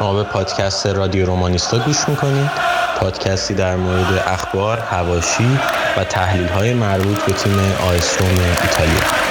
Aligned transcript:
شما 0.00 0.14
به 0.14 0.22
پادکست 0.22 0.86
رادیو 0.86 1.26
رومانیستا 1.26 1.78
گوش 1.78 2.08
می‌کنید. 2.08 2.50
پادکستی 3.00 3.54
در 3.54 3.76
مورد 3.76 4.24
اخبار، 4.26 4.78
هواشی 4.78 5.58
و 5.96 6.04
تحلیل 6.04 6.48
های 6.48 6.74
مربوط 6.74 7.24
به 7.24 7.32
تیم 7.32 7.58
آیس 7.88 8.16
روم 8.20 8.38
ایتالیا. 8.62 9.29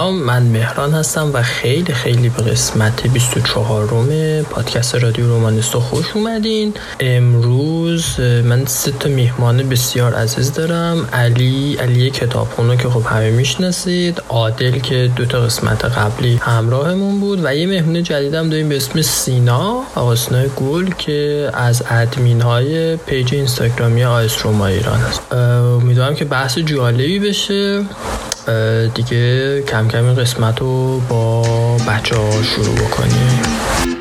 سلام 0.00 0.22
من 0.22 0.42
مهران 0.42 0.94
هستم 0.94 1.30
و 1.34 1.42
خیلی 1.42 1.92
خیلی 1.92 2.28
به 2.28 2.42
قسمت 2.42 3.06
24ام 3.06 4.42
پادکست 4.42 4.94
رادیو 4.94 5.26
رومانیستو 5.26 5.80
خوش 5.80 6.06
اومدین. 6.14 6.74
امروز 7.00 8.20
من 8.20 8.66
سه 8.66 8.92
تا 8.92 9.08
میهمان 9.08 9.68
بسیار 9.68 10.14
عزیز 10.14 10.52
دارم. 10.52 11.08
علی 11.12 11.76
علی 11.80 12.10
کتابخون 12.10 12.69
و 12.69 12.76
که 12.76 12.88
خب 12.88 13.02
همه 13.06 13.30
می‌شناسید. 13.30 14.22
عادل 14.28 14.78
که 14.78 15.10
دو 15.16 15.24
تا 15.24 15.40
قسمت 15.40 15.84
قبلی 15.84 16.36
همراهمون 16.36 17.20
بود. 17.20 17.40
و 17.44 17.56
یه 17.56 17.66
مهمون 17.66 18.02
جدیدم 18.02 18.50
داریم 18.50 18.68
به 18.68 18.76
اسم 18.76 19.02
سینا 19.02 19.82
آقا 19.94 20.16
سینا 20.16 20.46
گل 20.46 20.90
که 20.98 21.50
از 21.54 21.82
ادمین 21.90 22.40
های 22.40 22.96
page 22.96 23.34
اینستاگرامی 23.34 24.04
آ 24.04 24.20
اس 24.20 24.36
روما 24.42 24.66
ایران 24.66 25.00
است 25.00 25.32
امیدوارم 25.32 26.14
که 26.14 26.24
بحث 26.24 26.58
جالبی 26.58 27.18
بشه. 27.18 27.84
دیگه 28.94 29.62
کم 29.62 29.88
کم 29.88 30.04
این 30.04 30.14
قسمت 30.14 30.60
رو 30.60 31.00
با 31.08 31.42
بچه 31.88 32.16
ها 32.16 32.42
شروع 32.42 32.74
بکنیم. 32.74 33.99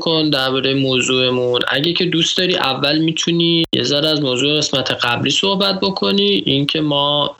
بکن 0.00 0.30
درباره 0.30 0.74
موضوعمون. 0.74 1.60
اگه 1.68 1.92
که 1.92 2.04
دوست 2.04 2.38
داری 2.38 2.56
اول 2.56 2.98
می‌تونی 2.98 3.64
یه 3.72 3.82
ذره 3.82 4.08
از 4.08 4.22
موضوع 4.22 4.56
قسمت 4.56 4.90
قبلی 4.90 5.30
صحبت 5.30 5.80
بکنی. 5.80 6.42
اینکه 6.46 6.80
ما 6.80 7.36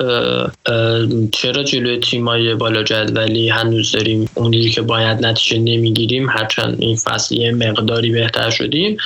چرا 1.33 1.63
جلوی 1.65 1.99
تیمای 1.99 2.55
بالا 2.55 2.83
جدولی 2.83 3.49
هنوز 3.49 3.93
داریم 3.93 4.31
اونجوری 4.35 4.71
که 4.71 4.83
باید 4.83 5.27
نتیجه 5.27 5.59
نمی‌گیریم 5.59 6.29
هرچند 6.29 6.77
این 6.81 6.97
فصل 6.97 7.37
یه 7.37 7.53
مقداری 7.53 8.11
بهتر 8.11 8.51
شدیم. 8.51 8.97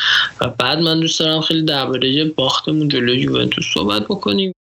و 0.41 0.49
بعد 0.49 0.79
من 0.79 1.01
دوست 1.01 1.21
دارم 1.21 1.41
خیلی 1.41 1.63
درباره 1.63 2.25
باختمون 2.25 2.89
جلوی 2.89 3.21
یوونتوس 3.21 3.65
صحبت 3.75 4.05
بکنیم. 4.05 4.53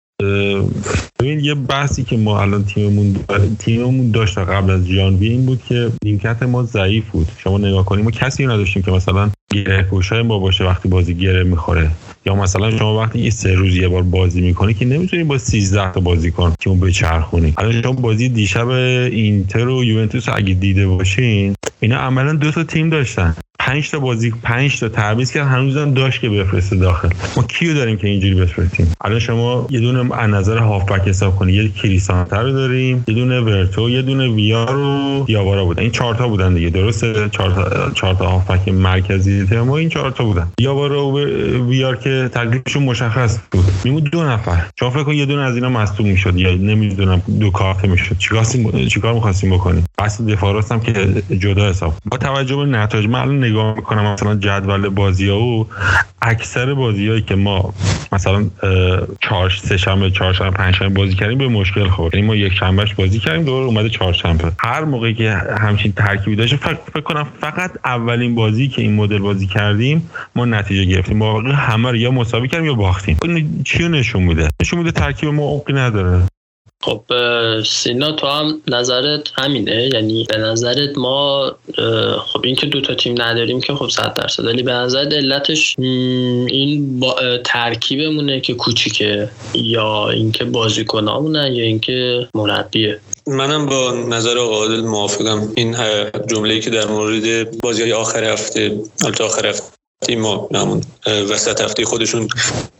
ببین 1.19 1.39
یه 1.39 1.55
بحثی 1.55 2.03
که 2.03 2.17
ما 2.17 2.41
الان 2.41 2.63
تیممون 2.63 3.15
تیممون 3.59 4.11
داشت 4.11 4.37
قبل 4.37 4.71
از 4.71 4.87
جانوی 4.87 5.27
این 5.27 5.45
بود 5.45 5.61
که 5.69 5.91
نیمکت 6.05 6.43
ما 6.43 6.63
ضعیف 6.63 7.09
بود. 7.09 7.27
شما 7.37 7.57
نگاه 7.57 7.85
کنیم 7.85 8.05
ما 8.05 8.11
کسی 8.11 8.45
نداشتیم 8.45 8.81
که 8.81 8.91
مثلا 8.91 9.29
گره 9.53 9.83
پوشای 9.83 10.21
ما 10.21 10.39
باشه 10.39 10.63
وقتی 10.63 10.89
بازی 10.89 11.13
گره 11.13 11.43
می‌خوره. 11.43 11.89
یا 12.25 12.35
مثلا 12.35 12.77
شما 12.77 12.97
وقتی 12.99 13.19
یه 13.19 13.29
سه 13.29 13.53
روز 13.53 13.75
یه 13.75 13.87
بار 13.87 14.01
بازی 14.01 14.41
می‌کنی 14.41 14.73
که 14.73 14.85
نمی‌تونی 14.85 15.23
با 15.23 15.37
13 15.37 15.91
تا 15.91 15.99
بازی 15.99 16.31
کن 16.31 16.53
که 16.59 16.69
اون 16.69 16.79
بچرخونی. 16.79 17.53
الان 17.57 17.81
شما 17.81 17.91
بازی 17.91 18.29
دیشب 18.29 18.67
اینتر 18.67 19.67
و 19.67 19.83
یوونتوس 19.83 20.29
اگه 20.29 20.53
دیده 20.53 20.87
باشین 20.87 21.55
اینا 21.83 21.97
عملا 21.97 22.33
دو 22.33 22.51
تا 22.51 22.63
تیم 22.63 22.89
داشتن. 22.89 23.35
پنج 23.59 23.91
تا 23.91 23.99
بازی 23.99 24.33
پنج 24.43 24.79
تا 24.79 24.89
تعویض 24.89 25.31
کرد. 25.31 25.47
هنوزم 25.47 25.93
داشت 25.93 26.21
که 26.21 26.29
بفرسته 26.29 26.75
داخل. 26.75 27.09
ما 27.37 27.43
کیو 27.43 27.73
داریم 27.73 27.97
که 27.97 28.07
اینجوری 28.07 28.35
بفرستیم؟ 28.35 28.93
الان 29.01 29.19
شما 29.19 29.67
یه 29.69 29.79
دونه 29.79 30.15
از 30.15 30.29
نظر 30.29 30.57
هافبک 30.57 31.07
حساب 31.07 31.35
کنی. 31.35 31.53
یه 31.53 31.69
کریسانتر 31.69 32.43
رو 32.43 32.51
داریم 32.51 33.03
یه 33.07 33.15
دونه 33.15 33.39
ورتو 33.39 33.89
یه 33.89 34.01
دونه 34.01 34.27
ویار 34.27 34.75
و 34.75 35.23
دیاوارا 35.27 35.65
بودن. 35.65 35.81
این 35.81 35.91
چهار 35.91 36.15
تا 36.15 36.27
بودن 36.27 36.53
دیگه. 36.53 36.69
درسته؟ 36.69 37.29
چهار 37.29 38.15
تا 38.19 38.25
هافبک 38.25 38.67
مرکزی 38.67 39.41
ما 39.41 39.77
این 39.77 39.89
چهار 39.89 40.11
تا 40.11 40.23
بودن. 40.23 40.47
دیاوارا 40.57 41.05
و 41.05 41.19
ویار 41.69 41.95
که 41.95 42.29
تکلیفشون 42.33 42.83
مشخص 42.83 43.39
بود. 43.51 43.65
میمون 43.83 44.03
دو 44.03 44.23
نفر. 44.23 44.65
شما 44.79 44.89
فکر 44.89 45.03
کن 45.03 45.13
یه 45.13 45.25
دونه 45.25 45.41
از 45.41 45.55
اینا 45.55 45.69
مصدوم 45.69 46.07
می‌شد 46.07 46.37
یا 46.37 46.55
نمی‌دونم 46.55 47.21
دو 47.39 47.49
کارت 47.49 47.85
می‌شد. 47.85 48.17
چیکار 48.17 48.45
چیکار 48.89 49.13
می‌خواستیم 49.13 49.49
بکنیم؟ 49.49 49.83
اصل 49.97 50.25
دفاع 50.25 50.63
هم 50.71 50.79
که 50.79 50.93
جدا 51.39 51.72
حساب. 51.73 51.93
با 52.05 52.17
توجه 52.17 52.55
به 52.55 52.65
نتایج 52.65 53.07
من 53.07 53.37
نگاه 53.37 53.75
می‌کنم 53.75 54.13
مثلا 54.13 54.35
جدول 54.35 54.89
بازی 54.89 55.29
ها 55.29 55.39
و 55.39 55.67
اکثر 56.21 56.73
بازیهایی 56.73 57.21
که 57.21 57.35
ما 57.35 57.73
مثلا 58.11 58.45
چهار 59.21 59.49
سه 59.49 59.77
شنبه 59.77 60.11
چهار 60.11 60.33
شنبه 60.33 60.51
پنج 60.51 60.75
شنبه 60.75 60.93
بازی 60.93 61.15
کردیم 61.15 61.37
به 61.37 61.47
مشکل 61.47 61.87
خورد. 61.87 62.15
یعنی 62.15 62.27
ما 62.27 62.35
یک 62.35 62.53
شنبهش 62.53 62.93
بازی 62.93 63.19
کردیم 63.19 63.43
دوباره 63.43 63.65
اومده 63.65 63.89
چهار 63.89 64.13
شنبه. 64.13 64.51
هر 64.59 64.83
موقعی 64.83 65.13
که 65.13 65.31
همچین 65.59 65.91
ترکیبی 65.91 66.35
داشت 66.35 66.55
فکر, 66.55 66.77
فکر 66.93 67.01
کنم 67.01 67.27
فقط 67.41 67.71
اولین 67.85 68.35
بازی 68.35 68.67
که 68.67 68.81
این 68.81 68.95
مدل 68.95 69.19
بازی 69.19 69.47
کردیم 69.47 70.09
ما 70.35 70.45
نتیجه 70.45 70.85
گرفتیم. 70.85 71.19
واقعا 71.19 71.53
همه 71.53 71.89
رو 71.89 71.95
یا 71.95 72.11
مساوی 72.11 72.47
کردیم 72.47 72.65
یا 72.65 72.73
باختیم. 72.73 73.17
چی 73.63 73.87
نشون 73.87 74.23
میده؟ 74.23 74.47
نشون 74.61 74.79
میده 74.79 74.91
ترکیب 74.91 75.29
ما 75.29 75.43
عمقی 75.43 75.73
نداره. 75.73 76.21
خب 76.85 77.01
سینا 77.65 78.11
تو 78.11 78.27
هم 78.27 78.61
نظرت 78.67 79.31
همینه؟ 79.37 79.89
یعنی 79.93 80.25
به 80.29 80.37
نظرت 80.37 80.97
ما 80.97 81.51
خب 82.25 82.41
این 82.43 82.55
که 82.55 82.65
دوتا 82.65 82.93
تیم 82.93 83.21
نداریم 83.21 83.61
که 83.61 83.73
خب 83.73 83.89
صد 83.89 84.13
درصد 84.13 84.45
ولی 84.45 84.63
به 84.63 84.71
نظر 84.71 84.99
علتش 84.99 85.75
این 85.79 87.01
ترکیبمونه 87.43 88.39
که 88.39 88.53
کوچیکه 88.53 89.29
یا 89.53 90.09
اینکه 90.09 90.45
بازیکنامونه 90.45 91.51
یا 91.51 91.63
اینکه 91.63 92.27
مربیه؟ 92.35 92.99
منم 93.27 93.65
با 93.65 93.91
نظر 93.91 94.37
آقا 94.37 94.55
عادل 94.55 94.81
موافقم. 94.81 95.51
این 95.55 95.75
جمله‌ای 96.27 96.59
که 96.59 96.69
در 96.69 96.87
مورد 96.87 97.57
بازی 97.59 97.91
آخر 97.91 98.23
هفته 98.23 98.79
البته 99.05 99.23
آخر 99.23 99.45
هفته 99.45 99.82
ما 100.09 100.49
همون 100.55 100.81
وسط 101.29 101.61
هفته 101.61 101.85
خودشون 101.85 102.27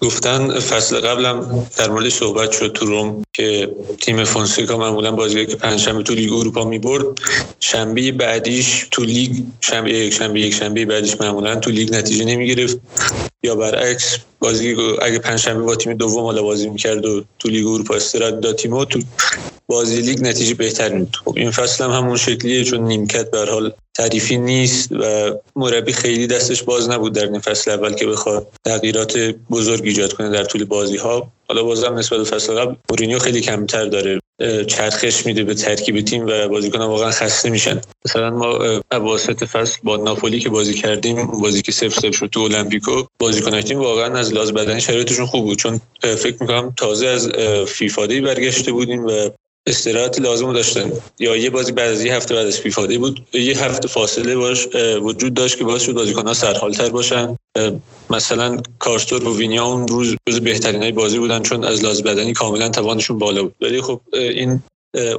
گفتن 0.02 0.60
فصل 0.60 1.00
قبلم 1.00 1.68
در 1.78 1.90
مورد 1.90 2.10
صحبت 2.10 2.52
شد 2.52 2.72
تو 2.72 2.86
روم 2.86 3.24
که 3.34 3.70
تیم 4.02 4.24
فونسکا 4.24 4.78
معمولا 4.78 5.12
بازی 5.12 5.46
که 5.46 5.56
پنجشنبه 5.56 6.04
تو 6.04 6.14
لیگ 6.14 6.34
اروپا 6.34 6.64
می‌برد 6.64 7.06
شنبه 7.60 8.12
بعدیش 8.12 8.88
تو 8.92 9.04
لیگ 9.04 9.32
شنبه 9.62 9.92
یک 9.92 10.14
شنبه 10.14 10.40
یک 10.40 10.54
شنبه 10.54 10.86
بعدیش 10.86 11.22
معمولا 11.22 11.56
تو 11.56 11.72
لیگ 11.72 11.96
نتیجه 11.96 12.26
نمی‌گرفت. 12.26 12.80
یا 13.44 13.56
برعکس 13.56 14.18
بازی 14.40 14.76
اگه 15.02 15.20
پنجشنبه 15.20 15.64
با 15.64 15.76
تیم 15.76 15.94
دوم 15.94 16.24
حالا 16.24 16.42
بازی 16.42 16.70
می‌کرد 16.70 17.06
و 17.06 17.24
تو 17.40 17.50
لیگ 17.50 17.68
اروپا 17.68 17.96
استراحت 17.96 18.40
داد 18.40 18.56
تیمو 18.56 18.86
تو 18.86 19.00
بازی 19.68 20.02
لیگ 20.02 20.22
نتیجه 20.22 20.54
بهتر 20.54 20.90
میاد 20.90 21.16
خب 21.26 21.34
این 21.38 21.52
فصل 21.52 21.84
هم 21.84 21.92
همون 21.92 22.18
شکلیه 22.18 22.64
چون 22.64 22.84
نیمکت 22.84 23.32
به 23.32 23.46
حال 23.46 23.74
تعریفی 23.94 24.38
نیست 24.38 24.92
و 24.92 25.32
مربی 25.56 25.94
خیلی 25.94 26.28
دستش 26.28 26.64
باز 26.64 26.90
نبود 26.90 27.14
در 27.14 27.26
این 27.26 27.40
فصل 27.40 27.72
اول 27.72 27.94
که 27.94 28.06
بخواد 28.06 28.48
تغییرات 28.66 29.18
بزرگ 29.50 29.82
ایجاد 29.84 30.14
کنه 30.14 30.30
در 30.30 30.44
طول 30.44 30.66
بازی 30.66 30.98
ها 30.98 31.32
حالا 31.50 31.64
بازم 31.64 31.94
نسبت 31.94 32.20
به 32.20 32.26
فصل 32.26 32.54
قبل 32.54 32.76
مورینیو 32.90 33.20
خیلی 33.20 33.42
کمتر 33.42 33.86
داره 33.86 34.20
چرخش 34.68 35.26
میده 35.26 35.44
به 35.44 35.54
ترکیب 35.54 36.02
تیم 36.02 36.26
و 36.26 36.48
بازیکنان 36.48 36.88
واقعا 36.88 37.12
خسته 37.12 37.50
میشن. 37.50 37.82
مثلا 38.06 38.30
ما 38.30 38.60
اواسط 38.92 39.44
فصل 39.44 39.80
با 39.84 39.98
ناپولی 39.98 40.40
که 40.40 40.50
بازی 40.50 40.74
کردیم 40.74 41.26
بازی 41.28 41.62
که 41.62 41.72
سف 41.72 42.00
سف 42.00 42.16
شد 42.16 42.28
تو 42.28 42.40
المپیکو 42.40 43.04
بازیکنان 43.20 43.62
تیم 43.62 43.80
واقعا 43.80 44.18
از 44.20 44.34
لحاظ 44.34 44.52
بدنی 44.52 44.82
شرایطشون 44.82 45.26
خوب 45.26 45.44
بود. 45.44 45.58
چون 45.58 45.82
فکر 46.02 46.36
می‌کنم 46.42 46.74
تازه 46.78 47.08
از 47.08 47.30
فیفادی 47.68 48.22
برگشته 48.22 48.72
بودیم 48.72 49.06
و 49.06 49.30
استراحت 49.68 50.22
لازم 50.22 50.54
داشتن. 50.54 50.92
یا 51.20 51.36
یه 51.36 51.50
بازی 51.50 51.72
بعد 51.72 51.92
از 51.92 52.06
یه 52.06 52.16
هفته 52.16 52.36
بعد 52.36 52.48
از 52.48 52.60
فیفاده 52.60 52.98
بود 52.98 53.28
یه 53.34 53.64
هفته 53.64 53.88
فاصله 53.88 54.36
باش 54.36 54.68
وجود 55.02 55.34
داشت 55.34 55.58
که 55.58 55.64
باعث 55.64 55.82
شد 55.82 55.94
بازیکن‌ها 55.94 56.34
سرحالتر 56.34 56.90
باشن. 56.90 57.38
مثلا 58.10 58.62
کارستور 58.80 59.28
و 59.28 59.38
وینیا 59.38 59.66
اون 59.66 59.88
روز 59.88 60.16
روز 60.28 60.40
بهترین 60.40 60.96
بازی 60.96 61.20
بودن 61.20 61.42
چون 61.42 61.64
از 61.64 61.84
لحاظ 61.84 62.02
بدنی 62.02 62.34
کاملا 62.34 62.70
توانشون 62.70 63.18
بالا 63.18 63.44
بود. 63.44 63.56
ولی 63.62 63.82
خب 63.82 64.02
این 64.14 64.64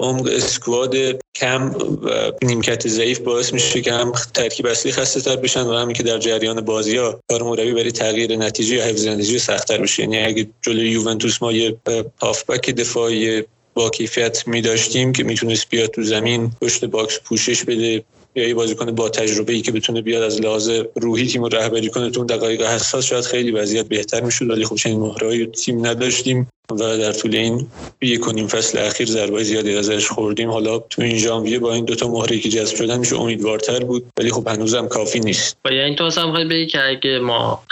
عمق 0.00 0.28
اسکواد 0.32 0.94
کم 1.34 1.74
و 2.02 2.32
نیمکت 2.42 2.88
ضعیف 2.88 3.18
باعث 3.18 3.52
میشه 3.52 3.80
که 3.80 3.92
هم 3.92 4.12
ترکیب 4.34 4.66
اصلی 4.66 4.92
خسته 4.92 5.20
تر 5.20 5.36
بشن 5.36 5.66
و 5.66 5.74
همین 5.74 5.94
که 5.96 6.02
در 6.02 6.18
جریان 6.18 6.60
بازی 6.60 6.96
ها 6.96 7.20
کار 7.30 7.42
مربی 7.42 7.72
برای 7.72 7.92
تغییر 7.92 8.36
نتیجه 8.36 8.74
یا 8.74 8.84
حفظ 8.84 9.06
نتیجه 9.06 9.38
سختتر 9.38 9.78
بشه. 9.78 10.02
یعنی 10.02 10.18
اگه 10.18 10.46
جلوی 10.62 10.90
یوونتوس 10.90 11.42
ما 11.42 11.52
یه 11.52 11.76
هافبک 12.22 12.70
دفاعی 12.70 13.42
با 13.74 13.90
کیفیت 13.90 14.48
می 14.48 14.60
داشتیم 14.60 15.12
که 15.12 15.24
می‌تونست 15.24 15.68
بیاد 15.70 15.90
تو 15.90 16.02
زمین 16.02 16.50
پشت 16.62 16.84
باکس 16.84 17.20
پوشش 17.20 17.64
بده 17.64 18.04
یا 18.34 18.48
یه 18.48 18.54
بازیکن 18.54 18.94
با 18.94 19.08
تجربه 19.08 19.52
ای 19.52 19.60
که 19.60 19.72
بتونه 19.72 20.02
بیاد 20.02 20.22
از 20.22 20.40
لحاظ 20.40 20.70
روحی 20.94 21.26
تیم 21.26 21.42
رو 21.42 21.48
رهبری 21.48 21.88
کنه 21.88 22.10
تو 22.10 22.24
دقایق 22.24 22.62
حساس 22.62 23.04
شاید 23.04 23.24
خیلی 23.24 23.50
وضعیت 23.50 23.86
بهتر 23.86 24.20
می‌شد 24.20 24.50
ولی 24.50 24.64
خب 24.64 24.76
چنین 24.76 25.00
مهره‌هایی 25.00 25.46
تیم 25.46 25.86
نداشتیم 25.86 26.48
و 26.70 26.76
در 26.76 27.12
طول 27.12 27.36
این 27.36 27.66
یکی 28.00 28.28
دو 28.28 28.46
فصل 28.46 28.78
اخیر 28.78 29.06
ضربه 29.06 29.42
زیادی 29.42 29.76
ازش 29.76 30.08
خوردیم. 30.08 30.50
حالا 30.50 30.78
تو 30.78 31.02
این 31.02 31.18
ژانویه 31.18 31.58
با 31.58 31.74
این 31.74 31.84
دوتا 31.84 32.08
مهره 32.08 32.38
که 32.38 32.48
جذب 32.48 32.76
شدن 32.76 32.98
میشه 32.98 33.16
امیدوارتر 33.16 33.84
بود 33.84 34.06
ولی 34.18 34.30
خب 34.30 34.48
هنوزم 34.48 34.88
کافی 34.88 35.20
نیست. 35.20 35.56
و 35.64 35.72
یعنی 35.72 35.96
تو 35.96 36.10
هم 36.20 36.48
بگی 36.48 36.66
که 36.66 36.78
اگه 36.88 37.18
ما 37.18 37.62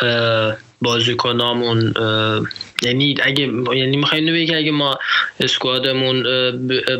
بازیکنامون 0.82 1.94
یعنی 2.82 3.14
اگه 3.22 3.50
یعنی 3.74 3.96
می‌خوایم 3.96 4.46
که 4.46 4.56
اگه 4.56 4.70
ما 4.70 4.98
اسکوادمون 5.40 6.22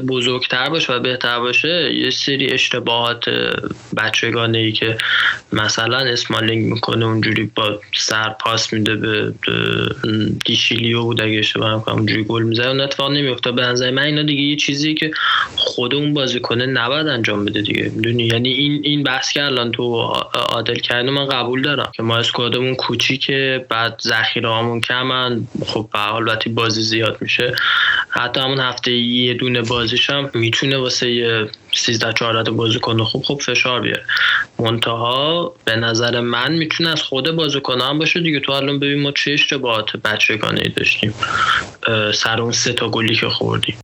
بزرگتر 0.09 0.69
باشه 0.69 0.93
و 0.93 0.99
بهتر 0.99 1.39
باشه 1.41 1.95
یه 1.95 2.11
سری 2.11 2.51
اشتباهات 2.51 3.25
بچگانه 3.97 4.59
ای 4.59 4.73
که 4.73 4.99
مثلا 5.53 5.99
اسمالینگ 5.99 6.73
می‌کنه 6.73 7.07
اونجوری 7.07 7.51
با 7.55 7.81
سر 7.95 8.29
پاس 8.41 8.73
میده 8.73 8.97
به 8.97 9.33
دیشیلیو 10.45 11.03
بود 11.03 11.21
اگه 11.21 11.39
اشتباه 11.39 11.85
کنم 11.85 11.97
اونجوری 11.97 12.25
گل 12.25 12.43
می‌زنه 12.43 12.69
اون 12.69 12.81
اتفاق 12.81 13.11
نمیفته 13.11 13.53
به 13.53 13.63
نظر 13.63 13.91
من 13.91 14.03
اینا 14.03 14.23
دیگه 14.23 14.43
یه 14.43 14.57
چیزی 14.57 14.95
که 14.95 15.11
خود 15.57 15.95
اون 15.95 16.15
بازیکن 16.15 16.63
نباید 16.63 17.07
انجام 17.07 17.45
بده 17.45 17.63
دیگه. 17.63 17.93
می‌دونی؟ 17.95 18.25
یعنی 18.25 18.49
این 18.49 18.81
این 18.85 19.03
بحث 19.03 19.33
که 19.33 19.45
الان 19.45 19.73
تو 19.73 19.83
عادل 20.35 20.75
کردن 20.75 21.11
من 21.11 21.27
قبول 21.27 21.63
دارم 21.63 21.93
که 21.97 22.03
ما 22.03 22.17
اسکوادمون 22.17 22.75
کوچیکه 22.75 23.67
بعد 23.69 24.01
ذخیره 24.05 24.81
کمن 24.81 25.47
خب 25.73 25.89
به 25.93 25.99
حال 25.99 26.37
بازی 26.55 26.83
زیاد 26.83 27.19
میشه 27.21 27.55
حتی 28.09 28.41
همون 28.41 28.61
هفته 28.61 28.93
یه 28.93 29.35
دونه 29.35 29.63
بازیش 29.63 30.11
هم 30.11 30.31
می‌تونه 30.35 30.77
واسه 30.77 31.11
یه 31.11 31.49
13 31.75 32.13
14 32.13 32.51
بازی 32.51 32.79
کنه. 32.79 33.05
خوب 33.05 33.23
خوب 33.23 33.41
فشار 33.41 33.81
بیاره. 33.81 34.03
منتها 34.59 35.55
به 35.65 35.77
نظر 35.77 36.21
من 36.21 36.53
می‌تونه 36.53 36.91
از 36.91 37.03
خود 37.03 37.31
بازیکن 37.31 37.81
هم 37.81 37.99
باشه 37.99 38.21
دیگه. 38.21 38.41
تو 38.41 38.53
الان 38.53 38.79
ببین 38.79 39.03
ما 39.03 39.13
چه 39.13 39.33
اشتباهات 39.33 39.97
بچگانه 39.97 40.63
داشتیم. 40.77 41.15
سر 42.15 42.41
اون 42.41 42.53
سه 42.53 42.73
تا 42.73 42.89
گلی 42.89 43.15
که 43.15 43.29
خوردیم. 43.29 43.77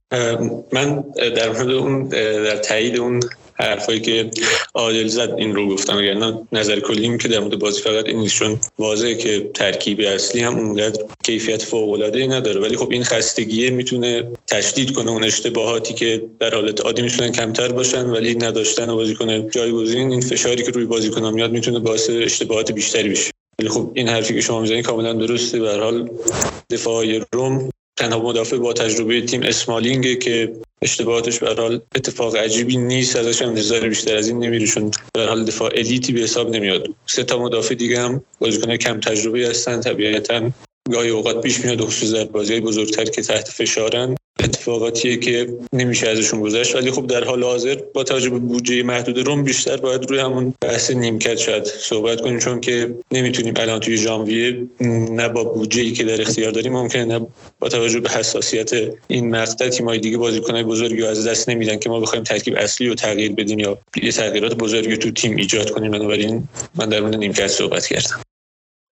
من 0.73 1.05
در 1.37 1.49
مورد 1.49 1.71
اون 1.71 2.09
در 2.45 2.57
تایید 2.57 2.97
اون 2.97 3.21
حرفایی 3.59 4.01
که 4.01 4.31
عادل 4.75 5.07
زد 5.07 5.35
این 5.39 5.55
رو 5.55 5.69
گفتم. 5.69 5.99
اگر 5.99 6.33
نظر 6.53 6.81
کلیم 6.81 7.19
که 7.19 7.29
در 7.29 7.39
مورد 7.39 7.59
بازی 7.59 7.81
فقط 7.81 8.07
این 8.07 8.19
نیست 8.19 8.35
چون 8.35 8.61
واضحه 8.79 9.15
که 9.15 9.51
ترکیب 9.55 10.01
اصلی 10.01 10.41
هم 10.41 10.59
اونقدر 10.59 11.05
کیفیت 11.25 11.63
فوق 11.63 11.91
العاده 11.91 12.27
نداره. 12.27 12.61
ولی 12.61 12.77
خب 12.77 12.93
این 12.93 13.05
خستگی 13.05 13.71
می‌تونه 13.71 14.31
تشدید 14.47 14.93
کنه 14.93 15.11
اون 15.11 15.25
اشتباهاتی 15.25 15.95
که 15.95 16.23
در 16.41 16.55
حالت 16.55 16.81
عادی 16.81 17.03
می‌تونن 17.03 17.33
کمتر 17.33 17.73
باشن 17.73 18.07
ولی 18.07 18.35
نداشتن 18.35 18.87
بازیکن 18.87 19.51
جایگزین 19.51 20.11
این 20.11 20.21
فشاری 20.21 20.63
که 20.63 20.71
روی 20.71 20.85
بازیکن 20.85 21.35
میاد 21.35 21.53
می‌تونه 21.53 21.79
باعث 21.79 22.11
اشتباهات 22.11 22.73
بیشتری 22.73 23.09
بشه. 23.09 23.31
ولی 23.59 23.69
خب 23.69 23.91
این 23.95 24.09
حرفی 24.09 24.35
که 24.35 24.41
شما 24.41 24.61
می‌زنید 24.61 24.85
کاملا 24.85 25.13
درسته. 25.13 25.61
به 25.61 25.73
حال 25.73 26.11
دفاع 26.71 27.21
روم 27.33 27.71
تنها 27.99 28.23
مدافع 28.23 28.57
با 28.57 28.73
تجربه 28.73 29.21
تیم 29.21 29.43
اسمالینگه 29.43 30.17
که 30.17 30.53
اشتباهاتش 30.83 31.39
به 31.39 31.55
حال 31.55 31.81
اتفاق 31.95 32.37
عجیبی 32.37 32.77
نیست 32.77 33.17
ازش 33.17 33.43
هم 33.43 33.49
انتظار 33.49 33.89
بیشتر 33.89 34.17
از 34.17 34.29
این 34.29 34.39
نمیره 34.39 34.67
چون 34.67 34.91
به 35.15 35.27
حال 35.27 35.45
دفاع 35.45 35.71
الیتی 35.75 36.13
به 36.13 36.21
حساب 36.21 36.51
نمیاد. 36.51 36.89
سه 37.07 37.25
تا 37.25 37.39
مدافع 37.39 37.75
دیگه 37.75 38.01
هم 38.01 38.23
بازیکن 38.39 38.77
کم 38.77 39.01
تجربه 39.01 39.49
هستن 39.49 39.81
طبیعتا 39.81 40.51
گاهی 40.93 41.11
اوقات 41.11 41.43
پیش 41.43 41.65
میاد 41.65 41.81
خصوص 41.81 42.13
در 42.15 42.25
بازی 42.25 42.61
بزرگتر 42.61 43.05
که 43.05 43.23
تحت 43.23 43.49
فشارن. 43.49 44.17
اتفاقاتیه 44.45 45.17
که 45.17 45.49
نمیشه 45.73 46.09
ازشون 46.09 46.41
گذشت. 46.41 46.75
ولی 46.75 46.91
خب 46.91 47.07
در 47.07 47.25
حال 47.25 47.45
حاضر 47.45 47.77
با 47.95 48.05
توجه 48.05 48.31
به 48.31 48.39
بودجه 48.39 48.83
محدود 48.83 49.19
روم 49.19 49.45
بیشتر 49.45 49.77
باید 49.77 50.11
روی 50.11 50.19
همون 50.19 50.55
بحث 50.61 50.91
نیمکت 50.91 51.37
شاید 51.37 51.65
صحبت 51.65 52.21
کنیم 52.21 52.39
چون 52.39 52.61
که 52.61 52.95
نمی‌تونیم 53.13 53.55
الان 53.57 53.81
توی 53.81 53.97
ژانویه 53.97 54.67
نه 55.11 55.29
با 55.29 55.45
بودجه 55.45 55.83
ای 55.83 55.93
که 55.93 56.05
در 56.05 56.21
اختیار 56.21 56.51
داریم 56.51 56.73
ممکنه 56.73 57.05
نه 57.05 57.27
با 57.61 57.69
توجه 57.69 58.01
به 58.01 58.11
حساسیت 58.11 58.71
این 59.09 59.31
مقطع 59.31 59.69
تیم‌های 59.69 59.99
دیگه 59.99 60.19
بازیکن‌های 60.19 60.63
بزرگی 60.63 61.03
از 61.03 61.27
دست 61.27 61.49
نمیدن 61.49 61.79
که 61.79 61.89
ما 61.89 62.01
بخوایم 62.01 62.25
ترکیب 62.25 62.55
اصلی 62.57 62.89
رو 62.89 62.95
تغییر 62.95 63.33
بدیم 63.33 63.59
یا 63.59 63.79
یه 64.03 64.13
تغییرات 64.13 64.55
بزرگی 64.55 64.97
تو 64.97 65.11
تیم 65.11 65.37
ایجاد 65.37 65.71
کنیم. 65.71 65.91
بنابراین 65.91 66.49
من 66.75 66.89
در 66.89 67.01
مورد 67.01 67.15
نیمکت 67.15 67.47
صحبت 67.47 67.87
کردم. 67.87 68.28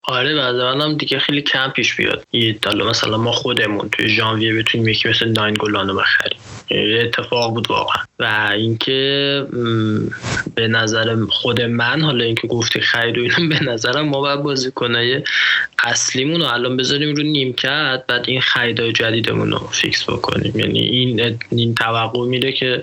آره 0.05 0.35
بعد 0.35 0.57
هم 0.57 0.95
دیگه 0.95 1.19
خیلی 1.19 1.43
کم 1.43 1.69
پیش 1.69 1.97
بیاد. 1.97 2.27
یه 2.33 2.59
مثلا 2.89 3.17
ما 3.17 3.33
خودمون 3.33 3.89
توی 3.89 4.09
ژانویه 4.09 4.55
بتونیم 4.55 4.89
یکی 4.89 5.09
مثل 5.09 5.29
ناین 5.29 5.55
گلانو 5.61 5.95
بخریم. 5.95 6.39
اتفاق 7.01 7.55
بود 7.55 7.71
واقعا. 7.71 8.03
و 8.19 8.51
اینکه 8.53 9.47
به 10.55 10.69
نظر 10.69 11.17
خود 11.29 11.63
من 11.63 12.03
حالا 12.03 12.25
اینکه 12.25 12.49
گفتی 12.49 12.81
خرید 12.81 13.19
و 13.19 13.49
به 13.49 13.65
نظرم 13.65 14.09
ما 14.09 14.21
باید 14.21 14.41
بازیکنای 14.41 15.23
اصلیمون 15.85 16.41
رو 16.41 16.47
الان 16.47 16.77
بذاریم 16.77 17.17
رو 17.17 17.23
نیمکت 17.23 18.05
بعد 18.09 18.25
این 18.29 18.41
خریدای 18.41 18.93
جدیدمون 18.93 19.51
رو 19.51 19.59
fix 19.59 20.11
بکنیم. 20.11 20.59
یعنی 20.59 20.81
این 20.81 21.39
این 21.51 21.75
توقع 21.75 22.27
میره 22.27 22.53
که 22.53 22.83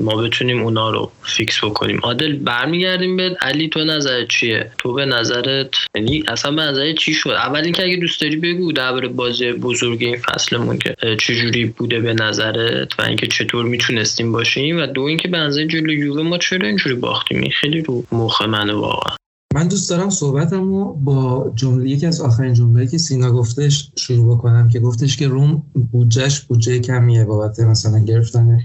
ما 0.00 0.16
بتونیم 0.16 0.62
اونا 0.62 0.90
رو 0.90 1.12
fix 1.22 1.64
بکنیم. 1.64 2.00
عادل 2.02 2.32
برمیگردیم 2.32 3.16
به 3.16 3.36
علی 3.40 3.68
تو 3.68 3.84
نظر 3.84 4.24
چیه؟ 4.24 4.70
تو 4.78 4.92
به 4.92 5.04
نظرت 5.04 5.70
یعنی 5.94 6.21
اصلا 6.28 6.50
به 6.52 6.62
نظر 6.62 6.92
چی 6.92 7.14
شد؟ 7.14 7.30
اول 7.30 7.64
اینکه 7.64 7.82
اگه 7.82 7.96
دوست 7.96 8.20
داری 8.20 8.36
بگو 8.36 8.72
درباره 8.72 9.08
بازی 9.08 9.52
بزرگ 9.52 10.02
این 10.02 10.16
فصلمون 10.16 10.78
که 10.78 10.94
چه 11.20 11.34
جوری 11.34 11.64
بوده 11.64 12.00
به 12.00 12.14
نظرت 12.14 12.98
و 12.98 13.02
اینکه 13.02 13.26
چطور 13.26 13.64
می‌تونستیم 13.64 14.32
باشیم؟ 14.32 14.78
و 14.78 14.86
دو 14.86 15.02
اینکه 15.02 15.28
به 15.28 15.38
نظر 15.38 15.64
جلوی 15.64 15.94
یووه 15.94 16.22
ما 16.22 16.38
چرا 16.38 16.66
اینجوری 16.66 16.94
باختیم؟ 16.94 17.40
این 17.40 17.50
خیلی 17.50 17.80
رو 17.80 18.04
مخ 18.12 18.42
منه 18.42 18.72
واقعا. 18.72 19.16
من 19.54 19.68
دوست 19.68 19.90
دارم 19.90 20.10
صحبتم 20.10 20.68
رو 20.68 20.94
با 20.94 21.52
جمله 21.54 21.90
یکی 21.90 22.06
از 22.06 22.20
آخرین 22.20 22.54
جمله 22.54 22.86
که 22.86 22.98
سینا 22.98 23.32
گفتش 23.32 23.92
شروع 23.96 24.36
بکنم 24.36 24.68
که 24.68 24.80
گفتش 24.80 25.16
که 25.16 25.28
روم 25.28 25.62
بودجهش 25.92 26.40
بودجه 26.40 26.78
کمیه 26.78 27.24
بابت 27.24 27.60
مثلا 27.60 27.98
گرفتن 27.98 28.60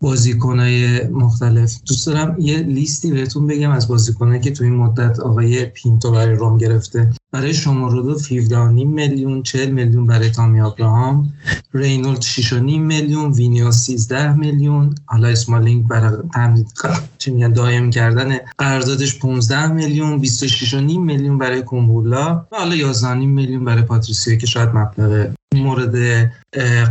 بازیکنهای 0.00 1.06
مختلف. 1.08 1.74
دوست 1.86 2.06
دارم 2.06 2.36
یه 2.38 2.58
لیستی 2.58 3.10
بهتون 3.10 3.46
بگم 3.46 3.70
از 3.70 3.88
بازیکنایی 3.88 4.40
که 4.40 4.50
تو 4.50 4.64
این 4.64 4.74
مدت 4.74 5.20
آقای 5.20 5.64
پینتو 5.64 6.10
برای 6.10 6.34
روم 6.34 6.58
گرفته. 6.58 7.10
برای 7.32 7.54
شمورودوف 7.54 8.18
17 8.18 8.68
میلیون 8.68 9.42
40 9.42 9.70
میلیون 9.70 10.06
برای 10.06 10.30
تمی 10.30 10.60
آبراهام 10.60 11.32
رینولدز 11.74 12.22
6 12.22 12.52
میلیون 12.52 13.32
وینیا 13.32 13.70
13 13.70 14.32
میلیون. 14.32 14.94
حالا 15.06 15.28
اسمالینگ 15.28 15.86
برای 15.88 16.16
تمدید 16.34 16.72
چی 17.18 17.30
میگن 17.30 17.52
دائم 17.52 17.90
کردن 17.90 18.38
قراردادش 18.58 19.18
15 19.18 19.66
میلیون. 19.66 20.18
26 20.18 20.74
میلیون 20.74 21.38
برای 21.38 21.62
کومبولا. 21.62 22.46
و 22.52 22.56
حالا 22.56 22.76
11 22.76 23.14
میلیون 23.14 23.64
برای 23.64 23.82
پاتریسیو 23.82 24.38
که 24.38 24.46
شاید 24.46 24.68
مبلغ 24.68 25.30
مورد 25.54 25.96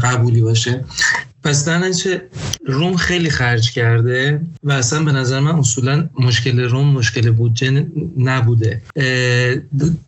قبولی 0.04 0.42
باشه. 0.42 0.86
پس 1.48 1.66
در 1.66 1.92
روم 2.66 2.96
خیلی 2.96 3.30
خرج 3.30 3.72
کرده 3.72 4.42
و 4.64 4.72
اصلا 4.72 5.04
به 5.04 5.12
نظر 5.12 5.40
من 5.40 5.52
اصولا 5.52 6.10
مشکل 6.20 6.60
روم 6.60 6.88
مشکل 6.88 7.32
بودجه 7.32 7.88
نبوده. 8.18 8.82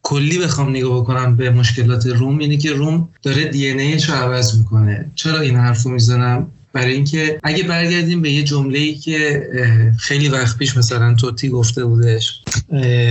کلی 0.04 0.40
بخوام 0.40 0.70
نگاه 0.70 1.02
بکنم 1.02 1.36
به 1.36 1.50
مشکلات 1.50 2.06
روم 2.08 2.38
اینه 2.38 2.58
که 2.58 2.74
روم 2.74 3.10
داره 3.24 3.46
دی 3.46 3.74
رو 4.10 4.14
عوض 4.14 4.58
می‌کنه. 4.58 5.12
چرا 5.16 5.40
این 5.40 5.56
حرف 5.56 5.84
رو 5.84 5.92
می‌زنم؟ 5.92 6.48
برای 6.74 6.94
اینکه 6.94 7.40
اگه 7.44 7.64
برگردیم 7.64 8.22
به 8.22 8.32
یه 8.32 8.44
جمله 8.44 8.80
ای 8.80 8.96
که 8.96 9.48
خیلی 10.00 10.30
وقت 10.30 10.58
پیش 10.58 10.78
مثلا 10.78 11.14
توتی 11.14 11.50
گفته 11.50 11.86
بودش. 11.86 12.44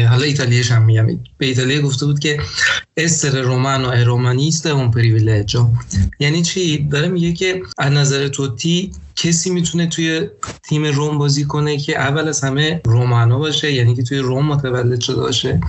حالا 0.08 0.22
ایتالیاش 0.24 0.70
هم 0.70 0.84
میگم. 0.84 1.06
به 1.38 1.46
ایتالیا 1.46 1.80
گفته 1.80 2.06
بود 2.06 2.18
که 2.18 2.40
استر 2.96 3.40
رومانو 3.40 4.04
رومانیست 4.04 4.66
اون 4.66 4.90
پریویلجو 4.90 5.68
یعنی 6.20 6.42
چی؟ 6.42 6.88
داره 6.90 7.08
میگه 7.08 7.32
که 7.32 7.62
از 7.78 7.92
نظر 7.92 8.28
توتی 8.28 8.90
کسی 9.16 9.50
می‌تونه 9.50 9.86
توی 9.86 10.28
تیم 10.68 10.84
روم 10.84 11.18
بازی 11.18 11.44
کنه 11.44 11.76
که 11.76 11.98
اول 11.98 12.28
از 12.28 12.40
همه 12.40 12.80
رومانو 12.84 13.38
باشه 13.38 13.72
یعنی 13.72 13.94
که 13.94 14.02
توی 14.02 14.18
روم 14.18 14.46
متولد 14.46 15.00
شده 15.00 15.20
باشه. 15.20 15.60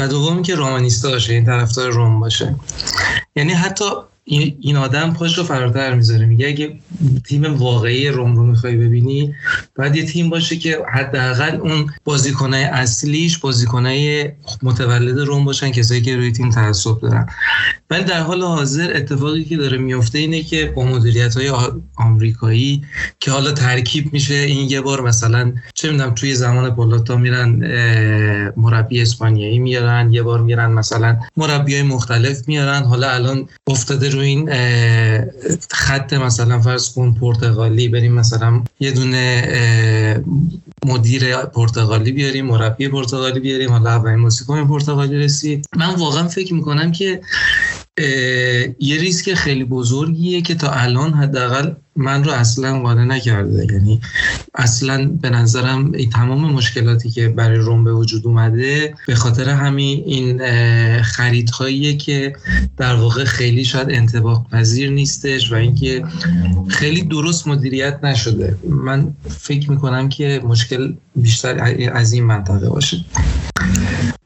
و 0.00 0.08
دومی 0.08 0.42
که 0.42 0.54
رومانیستا 0.54 1.10
باشه 1.10 1.32
این 1.32 1.44
یعنی 1.44 1.58
طرفدار 1.58 1.90
روم 1.90 2.20
باشه. 2.20 2.54
یعنی 3.36 3.52
حتی 3.52 3.84
این 4.26 4.76
آدم 4.76 5.12
پاش 5.12 5.38
رو 5.38 5.44
فراتر 5.44 5.94
می‌ذاره. 5.94 6.26
میگه 6.26 6.48
اگه 6.48 6.78
تیم 7.26 7.54
واقعی 7.54 8.08
روم 8.08 8.36
رو 8.36 8.46
می‌خوای 8.46 8.76
ببینی 8.76 9.34
باید 9.76 9.96
یه 9.96 10.04
تیم 10.04 10.30
باشه 10.30 10.56
که 10.56 10.78
حداقل 10.94 11.56
اون 11.56 11.90
بازیکنای 12.04 12.64
اصلیش 12.64 13.38
بازیکنای 13.38 14.28
متولد 14.62 15.18
روم 15.18 15.44
باشن 15.44 15.70
کسایی 15.70 16.02
که 16.02 16.16
روی 16.16 16.32
تیم 16.32 16.50
تعصب 16.50 17.00
دارن. 17.00 17.26
ولی 17.90 18.04
در 18.04 18.20
حال 18.20 18.42
حاضر 18.42 18.92
اتفاقی 18.96 19.44
که 19.44 19.56
داره 19.56 19.78
میفته 19.78 20.18
اینه 20.18 20.42
که 20.42 20.72
با 20.76 20.84
مدیریت 20.84 21.36
های 21.36 21.52
آمریکایی 21.96 22.82
که 23.20 23.30
حالا 23.30 23.52
ترکیب 23.52 24.12
میشه 24.12 24.34
این 24.34 24.70
یه 24.70 24.80
بار 24.80 25.00
مثلا 25.00 25.52
چه 25.74 25.90
می‌دونم 25.90 26.14
توی 26.14 26.34
زمان 26.34 26.74
پولاتا 26.74 27.16
میرن 27.16 27.48
مربی 28.56 29.02
اسپانیایی 29.02 29.58
میارن 29.58 30.12
یه 30.12 30.22
بار 30.22 30.42
میرن 30.42 30.72
مثلا 30.72 31.16
مربی 31.36 31.74
های 31.74 31.82
مختلف 31.82 32.48
میارن. 32.48 32.82
حالا 32.82 33.10
الان 33.10 33.48
افتاده 33.66 34.13
روی 34.14 34.28
این 34.28 34.50
خط 35.70 36.12
مثلا 36.12 36.60
فرض 36.60 36.92
کن 36.92 37.14
پرتغالی 37.20 37.88
بریم 37.88 38.12
مثلا 38.12 38.62
یه 38.80 38.90
دونه 38.90 40.24
مدیر 40.86 41.36
پرتغالی 41.36 42.12
بیاریم 42.12 42.46
مربی 42.46 42.88
پرتغالی 42.88 43.40
بیاریم 43.40 43.70
حالا 43.70 43.90
اولین 43.90 44.18
موسیقی 44.18 44.64
پرتغالی 44.64 45.16
رسید. 45.16 45.66
من 45.76 45.94
واقعا 45.94 46.28
فکر 46.28 46.54
می‌کنم 46.54 46.92
که 46.92 47.20
یه 47.98 49.00
ریسک 49.00 49.34
خیلی 49.34 49.64
بزرگیه 49.64 50.42
که 50.42 50.54
تا 50.54 50.70
الان 50.70 51.12
حداقل 51.12 51.72
من 51.96 52.24
رو 52.24 52.30
اصلا 52.30 52.80
قانع 52.80 53.04
نکرده. 53.04 53.66
یعنی 53.72 54.00
اصلا 54.54 55.08
به 55.08 55.30
نظرم 55.30 55.92
این 55.92 56.10
تمام 56.10 56.52
مشکلاتی 56.52 57.10
که 57.10 57.28
برای 57.28 57.58
روم 57.58 57.84
به 57.84 57.92
وجود 57.92 58.26
اومده 58.26 58.94
به 59.06 59.14
خاطر 59.14 59.48
همین 59.48 60.02
این 60.06 60.42
خریدهاییه 61.02 61.96
که 61.96 62.36
در 62.76 62.94
واقع 62.94 63.24
خیلی 63.24 63.64
شاید 63.64 63.90
انتباق 63.90 64.50
پذیر 64.50 64.90
نیستش 64.90 65.52
و 65.52 65.54
اینکه 65.54 66.04
خیلی 66.68 67.02
درست 67.02 67.48
مدیریت 67.48 67.98
نشده. 68.02 68.58
من 68.68 69.14
فکر 69.40 69.70
می‌کنم 69.70 70.08
که 70.08 70.40
مشکل 70.44 70.94
بیشتر 71.16 71.76
از 71.92 72.12
این 72.12 72.24
منطقه 72.24 72.68
باشه. 72.68 73.04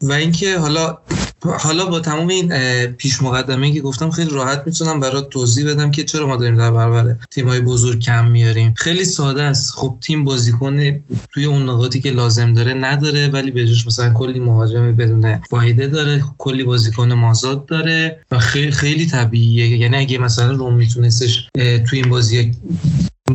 و 0.03 0.13
اینکه 0.13 0.59
حالا 0.59 0.99
حالا 1.43 1.87
با 1.87 2.01
تمام 2.01 2.29
این 2.29 2.53
پیش 2.87 3.23
مقدمه 3.23 3.73
که 3.73 3.81
گفتم 3.81 4.11
خیلی 4.11 4.31
راحت 4.31 4.63
می‌تونم 4.67 5.01
برات 5.01 5.31
توضیح 5.31 5.71
بدم 5.71 5.91
که 5.91 6.05
چرا 6.05 6.27
ما 6.27 6.37
داریم 6.37 6.57
در 6.57 6.71
برابر 6.71 7.17
تیمای 7.31 7.61
بزرگ 7.61 8.01
کم 8.01 8.29
میاریم. 8.29 8.75
خیلی 8.77 9.05
ساده 9.05 9.43
است. 9.43 9.71
خب 9.71 9.99
تیم 10.01 10.25
بازیکن 10.25 11.01
توی 11.33 11.45
اون 11.45 11.69
نقاطی 11.69 12.01
که 12.01 12.11
لازم 12.11 12.53
داره 12.53 12.75
نداره 12.75 13.29
ولی 13.29 13.51
به 13.51 13.65
مثلا 13.87 14.13
کلی 14.13 14.41
مهاجم 14.41 14.97
بدون 14.97 15.39
فایده 15.51 15.87
داره 15.87 16.25
کلی 16.39 16.65
بازیکن 16.65 17.13
مازاد 17.13 17.67
داره 17.67 18.21
و 18.31 18.39
خیلی 18.39 18.71
خیلی 18.71 19.07
طبیعیه. 19.07 19.79
یعنی 19.79 19.97
اگه 19.97 20.19
مثلا 20.19 20.53
روم 20.53 20.75
میتونستش 20.75 21.49
توی 21.55 22.01
این 22.01 22.09
بازی 22.11 22.53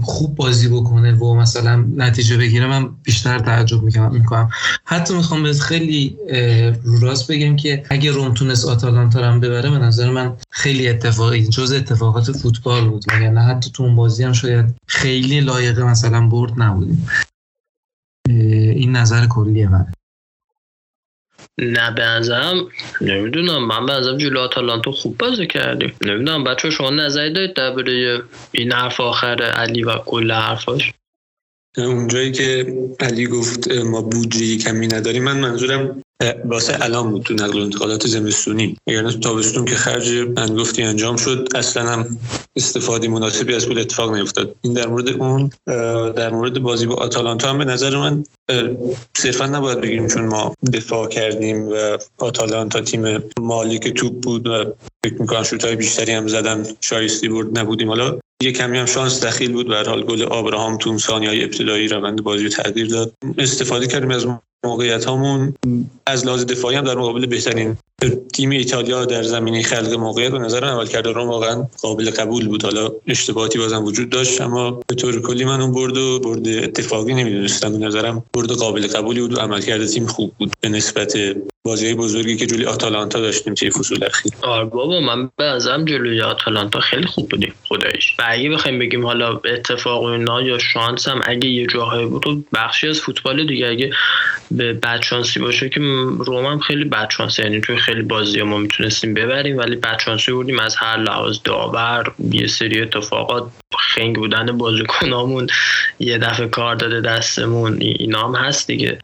خوب 0.02 0.36
بازی 0.36 0.68
بکنه 0.68 1.16
و 1.16 1.34
مثلا 1.34 1.76
نتیجه 1.76 2.38
بگیره 2.38 2.68
من 2.68 2.90
بیشتر 3.04 3.40
تعجب 3.40 3.84
می‌کنم 3.84 4.50
حتی 4.86 5.14
می‌خوام 5.14 5.44
به 5.44 5.54
خیلی 5.54 6.18
راست 7.02 7.32
بگم 7.32 7.56
که 7.56 7.84
اگه 7.90 8.12
روم 8.12 8.34
تونست 8.34 8.66
آتالانتا 8.66 9.32
هم 9.32 9.40
ببره 9.40 9.70
به 9.72 9.78
نظر 9.78 10.12
من 10.12 10.34
خیلی 10.50 10.88
اتفاقی 10.90 11.48
جز 11.48 11.72
اتفاقات 11.72 12.32
فوتبال 12.32 12.90
بود. 12.90 13.06
یعنی 13.22 13.40
حتی 13.40 13.72
تو 13.72 13.84
اون 13.84 13.96
بازی 13.96 14.24
هم 14.24 14.34
شاید 14.34 14.76
خیلی 14.88 15.42
لایق 15.42 15.80
مثلا 15.80 16.28
برد 16.28 16.52
نبودیم. 16.58 17.08
این 18.30 18.92
نظر 18.96 19.28
کلی 19.28 19.66
من. 19.66 19.86
نه 21.62 21.92
به 21.96 22.02
نظرم 22.02 22.68
نمی‌دونم. 23.02 23.68
من 23.68 23.86
به 23.86 23.94
نظرم 23.94 24.18
جلو 24.18 24.40
آتالانتا 24.40 24.92
خوب 24.92 25.18
بازی 25.18 25.48
کردیم. 25.48 25.94
نمی‌دونم 26.02 26.44
بچه 26.44 26.70
شما 26.70 26.90
نظری 26.90 27.34
دارید 27.34 27.54
درباره 27.54 28.22
این 28.52 28.72
حرف 28.72 29.00
آخر 29.00 29.44
علی 29.44 29.84
و 29.84 29.98
کل 29.98 30.32
حرفاش؟ 30.32 30.94
اونجایی 31.78 32.32
که 32.32 32.74
علی 33.00 33.28
گفت 33.28 33.72
ما 33.72 34.02
بودجه 34.02 34.58
کمی 34.58 34.88
نداریم. 34.88 35.24
من 35.24 35.40
منظورم 35.40 36.03
واسه 36.46 36.78
الان 36.82 37.12
بود 37.12 37.24
تو 37.24 37.34
نقل 37.34 37.60
و 37.60 37.64
انتقالات 37.64 38.08
زمستونی. 38.08 38.78
یعنی 38.88 39.12
تو 39.12 39.20
تابستون 39.20 39.66
که 39.66 39.76
خرج 39.76 40.28
انگفتی 40.38 40.84
انجام 40.84 41.18
شد 41.18 41.48
اصلا 41.56 41.90
هم 41.90 42.18
استفاده 42.56 43.08
مناسبی 43.08 43.56
از 43.56 43.68
پول 43.68 43.80
اتفاق 43.80 44.16
نیفتاد. 44.16 44.56
این 44.62 44.74
در 44.74 44.88
مورد 44.88 45.10
اون 45.10 45.50
در 46.12 46.30
مورد 46.30 46.60
بازی 46.60 46.86
با 46.86 46.96
آتالانتا 46.96 47.50
هم 47.50 47.58
به 47.58 47.66
نظر 47.66 47.98
من 47.98 48.24
صرفا 49.18 49.46
نباید 49.46 49.82
بگیم 49.82 50.08
چون 50.08 50.26
ما 50.26 50.54
دفاع 50.74 51.08
کردیم 51.08 51.68
و 51.68 51.98
آتالانتا 52.18 52.82
تیم 52.82 53.24
مالک 53.40 53.88
توپ 53.88 54.14
بود 54.14 54.48
و 54.48 54.66
فکر 55.06 55.22
می‌کنم 55.22 55.44
شوتای 55.44 55.76
بیشتری 55.76 56.12
هم 56.12 56.28
زدن 56.28 56.66
شایستی 56.82 57.28
برد 57.28 57.60
نبودیم. 57.60 57.88
حالا 57.88 58.20
یه 58.44 58.52
کمی 58.52 58.78
هم 58.78 58.86
شانس 58.86 59.24
دخیل 59.26 59.52
بود 59.52 59.68
به 59.68 59.84
حال 59.88 60.04
گل 60.04 60.24
آبراهام 60.24 60.78
تو 60.78 60.98
های 61.10 61.44
ابتدایی 61.44 61.88
روند 61.88 62.24
بازی 62.24 62.44
رو 62.44 62.50
تغییر 62.50 62.88
داد. 62.88 63.14
استفاده 63.38 63.88
کردیم 63.88 64.12
از 64.12 64.28
موقعیت 64.66 65.06
هامون 65.06 65.54
از 66.08 66.26
لحاظ 66.26 66.46
دفاعی 66.46 66.76
هم 66.76 66.84
در 66.84 66.96
مقابل 66.96 67.26
بهترین 67.26 67.78
تیم 68.34 68.50
ایتالیا 68.50 69.06
در 69.06 69.24
زمینه 69.24 69.64
خلق 69.64 69.94
موقعیت 69.94 70.32
به 70.32 70.40
نظر 70.40 70.64
عمل 70.64 70.88
کرده 70.88 71.12
روم 71.12 71.30
واقعا 71.30 71.68
قابل 71.82 72.12
قبول 72.12 72.48
بود. 72.48 72.64
حالا 72.64 72.92
اشتباهاتی 73.08 73.60
بازم 73.60 73.84
وجود 73.84 74.10
داشت 74.10 74.42
اما 74.42 74.72
به 74.88 74.96
طور 74.96 75.22
کلی 75.22 75.46
من 75.46 75.62
اون 75.62 75.72
برد 75.72 75.98
و 75.98 76.20
برد 76.20 76.48
اتفاقی 76.48 77.14
نمی‌دونستم. 77.14 77.72
به 77.80 77.86
نظرم 77.86 78.24
برد 78.34 78.52
قابل 78.52 78.88
قبولی 78.88 79.22
بود 79.22 79.34
و 79.34 79.40
عملکرد 79.40 79.86
تیم 79.86 80.08
خوب 80.08 80.34
بود 80.40 80.52
به 80.62 80.70
نسبت 80.70 81.18
بازی 81.66 81.94
بزرگی 81.94 82.36
که 82.36 82.46
جلوی 82.46 82.66
آتالانتا 82.66 83.20
داشتیم 83.20 83.54
توی 83.54 83.70
فصول 83.70 84.04
اخیر. 84.04 84.32
آره 84.42 84.66
بابا 84.66 85.00
من 85.00 85.30
به 85.38 85.44
ازم 85.44 85.86
جلوی 85.86 86.22
آتالانتا 86.22 86.80
خیلی 86.80 87.06
خوب 87.06 87.30
بودیم 87.30 87.54
خدایش 87.64 88.16
و 88.20 88.24
اگه 88.28 88.50
بخوایم 88.50 88.80
بگیم 88.80 89.06
حالا 89.06 89.42
اتفاق 89.46 90.04
اینا 90.04 90.42
یا 90.42 90.58
شانس 90.58 91.08
هم 91.08 91.22
اگه 91.26 91.50
یه 91.50 91.68
جاهایی 91.68 92.06
بود 92.06 92.46
بخشی 92.54 92.88
از 92.88 93.00
فوتبال 93.00 93.48
دیگه 93.48 93.68
اگه 93.68 93.92
به 94.52 94.74
بدشانسی 94.74 95.40
باشه 95.40 95.70
که 95.70 95.80
روم 96.20 96.46
هم 96.46 96.60
خیلی 96.60 96.86
بدشانسی 96.86 97.44
یعنی 97.44 97.62
توی 97.62 97.78
خیلی 97.78 98.02
بازی 98.02 98.42
ما 98.42 98.58
می‌تونستیم 98.58 99.14
ببریم 99.14 99.58
ولی 99.58 99.76
بدشانسی 99.76 100.32
بودیم 100.32 100.60
از 100.60 100.76
هر 100.76 100.98
لحاظ 100.98 101.40
داور 101.44 102.12
یه 102.32 102.48
سری 102.48 102.82
اتفاقات 102.82 103.52
خنگ 103.80 104.16
بودن 104.16 104.58
بازیکنامون 104.58 105.48
یه 106.00 106.18
دفعه 106.18 106.48
کار 106.48 106.76
داده 106.76 107.02
دستمون 107.02 107.78
اینا 107.82 108.28
هم 108.28 108.36
هست 108.36 108.68
دیگه. 108.68 108.98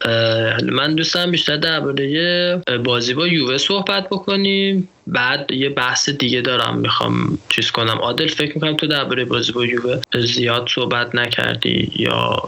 من 0.62 0.94
دوستم 0.94 1.30
بیشتر 1.30 1.56
درباره 1.56 2.62
بازی 2.84 3.14
با 3.14 3.26
یووه 3.26 3.58
صحبت 3.58 4.06
بکنیم. 4.06 4.88
بعد 5.06 5.50
یه 5.50 5.68
بحث 5.68 6.08
دیگه 6.08 6.40
دارم 6.40 6.78
می‌خوام 6.78 7.38
چیز 7.48 7.70
کنم. 7.70 7.98
عادل 7.98 8.26
فکر 8.26 8.54
می‌کنم 8.54 8.76
تو 8.76 8.86
درباره 8.86 9.24
بازی 9.24 9.52
با 9.52 9.64
یووه 9.66 10.00
زیاد 10.18 10.68
صحبت 10.74 11.14
نکردی 11.14 11.92
یا 11.96 12.42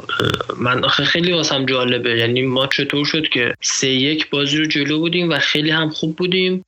من 0.58 0.84
آخه 0.84 1.04
خیلی 1.04 1.32
واسم 1.32 1.66
جالبه. 1.66 2.18
یعنی 2.18 2.42
ما 2.42 2.66
چطور 2.66 3.06
شد 3.06 3.28
که 3.28 3.54
سه 3.60 3.88
یک 3.88 4.30
بازی 4.30 4.56
رو 4.56 4.66
جلو 4.66 4.98
بودیم 4.98 5.30
و 5.30 5.38
خیلی 5.38 5.70
هم 5.70 5.90
خوب 5.90 6.16
بودیم. 6.16 6.64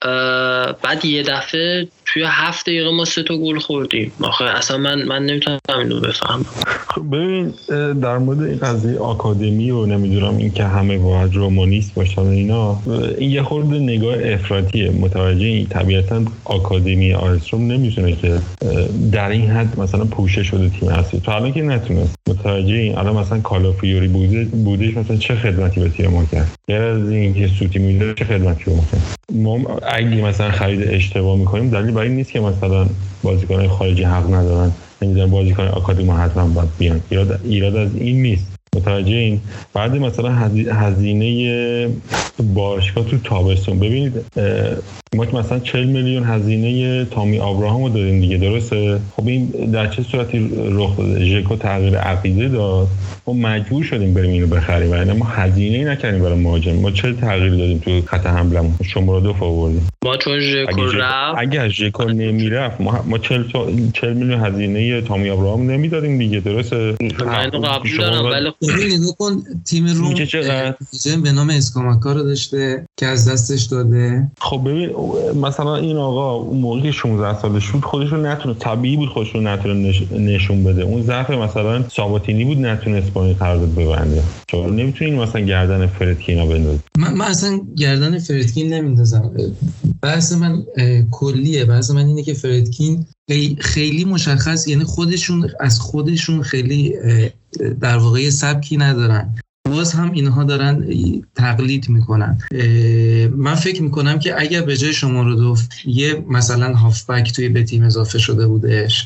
بعد 0.83 1.05
یه 1.05 1.23
دفعه 1.23 1.89
توی 2.07 2.23
هفت 2.27 2.67
دقیقه 2.67 2.91
ما 2.91 3.05
سه 3.05 3.23
تا 3.23 3.37
گل 3.37 3.59
خوردیم. 3.59 4.13
آخه 4.21 4.45
اصلا 4.45 4.77
من 4.77 5.03
من 5.03 5.27
نمی‌تونم 5.27 5.59
اینو 5.79 6.01
بفهمم. 6.01 6.45
خب 6.89 7.17
ببین 7.17 7.55
در 7.95 8.19
مورد 8.19 8.43
این 8.43 8.59
قضیه 8.59 8.99
آکادمی 8.99 9.71
و 9.71 9.87
نمی‌دونم 9.87 10.37
این 10.37 10.51
که 10.51 10.65
همه 10.65 10.99
باید 10.99 11.35
رومانیست 11.35 11.95
باشن 11.95 12.21
اینا 12.21 12.79
این 13.19 13.31
یه 13.31 13.43
خورده 13.43 13.79
نگاه 13.79 14.15
افراطیه. 14.25 14.91
متوجه 14.91 15.65
طبیعتا 15.65 16.23
آکادمی 16.45 17.13
آرستروم 17.13 17.73
نمی‌تونه 17.73 18.17
که 18.17 18.39
در 19.13 19.31
این 19.31 19.51
حد 19.51 19.81
مثلا 19.81 20.05
پوشه 20.05 20.43
شده 20.43 20.69
تیم 20.69 20.89
اصلی 20.89 21.21
تو 21.21 21.31
الان 21.31 21.53
که 21.53 21.63
نتونست. 21.63 22.15
متوجه 22.29 22.75
این 22.75 22.99
الان 22.99 23.17
مثلا 23.17 23.41
کالافیوری 23.41 24.09
بوده 24.09 24.45
بودش 24.45 24.97
مثلا 24.97 25.17
چه 25.17 25.35
خدمتی 25.35 25.81
به 25.81 25.89
تیم 25.89 26.11
ما 26.11 26.25
کرد؟ 26.33 26.51
غیر 26.69 26.83
از 26.83 27.11
اینکه 27.11 27.47
سوتی 27.49 27.79
میده 27.79 28.15
چه 28.15 28.25
خدمتی 28.25 28.65
به 28.65 28.71
ما 29.33 29.79
اگه 29.83 30.23
مثلا 30.25 30.51
خرید 30.51 30.89
اشتباه 30.89 31.39
می‌کنیم 31.39 31.71
دلیل 31.71 31.91
برای 31.91 32.09
نیست 32.09 32.33
که 32.33 32.41
مثلا 32.41 32.87
بازیکن 33.23 33.69
خارجی 33.69 34.03
حق 34.03 34.35
ندارن. 34.35 34.73
نمی‌دونم 35.03 35.31
بازیکن 35.31 35.63
آکادمی 35.63 36.11
حتما 36.11 36.47
باید 36.47 36.69
بیان. 36.79 37.01
ایراد 37.11 37.41
ایراد 37.45 37.77
از 37.77 37.97
این 37.97 38.23
نیست. 38.23 38.54
متوجه 38.75 39.17
این. 39.17 39.41
بعد 39.75 39.97
مثلا 39.97 40.31
هزینه 40.73 41.89
باشگاه 42.55 43.05
تو 43.05 43.19
تابستون. 43.19 43.79
ببینید 43.79 44.13
ما 45.17 45.27
که 45.27 45.37
مثلا 45.37 45.59
40 45.59 45.85
میلیون 45.85 46.25
هزینه 46.25 47.05
تامی 47.05 47.39
آبراهام 47.39 47.83
رو 47.83 47.89
دادیم 47.89 48.21
دیگه 48.21 48.37
درسته؟ 48.37 48.99
خب 49.17 49.27
این 49.27 49.47
در 49.47 49.87
چه 49.87 50.03
صورتی 50.03 50.51
رخ 50.71 50.97
داده؟ 50.97 51.25
ژکو 51.25 51.57
تغییر 51.57 51.99
عقیده 51.99 52.49
داد. 52.49 52.89
ما 53.27 53.33
مجبور 53.33 53.85
شدیم 53.85 54.15
بریم 54.15 54.31
اینو 54.31 54.47
بخریم. 54.47 54.91
و 54.93 55.15
ما 55.15 55.25
هزینه 55.25 55.79
ای 55.79 55.85
نکردیم 55.85 56.23
برای 56.23 56.39
مهاجم. 56.39 56.73
ما 56.73 56.91
چه 56.91 57.13
تغییر 57.13 57.51
دادیم 57.51 57.79
تو 57.79 58.03
خط 58.07 58.27
حملمون 58.27 58.75
شما 58.85 59.19
رو 59.19 59.21
دو 59.21 59.45
آوردیم. 59.45 59.89
ما 60.05 60.17
چون 60.17 60.41
ژکو 60.41 60.83
رفت 60.83 61.39
اگه 61.39 61.69
ژکو 61.69 62.05
نمی‌رفت 62.05 62.81
ما 62.81 63.05
ما 63.07 63.19
40 63.19 63.43
40 63.95 64.13
میلیون 64.13 64.41
هزینه 64.41 65.01
تامی 65.01 65.31
آبراهام 65.31 65.71
نمی‌دادیم 65.71 66.19
دیگه 66.19 66.41
درسته؟ 66.41 66.95
من 67.27 67.51
قبول 67.51 67.97
دارم 67.99 68.25
ولی 68.25 68.51
خب 68.67 68.93
نگاه 68.93 69.17
کن 69.17 69.45
تیم 69.65 69.87
روم 69.87 70.15
به 71.23 71.33
نام 71.33 71.51
اسکاماکا 71.51 72.13
رو 72.13 72.23
داشته. 72.23 72.87
که 72.97 73.07
از 73.07 73.29
دستش 73.29 73.63
داده؟ 73.63 74.31
خب 74.41 74.61
ببین 74.65 74.91
مثلا 75.41 75.77
این 75.77 75.97
آقا 75.97 76.35
اون 76.35 76.61
موقعی 76.61 76.83
که 76.83 76.91
16 76.93 77.41
سالش 77.41 77.71
بود 77.71 77.85
خودش 77.85 78.09
رو 78.09 78.27
نتونه 78.27 78.55
طبیعی 78.55 78.97
بود 78.97 79.09
خودش 79.09 79.35
رو 79.35 79.41
نتونه 79.41 79.95
نشون 80.19 80.65
بده. 80.65 80.83
اون 80.83 81.03
ضعف 81.03 81.31
مثلا 81.31 81.89
ساباتینی 81.89 82.45
بود 82.45 82.59
نتونه 82.59 82.97
اسپانیایی 82.97 83.37
قرارداد 83.39 83.75
ببنده. 83.75 84.23
چرا 84.49 84.67
نمی‌تونین 84.67 85.15
مثلا 85.15 85.41
گردن 85.41 85.87
فردکینا 85.87 86.47
بندازی. 86.47 86.81
من, 86.99 87.15
من 87.15 87.25
اصلا 87.25 87.61
گردن 87.77 88.19
فردکین 88.19 88.75
نمیندازم. 88.75 89.33
بحث 90.03 90.33
من 90.33 90.63
کلیه. 91.11 91.65
بحث 91.65 91.91
من 91.91 92.07
اینه 92.07 92.23
که 92.23 92.35
فردکین 92.35 93.07
خیلی 93.61 94.05
مشخص 94.05 94.69
یعنی 94.69 94.85
خودشون 94.85 95.51
از 95.61 95.81
خودشون 95.81 96.43
خیلی 96.43 96.95
در 97.81 97.97
واقع 97.97 98.31
سبکی 98.31 98.77
ندارن. 98.77 99.35
باز 99.71 99.93
هم 99.93 100.13
اینها 100.13 100.45
دارن 100.45 100.87
تقلید 101.35 101.89
می‌کنن. 101.89 102.39
من 103.37 103.55
فکر 103.55 103.83
می‌کنم 103.83 104.19
که 104.19 104.41
اگر 104.41 104.63
به 104.63 104.77
جای 104.77 104.93
شما 104.93 105.23
رو 105.23 105.35
دوف 105.35 105.63
یه 105.85 106.25
مثلا 106.29 106.75
هافبک 106.75 107.33
توی 107.33 107.49
به 107.49 107.63
تیم 107.63 107.83
اضافه 107.83 108.19
شده 108.19 108.47
بودش 108.47 109.05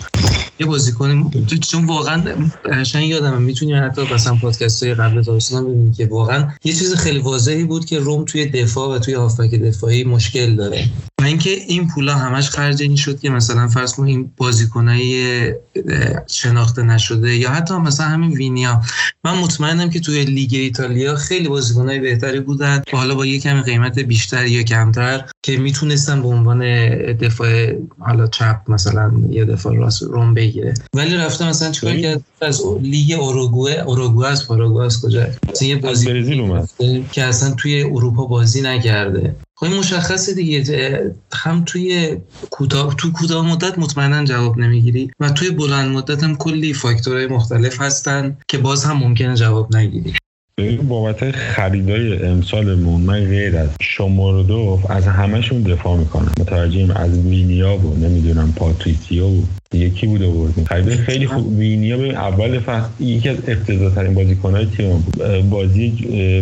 یه 0.60 0.66
بازیکن 0.66 1.30
چون 1.70 1.86
واقعا 1.86 2.22
قشنگ 2.64 3.08
یادم 3.08 3.42
می‌تونیم 3.42 3.84
حتی 3.84 4.02
مثلا 4.14 4.34
پادکست 4.34 4.82
های 4.82 4.94
قبل 4.94 5.22
تابستون 5.22 5.64
ببینیم 5.64 5.92
که 5.92 6.06
واقعا 6.06 6.48
یه 6.64 6.72
چیز 6.72 6.94
خیلی 6.94 7.18
واضحی 7.18 7.64
بود 7.64 7.84
که 7.84 7.98
روم 7.98 8.24
توی 8.24 8.46
دفاع 8.46 8.96
و 8.96 8.98
توی 8.98 9.14
هافبک 9.14 9.54
دفاعی 9.54 10.04
مشکل 10.04 10.56
داره. 10.56 10.84
و 11.20 11.24
اینکه 11.24 11.50
این 11.50 11.88
پولا 11.88 12.14
همش 12.14 12.50
خرج 12.50 12.82
این 12.82 12.96
شد 12.96 13.20
که 13.20 13.30
مثلا 13.30 13.68
فرض 13.68 13.94
کنیم 13.94 14.16
این 14.16 14.32
بازیکنای 14.36 15.54
شناخته 16.26 16.82
نشده 16.82 17.36
یا 17.36 17.50
حتی 17.50 17.74
مثلا 17.74 18.06
همین 18.06 18.30
وینیا. 18.30 18.82
من 19.24 19.38
مطمئنم 19.38 19.90
که 19.90 20.00
توی 20.00 20.24
لیگ 20.24 20.54
ایتالیا 20.54 21.14
خیلی 21.14 21.48
بازیکنای 21.48 21.98
بهتری 21.98 22.40
بودن. 22.40 22.82
و 22.92 22.96
حالا 22.96 23.14
با 23.14 23.26
یه 23.26 23.40
کمی 23.40 23.62
قیمت 23.62 23.98
بیشتر 23.98 24.46
یا 24.46 24.62
کمتر 24.62 25.24
که 25.42 25.56
می‌تونستن 25.56 26.22
به 26.22 26.28
عنوان 26.28 26.60
دفاع 27.12 27.72
حالا 27.98 28.26
چپ 28.26 28.60
مثلا 28.68 29.12
یه 29.30 29.44
دفاع 29.44 29.76
راست 29.76 30.02
روم 30.02 30.34
بگیره. 30.34 30.74
ولی 30.94 31.14
رفته 31.14 31.48
مثلا 31.48 31.70
چیکار 31.70 31.96
کرد؟ 31.96 32.22
از 32.40 32.62
لیگ 32.80 33.12
اوروگوئه. 33.20 33.80
اوروگوئه 33.80 34.28
از 34.28 34.46
پاراگوئه 34.46 34.86
از 34.86 35.02
کجا؟ 35.02 35.26
یه 35.60 35.76
بازی 35.76 36.34
که 37.12 37.24
اصلا 37.24 37.50
توی 37.50 37.82
اروپا 37.82 38.24
بازی 38.24 38.62
نکرده. 38.62 39.36
خب 39.60 39.66
مشخصه 39.66 40.34
دیگه 40.34 41.14
هم 41.32 41.64
توی 41.64 42.16
کوتاه 42.50 42.94
تو 42.94 43.12
کوتاه 43.12 43.46
مدت 43.46 43.78
مطمئنا 43.78 44.24
جواب 44.24 44.58
نمی‌گیری 44.58 45.10
و 45.20 45.30
توی 45.30 45.50
بلند 45.50 45.90
مدت 45.90 46.24
هم 46.24 46.36
کلی 46.36 46.74
فاکتورهای 46.74 47.26
مختلف 47.26 47.80
هستن 47.80 48.36
که 48.48 48.58
باز 48.58 48.84
هم 48.84 48.96
ممکنه 48.96 49.34
جواب 49.34 49.76
نگیری. 49.76 50.14
بابت 50.66 51.30
خریدای 51.30 52.22
امسالمون 52.22 53.00
من 53.00 53.24
غیر 53.24 53.56
از 53.56 53.68
دو 54.48 54.78
از 54.88 55.06
همهشون 55.06 55.62
دفاع 55.62 55.96
می‌کنم. 55.96 56.32
متوجهم 56.40 56.90
از 56.90 57.18
وینیا 57.18 57.78
نمی‌دونم 58.02 58.52
پاتریسیو 58.56 59.28
یکی 59.72 60.06
بود 60.06 60.22
آوردیم. 60.22 60.64
خرید 60.64 60.88
خیلی 60.88 61.26
خوب. 61.26 61.58
وینیا 61.58 61.96
به 61.96 62.08
اول 62.08 62.58
فصل 62.58 62.88
یکی 63.00 63.28
از 63.28 63.36
افتضاح 63.48 63.94
ترین 63.94 64.14
بازیکن‌های 64.14 64.66
تیم 64.66 65.04
بازی 65.50 65.92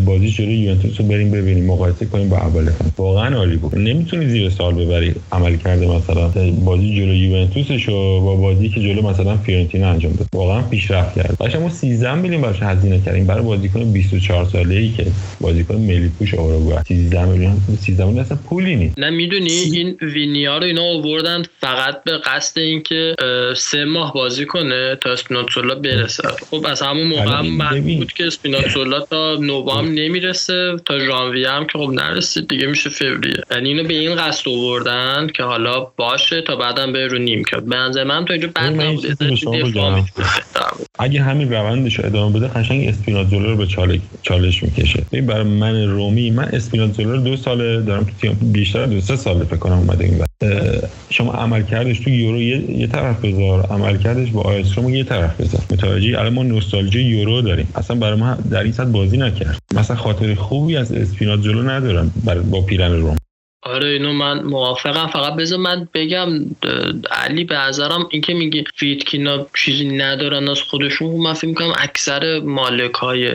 بازی 0.05 0.29
جلوی 0.29 0.55
یوونتوس 0.55 1.01
رو 1.01 1.07
بریم 1.07 1.31
ببینیم. 1.31 1.67
مقایسه 1.67 2.07
کنیم 2.07 2.29
با 2.29 2.37
اول 2.37 2.71
فصل. 2.71 2.89
واقعا 2.99 3.37
عالی 3.37 3.57
بود. 3.57 3.79
نمی‌تونی 3.79 4.29
زیر 4.29 4.51
سال 4.51 4.75
ببری 4.75 5.15
عمل 5.33 5.57
کرده 5.57 5.87
مثلا. 5.87 6.29
بازی 6.65 6.97
جلوی 6.97 7.19
یوونتوسش 7.19 7.89
و 7.89 8.21
با 8.21 8.37
بازی 8.37 8.69
که 8.69 8.81
جلو 8.81 9.03
مثلا 9.03 9.37
فیورنتینا 9.37 9.91
انجام 9.91 10.13
داد. 10.13 10.27
واقعا 10.35 10.63
پیشرفت 10.63 11.15
کرد. 11.15 11.37
باشه 11.39 11.59
ما 11.59 11.69
13 11.69 12.15
میلیون 12.15 12.43
براش 12.43 12.63
هزینه 12.63 13.01
کردیم. 13.01 13.27
برای 13.27 13.43
بازیکن 13.43 13.93
24 14.11 14.45
ساله 14.45 14.75
ای 14.75 14.93
که 14.93 15.07
بازیکن 15.41 15.75
ملی 15.75 16.09
پوش 16.19 16.35
اوروگوئه 16.35 16.83
13 16.83 17.25
میلیون 17.25 17.57
13 17.81 18.05
میلیون 18.05 18.25
اصلا 18.25 18.39
پولی 18.49 18.77
نیست. 18.77 18.99
نمی‌دونی 18.99 19.51
این 19.51 19.97
وینیا 20.03 20.59
رو 20.59 20.65
اینا 20.65 20.83
آوردن 20.83 21.43
فقط 21.61 22.05
به 22.05 22.19
قصد 22.19 22.59
اینکه 22.59 23.15
سه 23.57 23.85
ماه 23.85 24.15
بازی 24.15 24.47
کنه 24.47 24.97
تا 25.01 25.13
اسپیناتزولا 25.13 25.75
برسه. 25.75 26.29
خب 26.51 26.67
از 26.69 26.83
همون 26.83 27.07
موقع 27.07 27.39
هم 27.39 27.81
بود 27.99 28.13
که 28.13 28.27
اسپیناتزولا 28.27 29.01
تا 29.01 29.37
نوامبر 29.41 29.91
نمی‌رسه 29.91 30.77
تا 30.85 30.99
ژانویه 30.99 31.51
هم 31.51 31.67
که 31.67 31.79
خب 31.79 31.91
نرسید 31.91 32.49
دیگه 32.49 32.67
میشه 32.67 32.91
فوریه. 32.91 33.37
یعنی 33.51 33.69
اینو 33.69 33.85
به 33.85 33.95
این 33.95 34.15
قصد 34.15 34.49
آوردن 34.49 35.27
که 35.35 35.43
حالا 35.43 35.81
باشه 35.81 36.43
تا 36.43 36.57
بعدم 36.57 36.93
به 36.93 37.07
رو 37.07 37.19
نیم 37.19 37.45
کرد 37.45 37.67
به 37.67 37.77
نظر 37.77 38.05
من 38.05 38.25
تو 38.25 38.33
اینجا 38.33 38.49
بد 38.49 38.61
نبوده. 38.61 39.17
اگه 40.99 41.23
همین 41.23 41.53
روندش 41.53 42.01
ادامه 42.01 42.39
بده 42.39 42.49
قشنگ 42.49 42.89
اسپیناتزولا 42.89 43.50
رو 43.50 43.57
به 43.57 43.67
چالش 44.23 44.63
می‌کشه. 44.63 45.02
این 45.11 45.26
برای 45.26 45.45
من 45.45 45.89
رومی 45.89 46.30
من 46.30 46.45
اسپیناتزولا 46.45 47.17
دو 47.17 47.37
ساله 47.37 47.82
دارم 47.82 48.04
تو 48.04 48.11
تیم 48.21 48.39
بیشتر 48.52 48.87
دو 48.87 49.00
سه 49.00 49.17
ساله 49.17 49.45
فکر 49.45 49.56
کنم 49.56 49.78
اومده 49.78 50.04
این 50.04 50.19
شما 51.11 51.32
عمل 51.32 51.63
کردش 51.63 52.00
تو 52.00 52.11
یورو 52.11 52.41
یه, 52.41 52.71
یه 52.71 52.87
طرف 52.87 53.25
بذار. 53.25 53.67
عمل 53.67 53.97
کردش 53.97 54.30
با 54.30 54.43
آیس 54.43 54.78
روم 54.78 54.95
یه 54.95 55.04
طرف 55.04 55.41
بذار. 55.41 55.61
متوجه 55.73 56.19
الان 56.19 56.32
ما 56.32 56.43
نوستالژی 56.43 57.02
یورو 57.02 57.43
داریم. 57.43 57.69
اصلا 57.75 57.97
برای 57.97 58.19
ما 58.19 58.35
در 58.50 58.63
این 58.63 58.73
صد 58.73 58.93
بازی 58.93 59.17
نکرد. 59.17 59.59
مثلا 59.75 59.97
خاطر 59.97 60.35
خوبی 60.35 60.76
از 60.76 60.93
اسپیناتزولا 60.93 61.63
ندارم 61.63 62.13
با 62.50 62.61
پیرن 62.61 62.93
روم. 62.93 63.17
آره 63.67 63.89
اینو 63.89 64.13
من 64.13 64.43
موافقم. 64.43 65.07
فقط 65.07 65.37
بذار 65.37 65.59
من 65.59 65.89
بگم 65.95 66.29
علی 67.11 67.45
به 67.45 67.55
نظرم 67.55 68.07
اینکه 68.11 68.35
میگی 68.35 68.65
فیتکینا 68.75 69.47
چیزی 69.57 69.89
ندارن 69.89 70.49
از 70.49 70.61
خودشون 70.63 71.21
من 71.21 71.33
فکر 71.33 71.47
می‌کنم 71.47 71.73
اکثر 71.79 72.41
مالک 72.41 72.95
های 72.95 73.35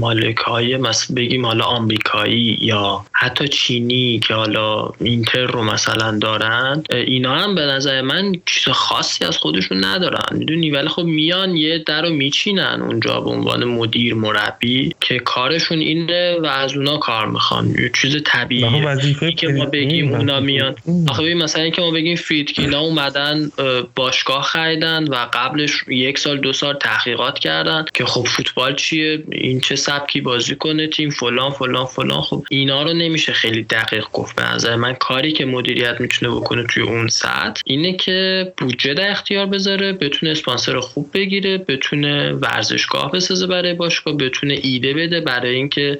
مالک 0.00 0.36
های 0.36 0.76
مثلا 0.76 1.16
بگیم 1.16 1.46
حالا 1.46 1.64
آمریکایی 1.64 2.58
یا 2.60 3.04
حتی 3.12 3.48
چینی 3.48 4.18
که 4.18 4.34
حالا 4.34 4.90
اینتر 5.00 5.46
رو 5.46 5.62
مثلا 5.62 6.18
دارن 6.18 6.82
اینا 6.90 7.34
هم 7.34 7.54
به 7.54 7.60
نظر 7.60 8.00
من 8.00 8.32
چیز 8.46 8.72
خاصی 8.72 9.24
از 9.24 9.38
خودشون 9.38 9.84
ندارن. 9.84 10.38
می‌دونی؟ 10.38 10.70
ولی 10.70 10.88
خب 10.88 11.02
میان 11.02 11.56
یه 11.56 11.78
در 11.78 12.02
رو 12.02 12.10
میچینن 12.10 12.82
اونجا 12.82 13.20
به 13.20 13.30
عنوان 13.30 13.64
مدیر 13.64 14.14
مربی 14.14 14.94
که 15.00 15.18
کارشون 15.18 15.78
اینه 15.78 16.38
و 16.42 16.46
از 16.46 16.76
اونا 16.76 16.98
کار 16.98 17.26
می‌خوان. 17.26 17.68
یه 17.68 17.90
چیز 18.02 18.16
طبیعیه. 18.44 19.32
که 19.36 19.48
ما 19.48 19.64
بگیم 19.64 20.14
اونا 20.14 20.40
میان. 20.40 20.74
آخه 21.08 21.34
مثلا 21.34 21.70
که 21.70 21.82
ما 21.82 21.90
بگیم 21.90 22.16
فریدکینا 22.16 22.80
اومدن 22.80 23.50
باشگاه 23.94 24.42
خریدن 24.42 25.04
و 25.04 25.26
قبلش 25.32 25.72
یک 25.88 26.18
سال 26.18 26.38
دو 26.38 26.52
سال 26.52 26.74
تحقیقات 26.74 27.38
کردن 27.38 27.84
که 27.94 28.04
خب 28.04 28.26
فوتبال 28.26 28.76
چیه؟ 28.76 29.22
این 29.32 29.60
چه 29.60 29.76
سبکی 29.76 30.20
بازی 30.20 30.54
کنه 30.54 30.86
تیم؟ 30.86 31.10
فلان 31.10 31.50
فلان 31.50 31.84
فلان. 31.84 32.20
خب 32.20 32.44
اینا 32.50 32.82
رو 32.82 32.92
نمیشه 32.92 33.32
خیلی 33.32 33.62
دقیق 33.62 34.04
گفت. 34.12 34.36
به 34.36 34.52
نظر 34.54 34.76
من 34.76 34.92
کاری 34.92 35.32
که 35.32 35.44
مدیریت 35.44 36.00
می‌تونه 36.00 36.32
بکنه 36.32 36.66
توی 36.70 36.82
اون 36.82 37.08
سطح 37.08 37.60
اینه 37.64 37.92
که 37.92 38.52
بودجه 38.58 38.94
در 38.94 39.10
اختیار 39.10 39.46
بذاره 39.46 39.92
بتونه 39.92 40.32
اسپانسر 40.32 40.80
خوب 40.80 41.10
بگیره 41.14 41.58
بتونه 41.58 42.32
ورزشگاه 42.32 43.12
بسازه 43.12 43.46
برای 43.46 43.74
باشگاه 43.74 44.16
بتونه 44.16 44.58
ایده 44.62 44.94
بده 44.94 45.20
برای 45.20 45.54
اینکه 45.54 45.98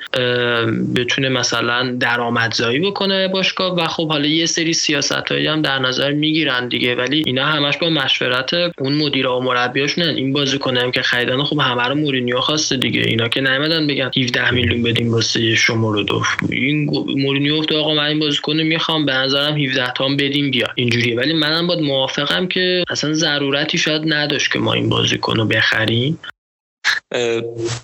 بتونه 0.96 1.28
مثلا 1.28 1.96
درآمدزایی 2.34 2.78
بکنه 2.78 3.28
باشگاه 3.28 3.74
و 3.74 3.86
خب 3.86 4.08
حالا 4.08 4.26
یه 4.26 4.46
سری 4.46 4.72
سیاست 4.72 5.12
هایی 5.12 5.46
هم 5.46 5.62
در 5.62 5.78
نظر 5.78 6.12
می‌گیرن 6.12 6.68
دیگه 6.68 6.94
ولی 6.94 7.22
اینا 7.26 7.46
همش 7.46 7.78
با 7.78 7.90
مشورت 7.90 8.54
اون 8.78 8.94
مدیر 8.94 9.26
و 9.26 9.40
مربیاشون 9.40 10.04
این 10.04 10.32
بازیکن 10.32 10.76
هم 10.76 10.90
که 10.90 11.02
خریدن 11.02 11.42
خب 11.42 11.58
همه 11.58 11.82
رو 11.82 11.94
مورینیو 11.94 12.40
خواسته 12.40 12.76
دیگه. 12.76 13.00
اینا 13.00 13.28
که 13.28 13.40
نمیدن 13.40 13.86
بگن 13.86 14.10
17 14.16 14.50
میلیون 14.50 14.82
بدیم 14.82 15.12
واسه 15.12 15.54
شما 15.54 15.90
رو 15.90 16.02
دو 16.02 16.22
این 16.50 16.90
مورینیو 17.16 17.58
گفت 17.58 17.72
آقا 17.72 17.94
من 17.94 18.04
این 18.04 18.18
بازیکن 18.18 18.56
می‌خوام 18.60 19.06
به 19.06 19.12
نظرم 19.12 19.56
17 19.56 19.92
تا 19.92 20.08
بدیم 20.08 20.50
بیا. 20.50 20.68
اینجوریه. 20.74 21.16
ولی 21.16 21.32
منم 21.32 21.66
باید 21.66 21.80
موافقم 21.80 22.46
که 22.46 22.84
اصلا 22.90 23.12
ضرورتی 23.12 23.78
شاید 23.78 24.02
نداشت 24.06 24.52
که 24.52 24.58
ما 24.58 24.72
این 24.72 24.88
بازیکن 24.88 25.36
رو 25.36 25.44
بخریم. 25.44 26.18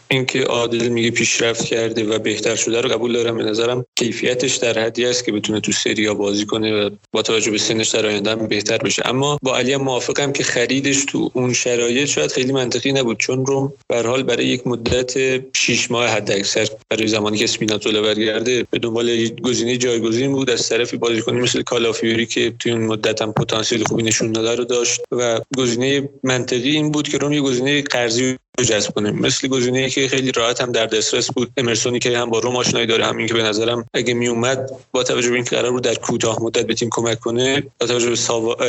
اینکه 0.09 0.43
عادل 0.43 0.89
میگه 0.89 1.11
پیشرفت 1.11 1.65
کرده 1.65 2.05
و 2.05 2.19
بهتر 2.19 2.57
شده 2.57 2.81
رو 2.81 2.89
قبول 2.89 3.13
دارم. 3.13 3.37
به 3.37 3.43
نظرم 3.43 3.85
کیفیتش 3.97 4.57
در 4.57 4.79
حدی 4.79 5.05
است 5.05 5.25
که 5.25 5.33
بتونه 5.33 5.61
تو 5.61 5.73
سری 5.73 6.11
بازی 6.15 6.47
کنه 6.47 6.73
و 6.73 6.91
با 7.13 7.23
توجه 7.23 7.51
به 7.51 7.59
سنش 7.59 7.89
در 7.89 8.07
آینده 8.07 8.35
بهتر 8.35 8.79
بشه. 8.79 9.03
اما 9.05 9.39
با 9.43 9.57
علی 9.57 9.73
هم 9.73 9.83
موافقم 9.83 10.33
که 10.33 10.45
خریدش 10.45 11.05
تو 11.05 11.31
اون 11.35 11.53
شرایط 11.53 12.09
شاید 12.09 12.33
خیلی 12.33 12.53
منطقی 12.53 12.93
نبود 12.93 13.19
چون 13.19 13.47
روم 13.47 13.73
به 13.89 14.03
حال 14.03 14.23
برای 14.23 14.47
یک 14.47 14.67
مدت 14.67 15.15
6 15.57 15.91
ماه 15.91 16.09
حد 16.09 16.31
اکثر 16.31 16.69
برای 16.91 17.07
زمانی 17.09 17.39
که 17.39 17.45
اسپیناتزولا 17.45 18.03
برگرده 18.03 18.67
به 18.71 18.79
دنبال 18.79 19.29
گزینه 19.29 19.77
جایگزین 19.77 20.33
بود. 20.33 20.51
از 20.51 20.69
طرفی 20.69 20.97
بازیکنی 20.97 21.41
مثل 21.41 21.63
کالافیوری 21.63 22.27
که 22.27 22.53
توی 22.59 22.73
اون 22.73 22.83
مدت 22.83 23.23
هم 23.23 23.33
پتانسیل 23.33 23.85
خوبی 23.85 24.03
نشون 24.03 24.33
داده 24.33 24.55
رو 24.55 24.65
داشت 24.65 25.01
و 25.13 25.41
گزینه 25.57 26.09
منطقی 26.23 26.71
این 26.71 26.91
بود 26.91 27.09
که 27.09 27.19
روم 27.19 27.33
یه 27.33 27.41
گزینه 27.41 27.83
قرضی 27.83 28.37
جذب 28.63 28.91
کنه. 28.91 29.11
مثل 29.19 29.49
گزینه‌ای 29.49 29.91
که 29.91 30.09
خیلی 30.09 30.33
راحت 30.33 30.61
هم 30.61 30.73
در 30.73 30.87
دسترس 30.87 31.31
بود. 31.33 31.51
امرسونی 31.57 31.99
که 31.99 32.19
هم 32.19 32.31
با 32.31 32.39
روم 32.39 32.57
آشنایی 32.57 32.87
داره 32.87 33.07
همین 33.07 33.27
که 33.27 33.35
به 33.35 33.43
نظرم 33.43 33.85
اگه 33.95 34.15
می 34.15 34.29
اومد 34.29 34.71
با 34.93 35.03
توجه 35.03 35.29
به 35.29 35.35
اینکه 35.35 35.57
قرار 35.57 35.71
بود 35.71 35.83
در 35.83 35.95
کوتاه 35.95 36.43
مدت 36.43 36.67
به 36.67 36.75
تیم 36.75 36.89
کمک 36.93 37.21
کنه 37.21 37.63
با 37.81 37.87
توجه 37.87 38.09
به 38.11 38.17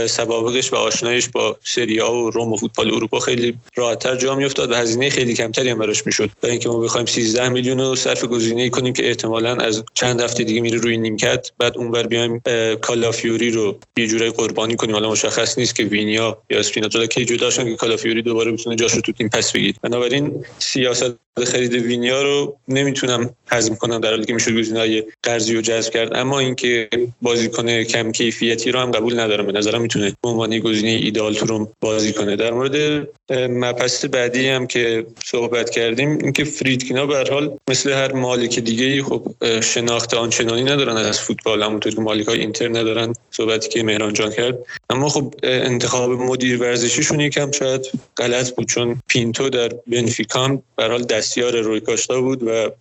سوابقش 0.08 0.74
و 0.74 0.76
آشناییش 0.76 1.30
با 1.30 1.58
سری 1.64 2.02
آ 2.02 2.14
و 2.14 2.30
روم 2.30 2.54
و 2.54 2.58
فوتبال 2.58 2.94
اروپا 2.94 3.20
خیلی 3.20 3.58
راحتتر 3.76 4.16
جا 4.16 4.36
میافتاد 4.36 4.72
و 4.72 4.76
هزینه 4.76 5.10
خیلی 5.10 5.34
کمتری 5.34 5.70
هم 5.70 5.78
براش 5.78 6.06
می‌شد. 6.06 6.30
برای 6.42 6.52
اینکه 6.52 6.70
ما 6.70 6.80
بخوایم 6.80 7.06
13 7.06 7.50
میلیون 7.50 7.80
رو 7.80 7.96
صرف 7.96 8.26
گزینه 8.26 8.70
کنیم 8.70 8.94
که 8.94 9.08
احتمالا 9.08 9.56
از 9.56 9.84
چند 9.94 10.22
هفته 10.22 10.44
دیگه 10.44 10.62
میره 10.62 10.78
روی 10.78 10.98
نیمکت 10.98 11.52
بعد 11.58 11.78
اونور 11.78 12.08
بیایم 12.08 12.42
کالافیوری 12.82 13.52
رو 13.52 13.78
یه 13.98 14.08
جوری 14.08 14.30
قربانی 14.30 14.76
کنیم. 14.76 14.96
حالا 14.96 15.12
مشخص 15.12 15.58
نیست 15.58 15.76
که 15.76 15.84
وینیا 15.84 16.38
یا 16.50 16.60
اسپینازولا 16.60 17.06
کی 17.06 17.26
جداشن 17.26 17.66
که 17.66 17.76
کالافیوری 17.76 18.22
دوباره 18.22 18.52
بتونه 18.52 18.76
جاش 18.76 18.94
رو 18.94 19.02
تو 19.02 19.12
تیم 19.12 19.30
پس 19.30 19.52
بگیره. 19.52 19.74
بنابراین 19.84 20.39
سیاست 20.60 21.16
خرید 21.48 21.74
وینیا 21.74 22.22
رو 22.22 22.58
نمی‌تونم 22.68 23.30
حزم 23.52 23.76
کنم 23.76 24.00
در 24.00 24.10
حالی 24.10 24.26
که 24.26 24.34
میشه 24.34 24.52
گزینه‌های 24.52 25.04
قرضی 25.24 25.54
رو 25.54 25.62
جذب 25.62 25.94
کرد. 25.94 26.16
اما 26.16 26.40
اینکه 26.40 26.90
بازیکن 27.22 27.84
کم 27.84 28.12
کیفیتی 28.12 28.72
رو 28.72 28.80
هم 28.80 28.92
قبول 28.92 29.20
ندارم. 29.20 29.46
به 29.46 29.52
نظرم 29.52 29.82
می‌تونه 29.82 30.16
به 30.24 30.30
عنوان 30.30 30.60
گزینه 30.60 30.90
ایدال 30.90 31.34
تو 31.34 31.70
بازی 31.82 32.14
کنه. 32.14 32.36
در 32.36 32.52
مورد 32.52 33.08
مبحث 33.32 34.06
بعدی 34.06 34.48
هم 34.48 34.68
که 34.68 35.06
صحبت 35.26 35.70
کردیم 35.70 36.10
اینکه 36.10 36.44
فریدکینا 36.44 37.06
به 37.06 37.26
حال 37.32 37.58
مثل 37.70 37.92
هر 37.92 38.12
مالک 38.12 38.60
دیگه 38.60 39.04
خب 39.04 39.28
شناخت 39.62 40.14
آنچنانی 40.14 40.64
ندارن. 40.64 40.98
از 40.98 41.20
فوتبال 41.20 41.64
همونطور 41.64 41.94
که 41.94 42.02
مالک 42.02 42.28
های 42.28 42.40
اینتر 42.40 42.70
ندارن 42.70 43.14
صحبتی 43.32 43.70
که 43.70 43.84
مهران 43.84 44.14
جان 44.14 44.32
کرد. 44.32 44.58
اما 44.90 45.10
خب 45.10 45.34
انتخاب 45.44 46.12
مدیر 46.12 46.62
ورزشیشون 46.62 47.20
یکم 47.20 47.52
شاید 47.52 47.82
غلط 48.18 48.52
بود 48.56 48.68
چون 48.68 49.02
پینتو 49.08 49.50
در 49.50 49.70
بنفیکا 49.88 50.29
به 50.76 50.86
حال 50.88 51.04
دستیار 51.04 51.62
روی 51.62 51.80
کاشتا 51.80 52.22
بود 52.22 52.44
و 52.44 52.72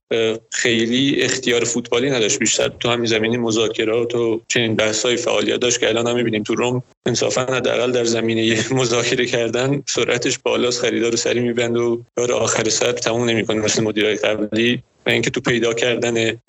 خیلی 0.51 1.23
اختیار 1.23 1.65
فوتبالی 1.65 2.11
نداشت. 2.11 2.39
بیشتر 2.39 2.69
تو 2.81 2.89
همین 2.89 3.07
زمینی 3.07 3.37
مذاکرات 3.37 4.15
و 4.15 4.41
چنین 4.49 4.77
بحث‌های 4.77 5.17
فعالیت 5.17 5.61
داشت 5.61 5.81
که 5.81 5.89
الان 5.89 6.07
هم 6.07 6.17
می‌بینیم 6.17 6.43
تو 6.43 6.55
روم 6.55 6.83
انصافا 7.07 7.41
حداقل 7.41 7.93
در 7.93 8.05
زمینه 8.05 8.65
مذاکره 8.81 9.27
کردن 9.27 9.83
سرعتش 9.87 10.39
بالاست 10.39 10.81
خریدار 10.81 11.11
رو 11.11 11.17
سری 11.17 11.41
میبند 11.41 11.77
و 11.77 12.03
کار 12.17 12.33
آخر 12.33 12.69
سر 12.69 12.93
تموم 12.93 13.25
نمی‌کنه. 13.29 13.61
مثل 13.61 13.83
مدیرای 13.83 14.17
قبلی 14.17 14.83
اینکه 15.13 15.31
تو 15.31 15.41
پیدا 15.41 15.75
کردن 15.75 16.41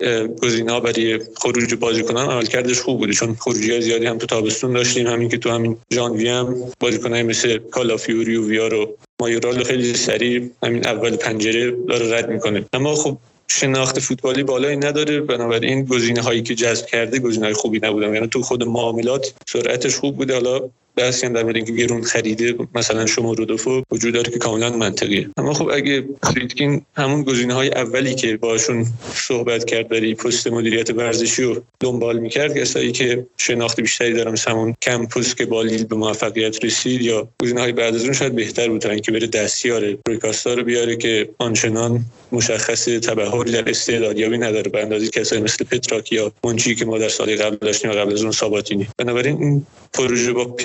گزینه‌ها 0.42 0.80
برای 0.80 1.20
خروج 1.36 1.74
بازیکنان 1.74 2.30
عملکردش 2.30 2.80
خوب 2.80 2.98
بوده 2.98 3.12
چون 3.12 3.34
خروجی 3.34 3.80
زیادی 3.80 4.06
هم 4.06 4.18
تو 4.18 4.26
تابستون 4.26 4.72
داشتیم 4.72 5.06
همین 5.06 5.28
که 5.28 5.38
تو 5.38 5.50
همین 5.50 5.76
ژانوی 5.92 6.28
هم 6.28 6.56
بازیکنای 6.80 7.22
مثل 7.22 7.58
کالافیوری 7.58 8.36
و 8.36 8.48
ویار 8.48 8.74
و 8.74 8.96
مایورال 9.20 9.64
خیلی 9.64 9.94
سریع 9.94 10.50
همین 10.62 10.86
اول 10.86 11.16
پنجره 11.16 11.70
داره 11.88 12.18
رد 12.18 12.30
می‌کنه. 12.30 12.64
اما 12.72 12.94
خب 12.94 13.16
شناخت 13.48 13.98
فوتبالی 13.98 14.42
بالایی 14.42 14.76
نداره 14.76 15.20
بنابراین 15.20 15.84
گزینه 15.84 16.20
هایی 16.20 16.42
که 16.42 16.54
جذب 16.54 16.86
کرده 16.86 17.18
گزینه 17.18 17.44
های 17.44 17.54
خوبی 17.54 17.80
نبودن. 17.82 18.14
یعنی 18.14 18.26
تو 18.26 18.42
خود 18.42 18.64
معاملات 18.64 19.34
سرعتش 19.46 19.96
خوب 19.96 20.16
بوده. 20.16 20.34
حالا 20.34 20.70
بحثی 20.96 21.26
هم 21.26 21.32
در 21.32 21.52
گرون 21.52 22.02
خریده 22.02 22.54
مثلا 22.74 23.06
شما 23.06 23.32
رودوفو 23.32 23.82
وجود 23.90 24.14
داره 24.14 24.32
که 24.32 24.38
کاملا 24.38 24.70
منطقیه. 24.70 25.28
اما 25.36 25.54
خب 25.54 25.70
اگه 25.72 26.04
فریدکین 26.22 26.82
همون 26.96 27.22
گزینه 27.22 27.54
های 27.54 27.68
اولی 27.68 28.14
که 28.14 28.36
باشون 28.36 28.86
صحبت 29.14 29.64
کرد 29.64 29.88
برای 29.88 30.14
پست 30.14 30.46
مدیریت 30.46 30.90
ورزشی 30.90 31.42
رو 31.42 31.62
دنبال 31.80 32.18
می‌کرد 32.18 32.58
کسایی 32.58 32.92
که 32.92 33.26
شناخت 33.36 33.80
بیشتری 33.80 34.12
دارم 34.12 34.34
همون 34.46 34.74
کمپوس 34.82 35.34
که 35.34 35.46
با 35.46 35.62
لیل 35.62 35.84
به 35.84 35.96
موفقیت 35.96 36.64
رسید 36.64 37.02
یا 37.02 37.28
گزینه 37.42 37.60
های 37.60 37.72
بعد 37.72 37.94
از 37.94 38.04
اون 38.04 38.12
شاید 38.12 38.34
بهتر 38.34 38.68
بود 38.68 38.86
اینکه 38.86 39.12
بره 39.12 39.26
دستیار 39.26 39.96
رویکاستا 40.06 40.54
رو 40.54 40.64
بیاره 40.64 40.96
که 40.96 41.28
آنچنان 41.38 42.04
مشخص 42.32 42.84
تبهری 42.84 43.52
در 43.52 43.70
استعدادیابی 43.70 44.38
نداره 44.38 44.70
به 44.70 44.82
اندازه 44.82 45.08
کسایی 45.08 45.42
مثل 45.42 45.64
پتراکی 45.64 46.14
یا 46.14 46.32
منچی 46.44 46.74
که 46.74 46.84
ما 46.84 46.98
در 46.98 47.08
سال 47.08 47.36
قبل 47.36 47.56
داشتیم 47.56 47.90
و 47.90 47.94
قبل 47.94 48.12
از 48.12 48.22
اون 48.22 48.32
ساباتینی 48.32 48.88
بنابراین 48.98 49.42
این 49.42 49.66
پروژه 49.92 50.32
با 50.32 50.56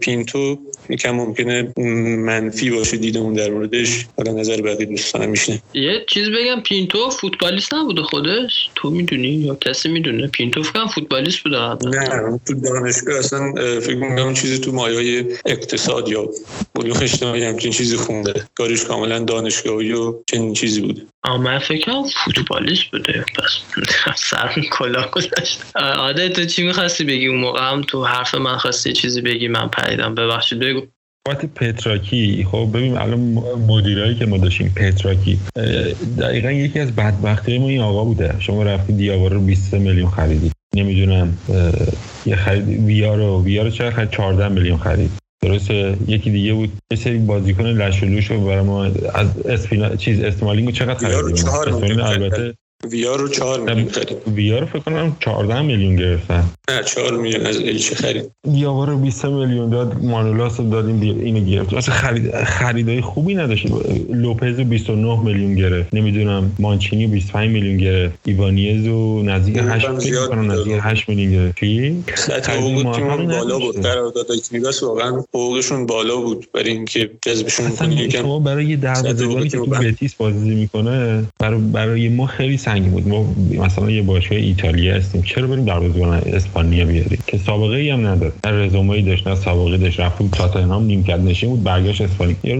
پینتو 0.00 0.58
یکم 0.88 1.10
ممکنه 1.10 1.72
منفی 2.18 2.70
باشه 2.70 2.96
دیدمون 2.96 3.32
در 3.32 3.50
موردش. 3.50 4.06
حالا 4.16 4.32
نظر 4.32 4.60
بقیه 4.60 4.86
دوستانم 4.86 5.30
میشنه 5.30 5.62
یه 5.74 6.04
چیز 6.08 6.28
بگم 6.28 6.60
پینتو 6.60 7.10
فوتبالیست 7.10 7.74
نبوده 7.74 8.02
خودش؟ 8.02 8.70
تو 8.74 8.90
می‌دونی 8.90 9.28
یا 9.28 9.54
کسی 9.54 9.88
می‌دونه؟ 9.88 10.26
پینتو 10.26 10.62
فکر 10.62 10.86
فوتبالیست 10.86 11.38
بوده. 11.38 11.56
نه 11.58 12.40
تو 12.46 12.54
دانشگاه 12.54 13.18
اصلا 13.18 13.52
فکر 13.80 13.96
می‌کنم 13.96 14.34
چیزی 14.34 14.58
تو 14.58 14.72
مایه 14.72 15.26
اقتصاد 15.46 16.08
یا 16.08 16.28
علوم 16.78 16.96
اجتماعی 17.02 17.44
همچین 17.44 17.72
چیزی 17.72 17.96
خونده؟ 17.96 18.34
کارش 18.54 18.84
کاملا 18.84 19.18
دانشگاهی 19.18 19.92
و 19.92 20.14
چنین 20.30 20.54
چیزی 20.54 20.80
بوده. 20.80 21.02
من 21.40 21.58
فکر 21.58 21.92
فوتبالیست 22.24 22.84
بوده. 22.92 23.24
پس 24.06 24.20
سر 24.30 24.64
کلا 24.72 25.06
گذاشت. 25.12 25.62
آده 25.98 26.28
تو 26.28 26.44
چی 26.44 26.62
می‌خواستی 26.62 27.04
بگی؟ 27.04 27.26
اون 27.26 27.40
موقع 27.40 27.70
هم 27.70 27.82
تو 27.82 28.04
حرف 28.04 28.34
من 28.34 28.56
خواستی 28.56 28.92
چیزی 28.92 29.20
بگی؟ 29.20 29.48
من 29.48 29.68
پریدم. 29.68 30.14
ببخشید 30.14 30.58
بگو. 30.58 30.80
بابت 31.26 31.44
پتراکی 31.46 32.46
خب 32.50 32.68
ببین 32.74 32.98
الان 32.98 33.20
مدیرایی 33.68 34.14
که 34.14 34.26
ما 34.26 34.38
داشتیم 34.38 34.74
پتراکی 34.76 35.38
دقیقا 36.18 36.50
یکی 36.50 36.80
از 36.80 36.96
بدبختی 36.96 37.58
ما 37.58 37.68
این 37.68 37.80
آقا 37.80 38.04
بوده. 38.04 38.34
شما 38.40 38.62
رفتی 38.62 38.92
دیاوار 38.92 39.32
رو 39.32 39.40
23 39.40 39.78
میلیون 39.78 40.10
خریدی. 40.10 40.50
نمی‌دونم 40.76 41.38
یه 42.26 42.36
خرید 42.36 42.68
ویا 42.68 43.14
رو. 43.14 43.42
ویا 43.42 43.62
رو 43.62 43.70
چقدر 43.70 43.90
خرید؟ 43.90 44.10
14 44.10 44.48
میلیون 44.48 44.78
خرید. 44.78 45.10
درسته؟ 45.40 45.96
یکی 46.08 46.30
دیگه 46.30 46.54
بود. 46.54 46.72
یه 46.90 46.96
سری 46.96 47.18
بازیکن 47.18 47.64
لشولوش 47.64 48.30
رو 48.30 48.46
برای 48.46 48.62
ما 48.62 48.84
از 49.14 49.46
اسپینا 49.46 49.96
چیز 49.96 50.20
استمالینگ 50.20 50.72
چقدر 50.72 51.08
خریدیم؟ 51.08 52.00
البته 52.00 52.54
ویار 52.84 53.18
رو 53.18 53.28
4 53.28 53.60
میلیون 53.60 53.88
خرید. 53.88 54.16
ویار 54.34 54.60
رو 54.60 54.66
فکر 54.66 54.78
کنم 54.78 55.16
14 55.20 55.62
میلیون 55.62 55.96
گرفتن. 55.96 56.44
نه 56.70 56.82
4 56.82 57.16
میلیون 57.16 57.46
از 57.46 57.56
ایلچه 57.56 57.94
خرید. 57.94 58.30
دیاوا 58.52 58.84
رو 58.84 58.98
20 58.98 59.24
میلیون 59.24 59.70
داد 59.70 60.02
مانولاس 60.02 60.60
رو 60.60 60.70
دادیم 60.70 61.00
اینو 61.00 61.40
گرفت. 61.40 61.74
اصلا 61.74 61.94
خرید 61.94 62.44
خریدای 62.44 63.00
خوبی 63.00 63.34
نداشت 63.34 63.66
لوپز 64.10 64.56
29 64.56 65.20
میلیون 65.24 65.54
گرفت. 65.54 65.94
نمی‌دونم 65.94 66.52
مانچینی 66.58 67.06
25 67.06 67.50
میلیون 67.50 67.76
گرفت. 67.76 68.18
ایوانیز 68.24 68.88
و 68.88 69.22
نزدیک 69.22 69.56
8 69.58 69.88
میلیون 69.88 70.50
نزدیک 70.50 70.78
8 70.80 71.08
میلیون 71.08 71.32
گرفت. 71.32 71.58
چی؟ 71.60 72.04
حقوق 72.48 72.96
تیم 72.96 73.26
بالا 73.26 73.58
بود 73.58 73.82
قرارداد 73.82 74.26
کلیگاس 74.50 74.82
واقعا 74.82 75.24
حقوقشون 75.34 75.86
بالا 75.86 76.16
بود 76.16 76.46
برای 76.54 76.70
اینکه 76.70 77.10
جذبشون 77.22 77.70
کنه. 77.70 78.08
شما 78.08 78.38
برای 78.38 78.66
یه 78.66 78.76
دروازه‌بانی 78.76 79.48
که 79.48 79.56
تو 79.56 79.66
بتیس 79.66 80.14
بازی 80.14 80.54
می‌کنه 80.54 81.24
برای 81.38 81.60
برای 81.60 82.08
ما 82.08 82.26
خیلی 82.26 82.56
سنگین 82.68 82.90
بود. 82.90 83.08
ما 83.08 83.24
مثلا 83.64 83.90
یه 83.90 84.02
باشگاه 84.02 84.38
ایتالیا 84.38 84.94
هستیم. 84.94 85.22
چرا 85.22 85.46
بریم 85.46 85.64
دروازه‌بان 85.64 86.12
اسپانیا 86.14 86.84
بیاریم. 86.84 87.18
که 87.26 87.38
سابقه 87.38 87.76
ای 87.76 87.90
هم 87.90 88.06
نداره. 88.06 88.32
نه 88.46 88.52
رزومه 88.52 88.90
ای 88.90 89.02
داشت 89.02 89.28
نه 89.28 89.34
سابقه 89.34 89.76
داشت. 89.76 90.00
رفت 90.00 90.18
بود 90.18 90.30
تاتنهام 90.30 90.84
نیمکت 90.84 91.18
نشین 91.18 91.48
بود 91.48 91.62
برگشت 91.64 92.00
اسپانیا. 92.00 92.36
یه 92.44 92.56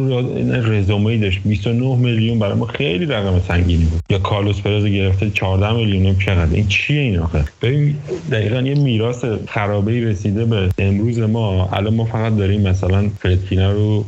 رزومه 0.60 1.06
ای 1.06 1.18
داشت. 1.18 1.40
29 1.44 1.96
میلیون 1.96 2.38
برای 2.38 2.54
ما 2.54 2.66
خیلی 2.66 3.06
رقم 3.06 3.40
سنگینی 3.48 3.84
بود. 3.84 4.00
یا 4.10 4.18
کارلوس 4.18 4.60
پرز 4.60 4.84
گرفته 4.84 5.30
14 5.30 5.72
میلیون. 5.72 6.16
چقدر. 6.18 6.54
این 6.54 6.66
چیه 6.68 7.00
این 7.00 7.18
آخه؟ 7.18 7.44
ببین 7.62 7.94
دقیقا 8.32 8.60
یه 8.60 8.74
میراث 8.74 9.24
خرابه 9.46 10.00
رسیده 10.00 10.44
به 10.44 10.68
امروز 10.78 11.18
ما. 11.18 11.68
الان 11.72 11.94
ما 11.94 12.04
فقط 12.04 12.36
داریم 12.36 12.60
مثلا 12.60 13.08
فردکینا 13.22 13.72
رو 13.72 14.04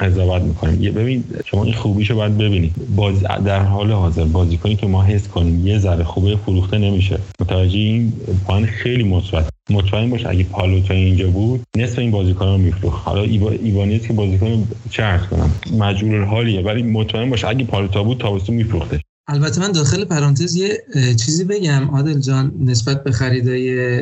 قضاوت 0.00 0.42
می‌کنیم. 0.42 0.92
ببین 0.92 1.24
شما 1.44 1.64
این 1.64 1.74
خوبیشو 1.74 2.14
باید 2.14 2.38
ببینید 2.38 2.72
باز 2.96 3.22
در 3.22 3.62
حال 3.62 3.92
حاضر 3.92 4.24
بازیکنی 4.24 4.76
که 4.76 4.86
ما 4.86 5.02
کنیم 5.28 5.66
یه 5.66 5.78
ذره 5.78 6.04
خوبه 6.04 6.36
فروخته 6.36 6.78
نمیشه. 6.78 7.18
متوجه 7.40 7.78
این 7.78 8.12
پوان 8.46 8.66
خیلی 8.66 9.02
مثبت. 9.02 9.48
مطمئن 9.70 10.10
باش 10.10 10.26
اگه 10.26 10.44
پالوتا 10.44 10.94
اینجا 10.94 11.28
بود 11.30 11.60
نصف 11.76 11.98
این 11.98 12.10
بازیکن 12.10 12.46
رو 12.46 12.58
میفروخت. 12.58 13.08
حالا 13.08 13.22
ایوا 13.22 13.50
ایوانیز 13.50 14.06
که 14.06 14.12
بازیکن 14.12 14.68
چه 14.90 15.20
کنم؟ 15.30 15.50
مجبور 15.78 16.24
حالیه 16.24 16.60
ولی 16.60 16.82
مطمئن 16.82 17.30
باش 17.30 17.44
اگه 17.44 17.64
پالوتا 17.64 18.02
بود 18.02 18.18
تابستون 18.18 18.56
میفروخته. 18.56 19.00
البته 19.28 19.60
من 19.60 19.72
داخل 19.72 20.04
پرانتز 20.04 20.54
یه 20.54 20.84
چیزی 21.24 21.44
بگم 21.44 21.90
عادل 21.90 22.18
جان 22.20 22.52
نسبت 22.60 23.04
به 23.04 23.12
خریدای 23.12 24.00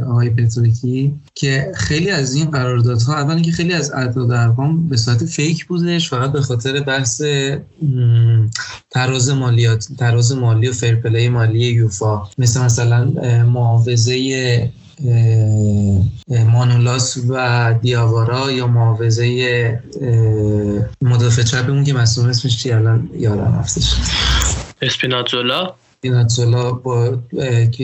آقای 0.00 0.30
پتروکی 0.30 1.14
که 1.34 1.72
خیلی 1.74 2.10
از 2.10 2.34
این 2.34 2.50
قراردادها 2.50 3.14
اولا 3.14 3.40
که 3.40 3.52
خیلی 3.52 3.72
از 3.72 3.92
اعداد 3.92 4.30
ارقام 4.30 4.88
به 4.88 4.96
صورت 4.96 5.24
فیک 5.24 5.66
بودش 5.66 6.10
فقط 6.10 6.32
به 6.32 6.40
خاطر 6.40 6.80
بحث 6.80 7.22
تراز 8.90 9.30
مالیات 9.30 9.88
تراز 9.98 10.32
مالی 10.32 10.68
و 10.68 10.72
فرپلی 10.72 11.28
مالی 11.28 11.58
یوفا. 11.58 12.22
مثل 12.38 12.60
مثلا 12.60 13.04
معاوضه 13.42 14.70
مانولاس 16.28 17.18
و 17.28 17.74
دیاوارا 17.82 18.52
یا 18.52 18.66
معاوضه 18.66 19.80
مدافع 21.02 21.42
چپمون 21.42 21.84
که 21.84 21.92
مسئول 21.92 22.30
اسمش 22.30 22.62
چی 22.62 22.72
الان 22.72 23.10
یادم 23.18 23.58
رفتش. 23.58 23.94
اسپیناتزولا؟ 24.82 25.74
اسپیناتزولا 25.96 26.72
با 26.72 27.18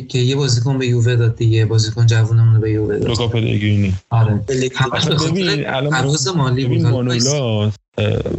که, 0.08 0.18
یه 0.18 0.36
بازیکن 0.36 0.78
به 0.78 0.86
یووه 0.86 1.16
داد 1.16 1.36
دیگه 1.36 1.64
بازیکن 1.64 2.06
جوونمون 2.06 2.60
به 2.60 2.70
یووه 2.70 2.98
داد. 2.98 3.08
لوکا 3.08 3.28
پلگرینی 3.28 3.94
آره. 4.10 4.40
همش 4.74 5.04
به 5.06 5.16
خاطر 5.16 6.30
مالی 6.36 6.64
بود. 6.64 6.82
مانولاس 6.82 7.72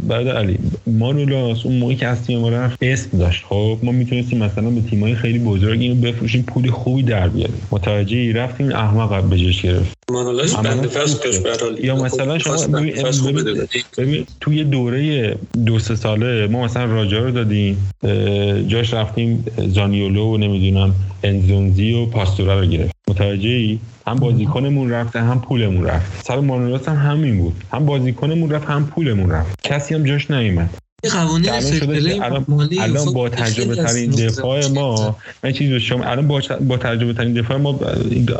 برادر 0.08 0.36
علی 0.36 0.58
مانولاس 0.86 1.66
اون 1.66 1.76
موقعی 1.76 1.96
که 1.96 2.06
از 2.06 2.30
ما 2.30 2.48
رفت 2.48 2.78
اسم 2.80 3.18
داشت. 3.18 3.44
خب 3.44 3.78
ما 3.82 3.92
می‌تونستیم 3.92 4.38
مثلا 4.38 4.70
به 4.70 4.80
تیمای 4.80 5.14
خیلی 5.14 5.38
بزرگ 5.38 5.80
اینو 5.80 5.94
بفروشیم 5.94 6.42
پول 6.42 6.70
خوبی 6.70 7.02
در 7.02 7.28
بیاریم. 7.28 7.68
متوجه 7.70 8.32
رفتیم 8.32 8.72
احمق 8.72 9.24
به 9.24 9.38
جش 9.38 9.66
یا 11.80 11.96
مثلا 11.96 12.38
شما 12.38 12.56
ببین 13.98 14.26
توی 14.40 14.64
دوره 14.64 15.36
دو 15.66 15.78
سه 15.78 15.96
ساله 15.96 16.46
ما 16.46 16.64
مثلا 16.64 16.84
راجا 16.84 17.18
رو 17.18 17.30
دادیم 17.30 17.92
جاش 18.68 18.94
رفتیم 18.94 19.44
زانیولو 19.68 20.24
و 20.24 20.36
نمی‌دونم 20.36 20.94
انزونزی 21.22 21.92
و 21.92 22.06
پاستورا 22.06 22.60
رو 22.60 22.66
گرفت 22.66 22.94
متوجه 23.08 23.48
ای 23.48 23.78
هم 24.06 24.14
بازیکنمون 24.14 24.90
رفته 24.90 25.20
هم 25.20 25.40
پولمون 25.40 25.84
رفت. 25.86 26.26
سر 26.26 26.40
مانولاس 26.40 26.88
هم 26.88 27.10
همین 27.10 27.38
بود. 27.38 27.54
هم 27.72 27.86
بازیکنمون 27.86 28.50
رفت 28.50 28.66
هم 28.66 28.86
پولمون 28.86 29.30
رفت. 29.30 29.62
کسی 29.62 29.94
هم 29.94 30.04
جاش 30.04 30.30
نیومد. 30.30 30.70
قوانین 31.08 31.50
الان 32.80 33.12
با 33.14 33.28
تجربه 33.28 33.74
ترین 33.76 34.10
دفاع 34.10 34.66
ما 34.66 35.16
من 35.44 35.52
چیزی 35.52 35.80
شما 35.80 36.04
الان 36.04 36.28
با, 36.28 36.42
با 36.60 36.76
تجربه 36.76 37.12
ترین 37.12 37.32
دفاع 37.32 37.56
ما 37.56 37.80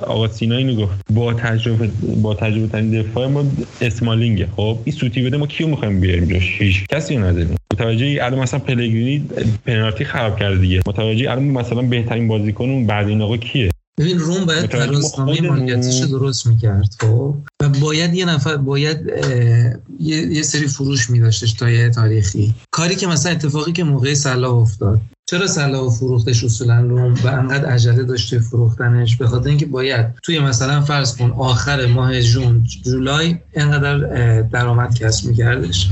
آقا 0.02 0.28
سینا 0.28 0.56
اینو 0.56 0.74
گفت 0.74 0.92
با 1.10 1.34
تجربه 1.34 1.90
با 2.22 2.34
تجربه 2.34 2.66
ترین 2.66 3.02
دفاع 3.02 3.26
ما 3.26 3.44
اسمالینگه. 3.80 4.48
خب 4.56 4.78
این 4.84 4.96
سوتی 4.96 5.22
بده 5.22 5.36
ما 5.36 5.46
کیو 5.46 5.66
می‌خوایم 5.66 6.00
بیاریم 6.00 6.24
جاش 6.24 6.62
هیچ 6.62 6.86
کسی 6.88 7.16
نداریم. 7.16 7.56
متوجه 7.72 8.18
الان 8.22 8.38
مثلا 8.38 8.60
پلگرینی 8.60 9.24
پنالتی 9.66 10.04
خراب 10.04 10.38
کرده 10.38 10.58
دیگه. 10.58 10.80
متوجه 10.86 11.30
الان 11.30 11.44
مثلا 11.44 11.82
بهترین 11.82 12.28
بازیکن 12.28 12.64
اون 12.70 12.86
بعد 12.86 13.08
این 13.08 13.22
آقا 13.22 13.36
کیه؟ 13.36 13.70
ببین 13.98 14.18
روم 14.18 14.44
باید 14.44 14.66
ترازنامه 14.66 15.40
مالیاتیش 15.40 15.96
درست 15.96 16.46
می‌کرد 16.46 16.94
خب؟ 17.00 17.34
و 17.62 17.68
باید 17.68 18.14
یه 18.14 18.24
نفر 18.24 18.56
باید 18.56 18.98
یه،, 20.00 20.16
یه 20.16 20.42
سری 20.42 20.66
فروش 20.66 21.10
میداشتش 21.10 21.52
تا 21.52 21.70
یه 21.70 21.90
تاریخی. 21.90 22.54
کاری 22.70 22.96
که 22.96 23.06
مثلا 23.06 23.32
اتفاقی 23.32 23.72
که 23.72 23.84
موقع 23.84 24.14
سلاح 24.14 24.54
افتاد. 24.54 25.00
چرا 25.26 25.46
سلاح 25.46 25.90
فروختش 25.90 26.44
اصولا 26.44 26.80
روم 26.80 27.14
و 27.14 27.26
انقدر 27.26 27.66
عجله 27.66 28.02
داشته 28.02 28.38
فروختنش؟ 28.38 29.16
به 29.16 29.26
خاطر 29.26 29.48
اینکه 29.48 29.66
باید 29.66 30.06
توی 30.22 30.40
مثلا 30.40 30.80
فرض 30.80 31.16
کن 31.16 31.30
آخر 31.30 31.86
ماه 31.86 32.20
جون 32.20 32.66
جولای 32.84 33.38
انقدر 33.54 34.42
درآمد 34.42 34.94
کسب 34.94 35.28
میکردش. 35.28 35.90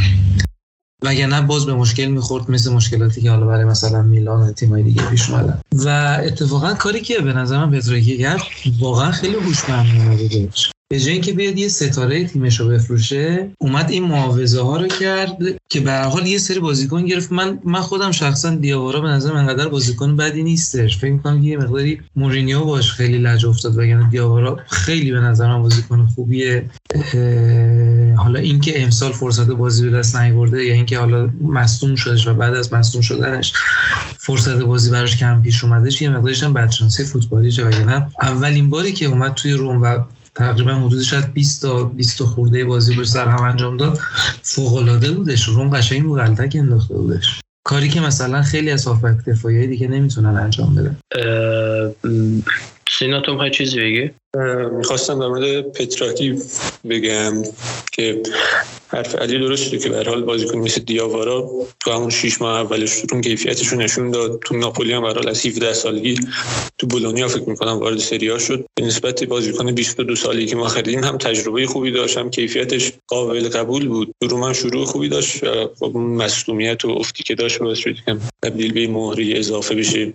وگرنه 1.02 1.40
باز 1.40 1.66
به 1.66 1.74
مشکل 1.74 2.06
می‌خورد 2.06 2.50
مثل 2.50 2.72
مشکلاتی 2.72 3.20
که 3.20 3.30
حالا 3.30 3.46
برای 3.46 3.64
مثلا 3.64 4.02
میلان 4.02 4.40
و 4.40 4.52
تیمای 4.52 4.82
دیگه 4.82 5.02
پیش 5.02 5.30
اومدن. 5.30 5.60
و 5.72 6.18
اتفاقا 6.24 6.74
کاری 6.74 7.00
که 7.00 7.18
به 7.18 7.32
نظر 7.32 7.64
من 7.64 7.78
پتروکی 7.78 8.18
کرد 8.18 8.40
واقعا 8.80 9.10
خیلی 9.10 9.34
هوشمندانه 9.34 10.16
بودش 10.16 10.72
به 10.92 11.00
جای 11.00 11.12
اینکه 11.12 11.32
بیاد 11.32 11.58
یه 11.58 11.68
ستاره 11.68 12.24
تیمش 12.24 12.60
رو 12.60 12.68
بفروشه 12.68 13.50
اومد 13.58 13.90
این 13.90 14.04
معاوضه 14.04 14.62
ها 14.62 14.76
رو 14.76 14.88
کرد 14.88 15.36
که 15.68 15.80
به 15.80 15.92
حال 15.92 16.26
یه 16.26 16.38
سری 16.38 16.60
بازیکن 16.60 17.06
گرفت. 17.06 17.32
من 17.32 17.58
من 17.64 17.80
خودم 17.80 18.10
شخصا 18.10 18.54
دیاوارا 18.54 19.00
به 19.00 19.08
نظر 19.08 19.32
انقدر 19.32 19.68
بازیکن 19.68 20.16
بدی 20.16 20.42
نیستش. 20.42 20.98
فکر 20.98 21.12
می‌کنم 21.12 21.42
یه 21.42 21.56
مقداری 21.56 22.00
مورینیو 22.16 22.64
باش 22.64 22.92
خیلی 22.92 23.18
لج 23.18 23.46
افتاد 23.46 23.78
وگرنه 23.78 24.10
دیاوارا 24.10 24.58
خیلی 24.66 25.12
به 25.12 25.20
نظر 25.20 25.46
من 25.46 25.62
بازیکن 25.62 26.06
خوبیه. 26.06 26.64
حالا 28.16 28.38
اینکه 28.38 28.82
امسال 28.82 29.12
فرصت 29.12 29.50
بازی 29.50 29.90
به 29.90 29.98
دست 29.98 30.16
نیورده 30.16 30.64
یا 30.64 30.74
اینکه 30.74 30.98
حالا 30.98 31.30
مصدوم 31.42 31.94
شدش 31.94 32.26
و 32.26 32.34
بعد 32.34 32.54
از 32.54 32.72
مصدوم 32.72 33.02
شدنش 33.02 33.52
فرصت 34.18 34.56
بازی 34.56 34.90
براش 34.90 35.16
کم 35.16 35.42
پیش 35.42 35.64
اومدش 35.64 36.02
یه 36.02 36.10
مقدارش 36.10 36.42
هم 36.42 36.52
بدشانسی 36.52 37.04
فوتبالیشه 37.04 37.64
وگرنه 37.64 38.06
اولین 38.22 38.70
باری 38.70 38.92
که 38.92 39.06
اومد 39.06 39.34
توی 39.34 39.52
روم 39.52 39.82
و 39.82 39.98
تقریبا 40.34 40.74
حدود 40.74 41.02
شاید 41.02 41.32
20 41.32 41.62
تا 41.62 41.84
20 41.84 42.22
خورده 42.22 42.64
بازی 42.64 42.96
بر 42.96 43.04
سر 43.04 43.28
هم 43.28 43.42
انجام 43.42 43.76
داد. 43.76 43.98
فوق 44.42 44.74
العاده 44.74 45.10
بودش. 45.10 45.48
روم 45.48 45.70
قشنگ 45.70 46.02
رو 46.02 46.14
غلطک 46.14 46.56
انداخته 46.56 46.94
بودش. 46.94 47.40
کاری 47.64 47.88
که 47.88 48.00
مثلا 48.00 48.42
خیلی 48.42 48.70
از 48.70 48.84
هافبک 48.84 49.24
دفاعی 49.24 49.66
دیگه 49.66 49.88
نمی‌تونن 49.88 50.36
انجام 50.36 50.74
بدن 50.74 50.96
سینا 52.98 53.20
تو 53.20 53.48
چیزی 53.48 53.80
بگی؟ 53.80 54.10
می‌خواستم 54.78 55.20
در 55.20 55.28
مورد 55.28 55.60
پتراکی 55.60 56.38
بگم 56.90 57.42
که 57.92 58.22
حرف 58.88 59.14
علی 59.14 59.38
درست 59.38 59.64
شده 59.64 59.78
که 59.78 59.88
به 59.88 60.04
حال 60.04 60.22
بازیکن 60.22 60.58
مثل 60.58 60.80
دیاوارا 60.80 61.50
تو 61.80 61.90
همون 61.90 62.10
6 62.10 62.42
ماه 62.42 62.60
اولش 62.60 63.02
تو 63.10 63.20
کیفیتشون 63.20 63.82
نشون 63.82 64.10
داد. 64.10 64.40
تو 64.44 64.56
ناپولی 64.56 64.92
هم 64.92 65.02
به 65.02 65.28
از 65.28 65.46
17 65.46 65.72
سالگی 65.72 66.14
تو 66.78 66.86
بولونیا 66.86 67.28
فکر 67.28 67.48
می‌کنم 67.48 67.78
وارد 67.78 67.98
سری 67.98 68.40
شد. 68.40 68.64
به 68.74 68.86
نسبت 68.86 69.24
بازیکن 69.24 69.72
22 69.72 70.16
سالی 70.16 70.46
که 70.46 70.56
ما 70.56 70.68
خریدیم 70.68 71.04
هم 71.04 71.18
تجربه 71.18 71.66
خوبی 71.66 71.90
داشت 71.90 72.16
هم 72.18 72.30
کیفیتش 72.30 72.92
قابل 73.08 73.48
قبول 73.48 73.88
بود. 73.88 74.14
رو 74.22 74.36
من 74.36 74.52
شروع 74.52 74.84
خوبی 74.84 75.08
داشت 75.08 75.44
خب 75.74 75.96
اون 75.96 76.04
مصونیت 76.04 76.84
و 76.84 76.88
افتی 76.90 77.22
که 77.22 77.34
داشت 77.34 77.58
باعث 77.58 77.78
شد 77.78 77.94
که 78.06 78.16
تبدیل 78.42 78.72
به 78.72 78.88
مهره‌ی 78.88 79.38
اضافه 79.38 79.74
بشه. 79.74 80.12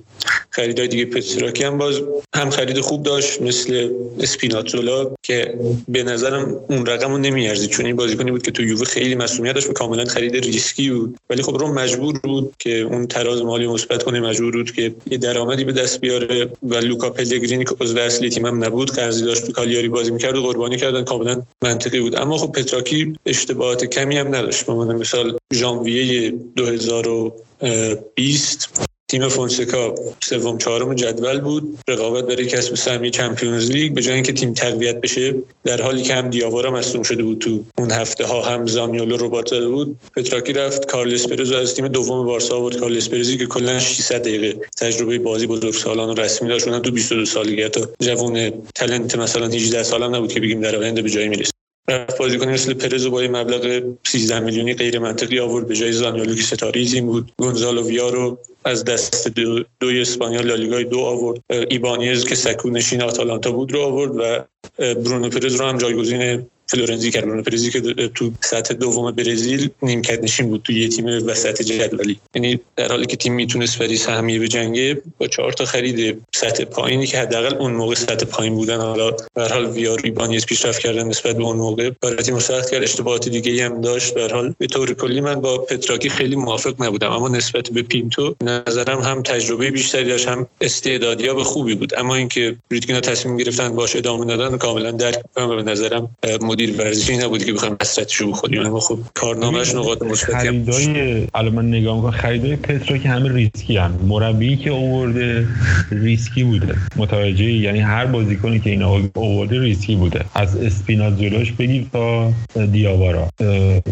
خریدای 0.49 0.87
دیگه 0.87 1.05
پتراکی 1.05 1.63
هم 1.63 1.77
باز 1.77 2.01
هم 2.35 2.49
خرید 2.49 2.79
خوب 2.79 3.03
داشت 3.03 3.41
مثل 3.41 3.89
اسپیناتزولا 4.19 5.11
که 5.23 5.59
به 5.87 6.03
نظرم 6.03 6.59
اون 6.69 6.85
رقم 6.85 7.11
رو 7.11 7.17
نمیارزید 7.17 7.69
چون 7.69 7.85
این 7.85 7.95
بازیکنی 7.95 8.31
بود 8.31 8.43
که 8.43 8.51
تو 8.51 8.63
یووه 8.63 8.85
خیلی 8.85 9.15
مسئولیت 9.15 9.55
داشت 9.55 9.69
و 9.69 9.73
کاملا 9.73 10.05
خرید 10.05 10.35
ریسکی 10.35 10.89
بود. 10.89 11.17
ولی 11.29 11.41
خب 11.41 11.57
روم 11.57 11.73
مجبور 11.73 12.19
بود 12.23 12.53
که 12.59 12.79
اون 12.79 13.07
تراز 13.07 13.41
مالی 13.41 13.67
مثبت 13.67 14.03
کنه. 14.03 14.19
مجبور 14.19 14.51
بود 14.51 14.71
که 14.71 14.95
یه 15.11 15.17
درآمدی 15.17 15.63
به 15.63 15.71
دست 15.71 16.01
بیاره 16.01 16.49
و 16.63 16.75
لوکا 16.75 17.09
پلگرینی 17.09 17.65
که 17.65 17.75
عضو 17.81 17.99
اصلی 17.99 18.29
تیم 18.29 18.45
هم 18.45 18.63
نبود 18.63 18.91
قرضی 18.91 19.25
داشت 19.25 19.45
تو 19.45 19.51
کالیاری 19.51 19.89
بازی 19.89 20.11
می‌کرد 20.11 20.37
و 20.37 20.41
قربانی 20.41 20.77
کردن. 20.77 21.03
کاملا 21.03 21.41
منطقی 21.61 21.99
بود. 21.99 22.15
اما 22.15 22.37
خب 22.37 22.51
پتراکی 22.51 23.13
اشتباهات 23.25 23.85
کمی 23.85 24.17
هم 24.17 24.35
نداشت. 24.35 24.65
به 24.65 24.73
مثال 24.73 25.37
ژانویه 25.53 26.33
2020 26.55 28.86
تیم 29.09 29.27
فونسکا 29.27 29.95
سوم 30.23 30.57
چهارم 30.57 30.93
جدول 30.93 31.39
بود. 31.39 31.79
رقابت 31.87 32.25
برای 32.25 32.45
کسب 32.45 32.75
سهمیه 32.75 33.11
چمپیونز 33.11 33.71
لیگ. 33.71 33.93
به 33.93 34.01
جای 34.01 34.13
اینکه 34.13 34.33
تیم 34.33 34.53
تقویت 34.53 35.01
بشه 35.01 35.35
در 35.63 35.81
حالی 35.81 36.01
که 36.01 36.15
هم 36.15 36.29
دیاوارا 36.29 36.71
مصدوم 36.71 37.03
شده 37.03 37.23
بود 37.23 37.39
تو 37.39 37.63
اون 37.77 37.91
هفته 37.91 38.25
ها 38.25 38.41
هم 38.41 38.67
زانیولو 38.67 39.17
رو 39.17 39.43
زده 39.47 39.67
بود. 39.67 39.99
پتراکی 40.15 40.53
رفت. 40.53 40.85
کارلس 40.85 41.27
پرز 41.27 41.51
از 41.51 41.75
تیم 41.75 41.87
دوم 41.87 42.25
بارسا 42.25 42.57
آورد. 42.57 42.77
کارلس 42.77 43.09
پرزی 43.09 43.37
که 43.37 43.45
کلا 43.45 43.79
600 43.79 44.21
دقیقه 44.21 44.59
تجربه 44.77 45.19
بازی 45.19 45.47
بزرگ 45.47 45.73
سالان 45.73 46.09
و 46.09 46.13
رسمی 46.13 46.49
داشت. 46.49 46.67
اونم 46.67 46.79
تو 46.79 46.91
22 46.91 47.25
سالگی. 47.25 47.69
تا 47.69 47.89
جوون 47.99 48.51
تالنت 48.75 49.15
مثلا 49.15 49.47
18 49.47 49.83
سالم 49.83 50.15
نبود 50.15 50.33
که 50.33 50.39
بگیم 50.39 50.61
در 50.61 50.75
آینده 50.75 51.01
به 51.01 51.09
جایی 51.09 51.27
می‌رسه 51.27 51.51
رفت 51.89 52.17
بازیکن 52.17 52.49
مثل 52.49 52.73
پرز 52.73 53.07
با 53.07 53.23
یه 53.23 53.29
مبلغ 53.29 53.83
13 54.07 54.39
میلیونی 54.39 54.73
غیر 54.73 54.99
منطقی 54.99 55.39
آورد. 55.39 55.67
به 55.67 55.75
جای 55.75 55.91
زانیولو 55.91 56.35
که 56.35 56.41
ستاره 56.41 57.01
بود. 57.01 57.31
گونزالو 57.37 57.87
ویارو 57.87 58.37
از 58.67 58.85
دست 58.85 59.27
دسته 59.27 59.63
دوی 59.79 60.01
اسپانیا 60.01 60.41
لالیگای 60.41 60.83
دو 60.83 60.99
آورد. 60.99 61.39
ایبانیز 61.49 62.25
که 62.25 62.35
سکو 62.35 62.69
نشین 62.69 63.01
آتالانتا 63.01 63.51
بود 63.51 63.71
رو 63.71 63.81
آورد 63.81 64.11
و 64.15 64.43
برونو 64.79 65.29
پرز 65.29 65.55
رو 65.55 65.65
هم 65.65 65.77
جایگزین 65.77 66.45
فلورنزی 66.67 67.11
کرد 67.11 67.25
برونو 67.25 67.41
پرزی 67.41 67.71
که 67.71 67.81
تو 68.15 68.31
سطح 68.41 68.73
دوم 68.73 69.11
برزیل 69.11 69.69
نیمکت 69.81 70.23
نشین 70.23 70.47
بود 70.47 70.61
تو 70.63 70.73
یه 70.73 70.87
تیم 70.87 71.05
وسط 71.05 71.61
جدولی. 71.61 72.19
یعنی 72.35 72.59
در 72.75 72.87
حالی 72.87 73.05
که 73.05 73.17
تیم 73.17 73.33
می‌تونست 73.33 73.79
برای 73.79 73.97
سهمیه 73.97 74.39
بجنگه 74.39 75.01
با 75.17 75.27
چهار 75.27 75.53
تا 75.53 75.65
خرید 75.65 76.21
سطح 76.35 76.63
پایینی 76.63 77.07
که 77.07 77.19
حداقل 77.19 77.55
اون 77.55 77.71
موقع 77.71 77.95
سطح 77.95 78.25
پایین 78.25 78.55
بودن 78.55 78.77
حالا 78.77 79.11
به 79.33 79.40
هر 79.40 79.47
حال 79.47 80.01
ایبانیز 80.03 80.45
پیشرفت 80.45 80.79
کردن 80.79 81.07
نسبت 81.07 81.37
به 81.37 81.43
اون 81.43 81.57
موقع 81.57 81.91
برای 82.01 82.23
تیم 82.23 82.39
سخت 82.39 82.71
کرد 82.71 82.83
اشتباهات 82.83 83.29
دیگه 83.29 83.65
هم 83.65 83.81
داشت. 83.81 84.13
به 84.13 84.27
حال 84.27 84.55
به 84.57 84.67
طور 84.67 84.93
کلی 84.93 85.21
من 85.21 85.41
با 85.41 85.57
پتراکی 85.57 86.09
خیلی 86.09 86.35
موافق 86.35 86.83
نبودم 86.83 87.11
اما 87.11 87.27
نسبت 87.27 87.69
به 87.69 87.81
پینتو 87.81 88.35
نظرم 88.43 88.99
هم 88.99 89.21
تجربه 89.21 89.71
بیشتری 89.71 90.05
داشت 90.05 90.27
هم 90.27 90.47
استعدادیاب 90.61 91.43
خوبی 91.43 91.75
بود. 91.75 91.99
اما 91.99 92.15
اینکه 92.15 92.55
فریدکینا 92.71 92.99
تصمیم 92.99 93.37
گرفتن 93.37 93.69
باش 93.75 93.95
ادامه 93.95 94.25
دادن 94.25 94.57
کاملا 94.57 94.91
درک 94.91 95.23
به 95.35 95.41
نظرم 95.41 96.15
مدیر 96.57 96.75
ورزشی 96.77 97.17
نبود 97.17 97.45
که 97.45 97.53
بخوایم 97.53 97.75
حسرتشو 97.81 98.31
بخوریم 98.31 98.65
اما 98.65 98.79
خب 98.79 98.99
کارنامه‌اش 99.13 99.75
نقاط 99.75 100.01
مثبتی 100.01 100.33
خریدای 100.33 101.27
الان 101.35 101.53
من 101.53 101.67
نگاه 101.67 101.95
می‌کنم 101.95 102.11
خریدای 102.11 102.55
پتراکی 102.55 102.87
رو 102.87 102.97
که 102.97 103.09
همه 103.09 103.33
ریسکی 103.33 103.77
هم 103.77 103.99
مربی 104.07 104.57
که 104.57 104.71
آورده 104.71 105.47
ریسکی 105.91 106.43
بوده. 106.43 106.75
متوجه 106.95 107.51
یعنی 107.51 107.79
هر 107.79 108.05
بازیکنی 108.05 108.59
که 108.59 108.69
این 108.69 108.83
آورده 109.15 109.61
ریسکی 109.61 109.95
بوده. 109.95 110.25
از 110.35 110.57
اسپیناتزولاش 110.57 111.51
بگیر 111.51 111.85
تا 111.93 112.31
دیاوارا. 112.71 113.29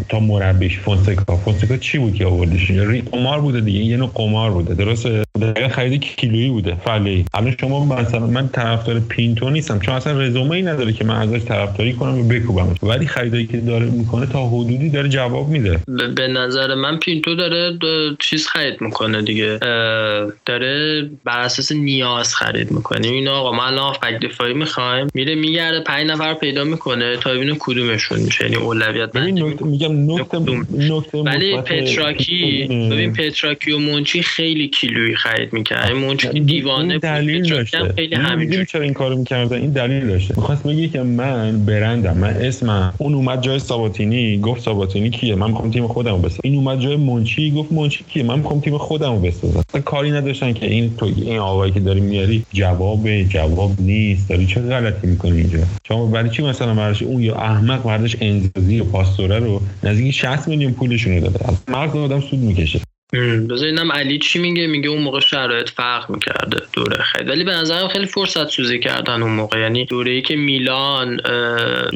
تا 0.09 0.19
مربیش. 0.19 0.79
فونسکا. 0.79 1.35
فونسکا 1.37 1.77
چی 1.77 1.97
بود 1.97 2.15
که 2.15 2.25
آوردش 2.25 2.71
قمار 3.11 3.41
بوده 3.41 3.61
دیگه. 3.61 3.79
یه 3.79 3.97
نوع 3.97 4.09
قمار 4.15 4.51
بوده. 4.51 4.73
درسته؟ 4.73 5.23
دقیقا 5.41 5.67
خرید 5.67 6.01
کیلویی 6.01 6.49
بوده. 6.49 6.75
فعلی 6.85 7.25
الان 7.33 7.55
شما 7.59 7.85
مثلا 7.85 8.27
من 8.27 8.49
طرفدار 8.49 8.99
پینتو 8.99 9.49
نیستم. 9.49 9.79
چون 9.79 9.95
اصلا 9.95 10.21
رزومه 10.21 10.55
ای 10.55 10.61
نداره 10.61 10.93
که 10.93 11.03
من 11.03 11.15
ازش 11.15 11.45
طرفداری 11.45 11.93
کنم 11.93 12.19
و 12.19 12.23
بکوبم 12.55 12.89
ولی 12.89 13.07
خریدایی 13.07 13.47
که 13.47 13.57
داره 13.57 13.85
می‌کنه 13.85 14.25
تا 14.25 14.47
حدودی 14.47 14.89
داره 14.89 15.09
جواب 15.09 15.49
میده. 15.49 15.79
به 16.15 16.27
نظر 16.27 16.75
من 16.75 16.97
پینتو 16.97 17.35
داره 17.35 17.77
چیز 18.19 18.47
خرید 18.47 18.81
می‌کنه 18.81 19.21
دیگه. 19.21 19.57
داره 20.45 21.05
بر 21.23 21.39
اساس 21.39 21.71
نیاز 21.71 22.35
خرید 22.35 22.71
می‌کنه. 22.71 23.07
این 23.07 23.27
آقا 23.27 23.51
ما 23.51 23.65
الان 23.65 23.93
فک 23.93 24.19
دفاعی 24.21 24.53
می‌خوایم. 24.53 25.07
میره 25.13 25.35
میگرده 25.35 25.79
پنج 25.79 26.07
نفر 26.07 26.33
پیدا 26.33 26.63
می‌کنه 26.63 27.17
تا 27.17 27.33
ببینه 27.33 27.55
کدومشون 27.59 28.19
میشه. 28.19 28.43
یعنی 28.43 28.55
اولویت 28.55 29.15
میگم 29.61 30.11
نکته 30.11 30.39
نکته 30.77 31.17
ولی 31.17 31.57
پتراکی 31.57 32.67
ببین 32.91 33.13
پتراکی 33.13 33.71
و 33.71 33.79
مونچی 33.79 34.21
خیلی 34.21 34.67
کیلویی 34.67 35.15
خرید 35.15 35.53
می‌کرد 35.53 35.91
مونچی 35.91 36.27
دیوانه 36.27 36.99
دلیل 36.99 37.49
داشته. 37.49 37.93
خیلی 37.95 38.15
همین 38.15 38.65
چرا 38.65 38.81
این 38.81 38.93
کارو 38.93 39.17
می‌کردن؟ 39.17 39.57
این 39.57 39.71
دلیل 39.71 40.07
داشته. 40.07 40.33
می‌خواست 40.37 40.63
بگه 40.63 40.87
که 40.87 41.01
من 41.01 41.65
برندم. 41.65 42.17
من 42.17 42.44
اسمم 42.47 42.93
اون 42.97 43.13
اومد 43.13 43.41
جای 43.41 43.59
ساباتینی. 43.59 44.37
گفت 44.37 44.61
ساباتینی 44.61 45.09
کیه؟ 45.09 45.35
من 45.35 45.47
می‌خوام 45.47 45.71
تیم 45.71 45.87
خودمو 45.87 46.17
بسازم. 46.17 46.39
این 46.43 46.55
اومد 46.55 46.79
جای 46.79 46.95
مونچی 46.95 47.51
گفت 47.51 47.71
مونچی 47.71 48.03
کیه؟ 48.09 48.23
من 48.23 48.39
می‌خوام 48.39 48.59
تیم 48.59 48.77
خودمو 48.77 49.19
بسازم. 49.19 49.63
کاری 49.85 50.11
نداشتن 50.11 50.53
که 50.53 50.65
این 50.65 50.95
تو 50.97 51.05
این 51.05 51.39
آقایی 51.39 51.71
که 51.71 51.79
داری 51.79 52.01
میاری 52.01 52.45
جواب 52.53 53.21
جواب 53.23 53.71
نیست. 53.79 54.29
داری 54.29 54.45
چه 54.45 54.61
غلطی 54.61 55.07
می‌کنی 55.07 55.37
اینجا؟ 55.37 55.59
شما 55.87 56.05
برای 56.05 56.29
چی 56.29 56.43
مثلا 56.43 56.73
براش 56.75 57.03
اون 57.03 57.21
یا 57.21 57.35
احمق 57.35 57.83
برداشت 57.83 58.17
انزازی 58.21 58.79
و 58.79 58.83
پاستوره 58.83 59.39
رو 59.39 59.61
نزدیک 59.83 60.13
60 60.13 60.47
میلیون 60.47 60.73
پولشون 60.73 61.13
رو 61.13 61.19
داده 61.19 61.45
مغز 61.67 61.95
آدم 61.95 62.19
سود 62.19 62.39
می‌کشه. 62.39 62.79
بذارینم 63.49 63.91
علی 63.91 64.19
چی 64.19 64.39
میگه؟ 64.39 64.67
میگه 64.67 64.89
اون 64.89 65.01
موقع 65.01 65.19
شرایط 65.19 65.69
فرق 65.69 66.09
می‌کرده 66.09 66.61
دوره 66.73 67.03
خیلی. 67.03 67.29
ولی 67.29 67.43
به 67.43 67.51
نظرم 67.51 67.87
خیلی 67.87 68.05
فرصت 68.05 68.47
سوزی 68.47 68.79
کردن 68.79 69.21
اون 69.21 69.31
موقع. 69.31 69.59
یعنی 69.59 69.85
دوره 69.85 70.11
ای 70.11 70.21
که 70.21 70.35
میلان 70.35 71.19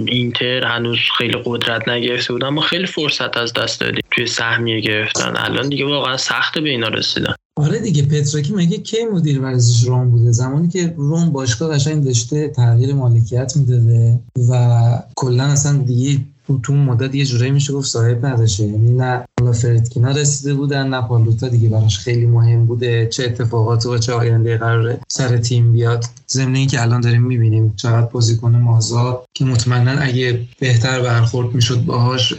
اینتر 0.08 0.66
هنوز 0.66 1.00
خیلی 1.18 1.38
قدرت 1.46 1.90
نگرفته 1.90 2.34
بودن 2.34 2.50
ما 2.50 2.62
خیلی 2.62 2.86
فرصت 2.86 3.38
از 3.38 3.54
دست 3.54 3.82
دادیم. 3.82 4.02
توی 4.12 4.28
سهمیه 4.28 4.80
گرفتن. 4.80 5.34
الان 5.36 5.70
دیگه 5.70 5.86
واقعا 5.86 6.18
سخت 6.18 6.60
به 6.60 6.70
اینا 6.70 6.88
رسیدن. 6.88 7.34
آره 7.58 7.80
دیگه 7.80 8.06
پتراکی 8.06 8.54
مگه 8.54 8.78
کی 8.78 8.98
مدیر 9.14 9.42
ورزش 9.42 9.88
روم 9.88 10.12
بوده؟ 10.12 10.32
زمانی 10.32 10.70
که 10.70 10.94
روم 10.98 11.32
باشگاه 11.32 11.76
قشنگ 11.76 12.04
داشته 12.04 12.48
تغییر 12.48 12.94
مالکیت 12.94 13.54
می‌داده 13.56 14.20
و 14.52 14.80
کلا 15.16 15.44
اصلا 15.44 15.78
دیگه 15.78 16.20
تو 16.64 16.74
اون 16.74 16.82
مدت 16.82 17.16
یه 17.16 17.26
جورایی 17.26 17.52
میشه 17.52 17.74
گفت 17.74 17.88
صاحب 17.88 18.26
نداشته. 18.26 18.64
یعنی 18.64 18.94
نه 18.94 19.26
حالا 19.40 19.52
فردکینا 19.52 20.12
رسیده 20.12 20.54
بودن 20.54 20.88
نه 20.88 21.02
پالوتا 21.02 21.48
دیگه 21.48 21.70
براش 21.70 21.98
خیلی 21.98 22.26
مهم 22.26 22.66
بوده. 22.66 23.08
چه 23.08 23.24
اتفاقات 23.24 23.86
و 23.86 23.98
چه 23.98 24.14
آینده 24.14 24.58
قراره 24.58 25.00
سر 25.12 25.38
تیم 25.38 25.74
بیاد. 25.74 26.06
ضمن 26.30 26.68
که 26.68 26.82
الان 26.82 27.02
داریم 27.02 27.24
می‌بینیم 27.24 27.74
چقدر 27.76 28.08
بازیکن 28.08 28.56
مازاد 28.56 29.26
که 29.34 29.46
مطمئنا 29.46 29.92
اگه 29.92 30.40
بهتر 30.60 31.02
برخورد 31.02 31.56
می‌شد 31.56 31.86
باهاش 31.86 32.34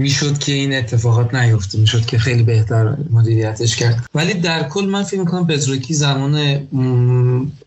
می‌شد 0.00 0.38
که 0.38 0.52
این 0.52 0.74
اتفاقات 0.74 1.34
نیفته. 1.34 1.78
می‌شد 1.78 2.06
که 2.06 2.18
خیلی 2.18 2.42
بهتر 2.42 2.96
مدیریتش 3.10 3.76
کرد. 3.76 4.06
ولی 4.14 4.34
در 4.34 4.68
کل 4.68 4.84
من 4.84 5.02
فکر 5.02 5.20
می‌کنم 5.20 5.46
پتروکی 5.46 5.94
زمان 5.94 6.38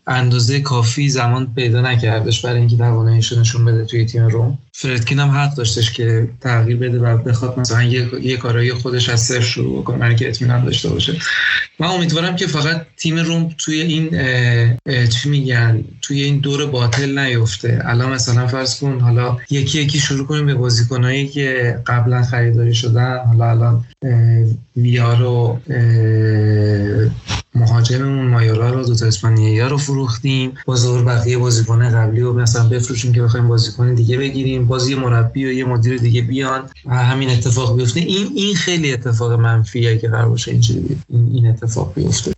اندازه 0.06 0.60
کافی 0.60 1.08
زمان 1.08 1.54
پیدا 1.54 1.80
نکردش 1.80 2.44
برای 2.44 2.58
اینکه 2.58 2.76
تواناییش 2.76 3.32
نشون 3.32 3.64
بده 3.64 3.84
توی 3.84 4.06
تیم 4.06 4.22
روم. 4.26 4.58
فردکین 4.80 5.18
هم 5.18 5.28
حق 5.28 5.54
داشتش 5.54 5.92
که 5.92 6.28
تغییر 6.40 6.76
بده 6.76 6.98
و 6.98 7.16
بخواد 7.16 7.58
مثلا 7.58 7.82
یه, 7.82 8.08
یه 8.22 8.36
کارایی 8.36 8.72
خودش 8.72 9.08
از 9.08 9.20
صفر 9.20 9.40
شروع 9.40 9.80
بکنه. 9.80 9.98
برای 9.98 10.16
که 10.16 10.28
اطمینان 10.28 10.64
داشته 10.64 10.88
باشه. 10.88 11.16
من 11.78 11.86
امیدوارم 11.86 12.36
که 12.36 12.46
فقط 12.46 12.86
تیم 12.96 13.18
روم 13.18 13.54
توی 13.58 13.80
این 13.80 14.10
چی 15.08 15.28
میگن؟ 15.28 15.84
توی 16.02 16.22
این 16.22 16.38
دور 16.38 16.66
باطل 16.66 17.18
نیفته. 17.18 17.82
الان 17.84 18.12
مثلا 18.12 18.46
فرض 18.46 18.80
کن 18.80 19.00
حالا 19.00 19.36
یکی 19.50 19.82
یکی 19.82 19.98
شروع 19.98 20.26
کنیم 20.26 20.46
به 20.46 20.54
بازیکنایی 20.54 21.28
که 21.28 21.78
قبلا 21.86 22.22
خریداری 22.22 22.74
شدن. 22.74 23.18
حالا 23.18 23.50
الان 23.50 23.84
ویارو 24.76 25.60
مهاجممون 27.54 28.28
مایورا 28.28 28.70
رو 28.70 28.84
دوتا 28.84 29.06
اسپانیایی 29.06 29.60
رو 29.60 29.76
فروختیم. 29.78 30.52
با 30.66 30.76
ظهور 30.76 31.04
بقیه 31.04 31.38
بازیکن 31.38 31.90
قبلی 31.90 32.20
رو 32.20 32.32
مثلا 32.32 32.68
بفروشیم 32.68 33.12
که 33.12 33.22
بخوایم 33.22 33.48
بازیکن 33.48 33.94
دیگه 33.94 34.18
بگیریم. 34.18 34.66
بازی 34.66 34.94
مربی 34.94 35.44
و 35.44 35.52
یه 35.52 35.64
مدیر 35.64 35.98
دیگه 35.98 36.22
بیان 36.22 36.70
و 36.84 36.94
همین 37.04 37.30
اتفاق 37.30 37.76
بیفته. 37.76 38.00
این 38.00 38.28
این 38.34 38.54
خیلی 38.54 38.92
اتفاق 38.92 39.32
منفیه 39.32 39.98
که 39.98 40.08
قرار 40.08 40.28
باشه 40.28 40.50
اینجوری 40.50 40.98
این 41.32 41.46
اتفاق 41.46 41.94
بیفته. 41.94 42.32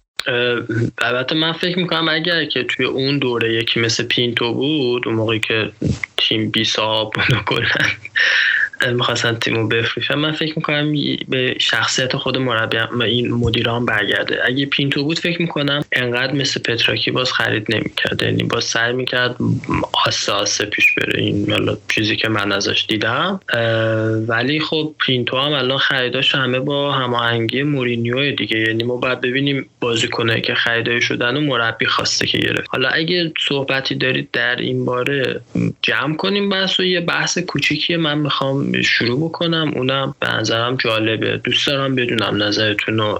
البته 0.99 1.35
من 1.35 1.53
فکر 1.53 1.79
می‌کنم 1.79 2.09
اگر 2.09 2.45
که 2.45 2.65
توی 2.65 2.87
اون 2.87 3.19
دوره 3.19 3.55
یکی 3.55 3.81
مثل 3.81 4.05
پینتو 4.05 4.55
بود 4.55 5.09
اون 5.09 5.17
موقعی 5.17 5.41
که 5.41 5.73
تیم 6.17 6.51
بی 6.51 6.65
صاحب 6.65 7.11
کلا 7.49 7.67
می‌خواستن 8.93 9.35
تیمو 9.35 9.69
بفروشن 9.69 10.15
من 10.15 10.33
فکر 10.33 10.53
می‌کنم 10.57 10.93
به 11.29 11.57
شخصیت 11.61 12.17
خود 12.17 12.39
مربی 12.39 12.77
این 13.05 13.35
مدیران 13.35 13.87
برگرده. 13.87 14.39
اگه 14.45 14.67
پینتو 14.67 15.05
بود 15.05 15.19
فکر 15.19 15.43
می‌کنم 15.43 15.85
انقدر 15.93 16.33
مثل 16.33 16.61
پتراکی 16.61 17.11
باز 17.11 17.33
خرید 17.33 17.75
نمی‌کرد. 17.75 18.23
یعنی 18.23 18.43
باز 18.43 18.65
سعی 18.65 18.93
می‌کرد 18.93 19.37
آسه 20.07 20.33
آسه 20.33 20.65
پیش 20.65 20.95
بره. 20.95 21.23
این 21.23 21.53
حالا 21.53 21.77
چیزی 21.89 22.17
که 22.17 22.29
من 22.29 22.53
ازش 22.53 22.87
دیدم. 22.89 23.41
ولی 24.29 24.61
خب 24.61 24.95
پینتو 24.99 25.37
هم 25.37 25.53
الان 25.53 25.79
خریداش 25.79 26.35
همه 26.35 26.61
با 26.61 26.93
هماهنگی 26.93 27.63
مورینیو 27.63 28.37
دیگه. 28.37 28.59
یعنی 28.59 28.85
ما 28.85 28.97
باید 28.97 29.21
ببینیم 29.21 29.67
بازیکنایی 29.81 30.41
که 30.41 30.55
خریدای 30.55 31.01
شدن 31.01 31.37
و 31.37 31.41
مربی 31.41 31.87
خواسته 31.87 32.27
که 32.27 32.39
گرفت. 32.39 32.69
حالا 32.71 32.89
اگه 32.89 33.33
صحبتی 33.49 33.95
دارید 33.95 34.29
در 34.33 34.57
این 34.57 34.85
باره 34.85 35.41
جمع 35.83 36.17
کنیم 36.17 36.49
بحث 36.49 36.81
و 36.81 36.85
یه 36.85 37.01
بحث 37.01 37.39
کوچیکی 37.39 37.97
من 37.97 38.19
می‌خوام 38.19 38.70
شروع 38.83 39.29
بکنم. 39.29 39.73
اونم 39.77 40.15
به 40.21 40.35
نظرم 40.35 40.77
جالبه. 40.77 41.41
دوست 41.45 41.67
دارم 41.67 41.95
بدونم 41.95 42.43
نظرتون 42.43 43.19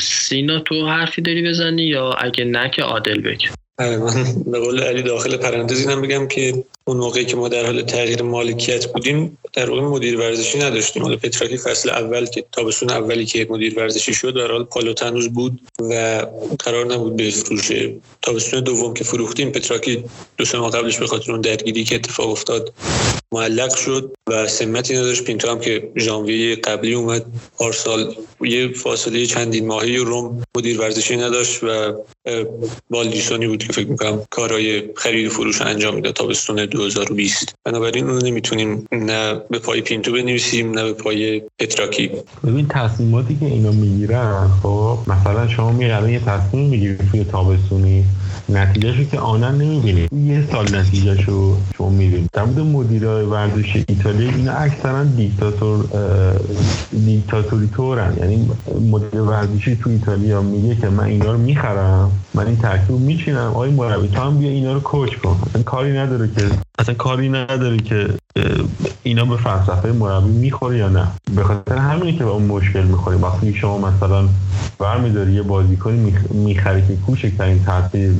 سینا 0.00 0.60
تو 0.60 0.86
حرفی 0.86 1.22
داری 1.22 1.48
بزنی 1.48 1.82
یا 1.82 2.12
اگه 2.12 2.44
نه 2.44 2.70
که 2.70 2.82
عادل 2.82 3.20
بگه 3.20 3.48
آره، 3.78 3.96
من 3.96 4.42
به 4.52 4.58
قول 4.58 4.80
علی 4.80 5.02
داخل 5.02 5.36
پرانتز 5.36 5.88
اینم 5.88 6.02
بگم 6.02 6.28
که 6.28 6.64
اون 6.86 6.96
موقعی 6.96 7.24
که 7.24 7.36
ما 7.36 7.48
در 7.48 7.66
حال 7.66 7.82
تغییر 7.82 8.22
مالکیت 8.22 8.92
بودیم 8.92 9.38
در 9.52 9.70
واقع 9.70 9.82
مدیر 9.82 10.18
ورزشی 10.18 10.58
نداشتیم. 10.58 11.02
حالا 11.02 11.16
پتراکی 11.16 11.56
فصل 11.56 11.90
اول 11.90 12.26
که 12.26 12.44
تابستون 12.52 12.90
اولی 12.90 13.26
که 13.26 13.46
مدیر 13.50 13.78
ورزشی 13.78 14.14
شد 14.14 14.34
در 14.34 14.52
حال 14.52 14.64
پالوتنوز 14.64 15.28
بود 15.28 15.60
و 15.80 16.26
قرار 16.58 16.86
نبود 16.86 17.16
بفروشه 17.16 17.94
تابستون 18.22 18.60
دوم 18.60 18.94
که 18.94 19.04
فروختیم. 19.04 19.50
پتراکی 19.52 20.04
دو 20.36 20.44
سه 20.44 20.58
ماه 20.58 20.70
قبلش 20.70 20.98
به 20.98 21.06
خاطر 21.06 21.32
اون 21.32 21.40
درگیری 21.40 21.84
که 21.84 21.94
اتفاق 21.94 22.30
افتاد 22.30 22.72
معلق 23.32 23.76
شد 23.76 24.14
و 24.26 24.48
سمتی 24.48 24.94
نداشت. 24.94 25.24
پینتو 25.24 25.50
هم 25.50 25.60
که 25.60 25.90
ژانویه 25.98 26.56
قبلی 26.56 26.94
اومد 26.94 27.26
پارسال 27.58 28.14
یه 28.40 28.72
فاصله 28.72 29.26
چندین 29.26 29.66
ماهی 29.66 29.96
روم 29.96 30.42
مدیر 30.56 30.80
ورزشی 30.80 31.16
نداشت 31.16 31.64
و 31.64 31.92
بالدیسونی 32.90 33.46
بود 33.46 33.64
که 33.66 33.72
فکر 33.72 33.88
می‌کنم 33.88 34.26
کارهای 34.30 34.82
خرید 34.96 35.26
و 35.26 35.30
فروش 35.30 35.62
انجام 35.62 35.94
می‌داد. 35.94 36.14
تابستون 36.14 36.58
2020 36.74 37.54
بنابراین 37.66 38.10
اون 38.10 38.24
نمی‌تونیم 38.24 38.86
نه 38.92 39.34
به 39.50 39.58
پای 39.58 39.80
پینتو 39.80 40.12
بنویسیم 40.12 40.70
نه 40.70 40.82
به 40.84 40.92
پای 40.92 41.42
پتراکی 41.58 42.10
ببین 42.44 42.68
تصمیماتی 42.68 43.36
که 43.36 43.46
اینا 43.46 43.70
می‌گیرن 43.72 44.48
خب 44.62 44.98
مثلا 45.06 45.48
شما 45.48 45.72
میگردن 45.72 46.08
یه 46.08 46.20
تصمیم 46.20 46.70
می‌گیرید 46.70 47.10
توی 47.10 47.24
تابستونی 47.24 48.04
نتیجهشو 48.48 49.04
که 49.04 49.18
آنن 49.18 49.54
نمی‌بینید 49.54 50.12
یه 50.12 50.48
سال 50.52 50.76
نتیجهشو 50.76 51.56
شما 51.76 51.88
می‌بینید 51.88 52.28
در 52.32 52.44
مورد 52.44 52.58
مدیرای 52.58 53.24
ورزش 53.24 53.76
ایتالیا 53.88 54.30
اینا 54.30 54.52
اکثرا 54.52 55.04
دیکتاتور 55.04 55.84
دیکتاتوری 57.06 57.66
طورن 57.66 58.16
یعنی 58.20 58.50
مدیر 58.90 59.20
ورزشی 59.20 59.76
تو 59.76 59.90
ایتالیا 59.90 60.42
میگه 60.42 60.80
که 60.80 60.88
من 60.88 61.04
اینا 61.04 61.32
رو 61.32 61.38
می‌خرم. 61.38 62.23
من 62.34 62.46
این 62.46 62.56
ترکیب 62.56 62.90
میچینم. 62.90 63.38
آقای 63.38 63.70
مربی 63.70 64.08
تو 64.08 64.20
هم 64.20 64.38
بیا 64.38 64.50
اینا 64.50 64.72
رو 64.72 64.80
کوچ 64.80 65.16
کن. 65.16 65.36
اصلا 65.46 65.62
کاری 65.62 65.92
نداره 65.98 66.28
که 66.28 66.48
اصلا 66.78 66.94
کاری 66.94 67.28
نداره 67.28 67.76
که 67.76 68.08
اینا 69.02 69.24
به 69.24 69.36
فلسفه 69.36 69.92
مربی 69.92 70.30
می‌خوره 70.30 70.78
یا 70.78 70.88
نه؟ 70.88 71.08
به 71.36 71.42
خاطر 71.42 71.76
همینه 71.76 72.18
که 72.18 72.24
با 72.24 72.30
اون 72.30 72.42
مشکل 72.42 72.82
می‌خوری. 72.82 73.18
وقتی 73.18 73.54
شما 73.54 73.78
مثلا 73.78 74.28
برمیداری 74.78 75.32
یه 75.32 75.42
بازیکنی 75.42 76.14
می‌خری 76.30 76.80
که 76.80 76.96
کوچکترین 77.06 77.64
تاثیر 77.64 78.10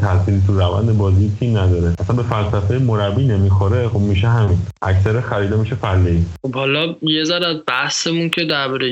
تأثیری 0.00 0.42
تو 0.46 0.60
روند 0.60 0.98
بازی 0.98 1.32
تیم 1.40 1.58
نداره. 1.58 1.94
اصلا 2.00 2.16
به 2.16 2.22
فلسفه 2.22 2.78
مربی 2.78 3.24
نمی‌خوره. 3.24 3.88
خب 3.88 3.98
میشه 3.98 4.28
همین. 4.28 4.58
اکثر 4.82 5.20
خریده 5.20 5.56
میشه 5.56 5.74
فله. 5.74 6.18
خب 6.42 6.54
حالا 6.54 6.94
یه 7.02 7.24
ذره 7.24 7.62
بحثمون 7.66 8.30
که 8.30 8.44
درباره 8.44 8.88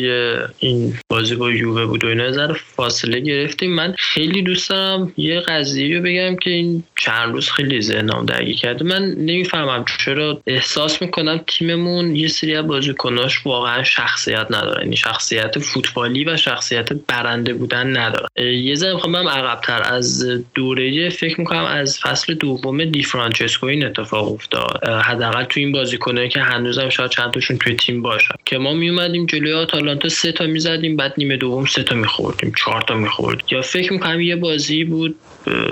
این 0.59 0.95
بازی 1.09 1.35
با 1.35 1.51
یووه 1.51 1.87
بود 1.87 2.05
و 2.05 2.09
اینا 2.09 2.33
ذره 2.33 2.55
فاصله 2.77 3.21
گرفتیم. 3.21 3.75
من 3.75 3.95
خیلی 3.99 4.43
دوست 4.43 4.71
دارم 4.71 5.13
یه 5.17 5.41
قضیه 5.41 5.97
رو 5.97 6.03
بگم 6.03 6.37
که 6.37 6.51
این 6.51 6.85
چند 6.97 7.33
روز 7.33 7.51
خیلی 7.51 7.83
ذهنم 7.83 8.27
درگیر 8.27 8.57
کرده. 8.57 8.85
من 8.85 9.03
نمی‌فهمم 9.03 9.85
چرا 9.99 10.41
احساس 10.67 11.03
می‌کنم 11.03 11.17
کنم 11.17 11.45
تیممون 11.47 12.17
یه 12.17 12.29
سری 12.29 12.57
از 12.57 12.67
بازیکناش 12.67 13.47
واقعا 13.47 13.83
شخصیت 13.83 14.47
نداره 14.51 14.83
یعنی 14.83 14.97
شخصیت 14.97 15.59
فوتبالی 15.59 16.25
و 16.25 16.37
شخصیت 16.37 16.93
برنده 16.93 17.55
بودن 17.55 17.97
نداره 17.97 18.55
یه 18.65 18.75
ذره 18.75 18.95
می‌خوام 18.95 19.17
عقبتر. 19.17 19.83
از 19.83 20.25
دوره 20.55 21.09
فکر 21.11 21.41
می‌کنم 21.41 21.65
از 21.65 21.99
فصل 21.99 22.35
دوم 22.35 22.85
دی 22.85 23.03
فرانچسکو 23.03 23.67
این 23.67 23.87
اتفاق 23.87 24.33
افتاد. 24.33 24.89
حداقل 24.89 25.45
تو 25.45 25.61
این 25.61 25.73
بازیکنایی 25.73 26.29
که 26.29 26.41
هنوزم 26.41 26.89
شاید 26.89 27.11
چند 27.11 27.31
تاشون 27.31 27.59
توی 27.59 27.75
تیم 27.75 28.03
باشن. 28.03 28.35
که 28.45 28.59
ما 28.59 28.73
میومدیم 28.73 29.27
جلوی 29.27 29.53
آتالانتا 29.53 30.09
سه 30.09 30.33
تا 30.33 30.47
می‌زدیم 30.47 30.97
بعد 30.97 31.15
نیمه 31.19 31.37
دوم 31.37 31.67
سه 31.67 31.83
تا 31.83 31.95
میخوردیم 31.95 32.53
چهار 32.59 32.83
تا 32.83 32.95
می‌خورد 32.95 33.43
یا 33.51 33.63
فکر 33.63 33.93
می‌کنم 33.93 34.21
یه 34.21 34.37
بازی 34.37 34.85
بود 34.85 35.17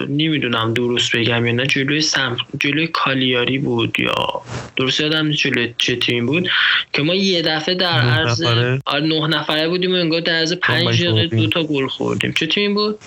نمی‌دونم 0.08 0.74
درست 0.74 1.16
بگم 1.16 1.46
یا 1.46 1.52
نه. 1.52 1.66
جلوی 1.66 2.00
سم 2.00 2.36
جلوی 2.60 2.86
کالیاری 2.86 3.58
بود 3.58 4.00
یا 4.00 4.42
درست 4.76 5.00
یادم 5.00 5.30
جلوی 5.30 5.74
چه 5.78 5.96
تیم 5.96 6.26
بود 6.26 6.48
که 6.92 7.02
ما 7.02 7.14
یه 7.14 7.42
دفعه 7.42 7.74
در 7.74 8.00
عرض 8.00 8.42
آره 8.86 9.06
نه 9.06 9.26
نفره 9.26 9.68
بودیم 9.68 9.90
و 9.90 9.94
انگار 9.94 10.20
در 10.20 10.32
عرض 10.32 10.52
پنج 10.52 11.04
دقیقه 11.04 11.36
دو 11.36 11.46
تا 11.46 11.62
گل 11.62 11.86
خوردیم. 11.86 12.32
چه 12.32 12.46
تیم 12.46 12.74
بود؟ 12.74 12.98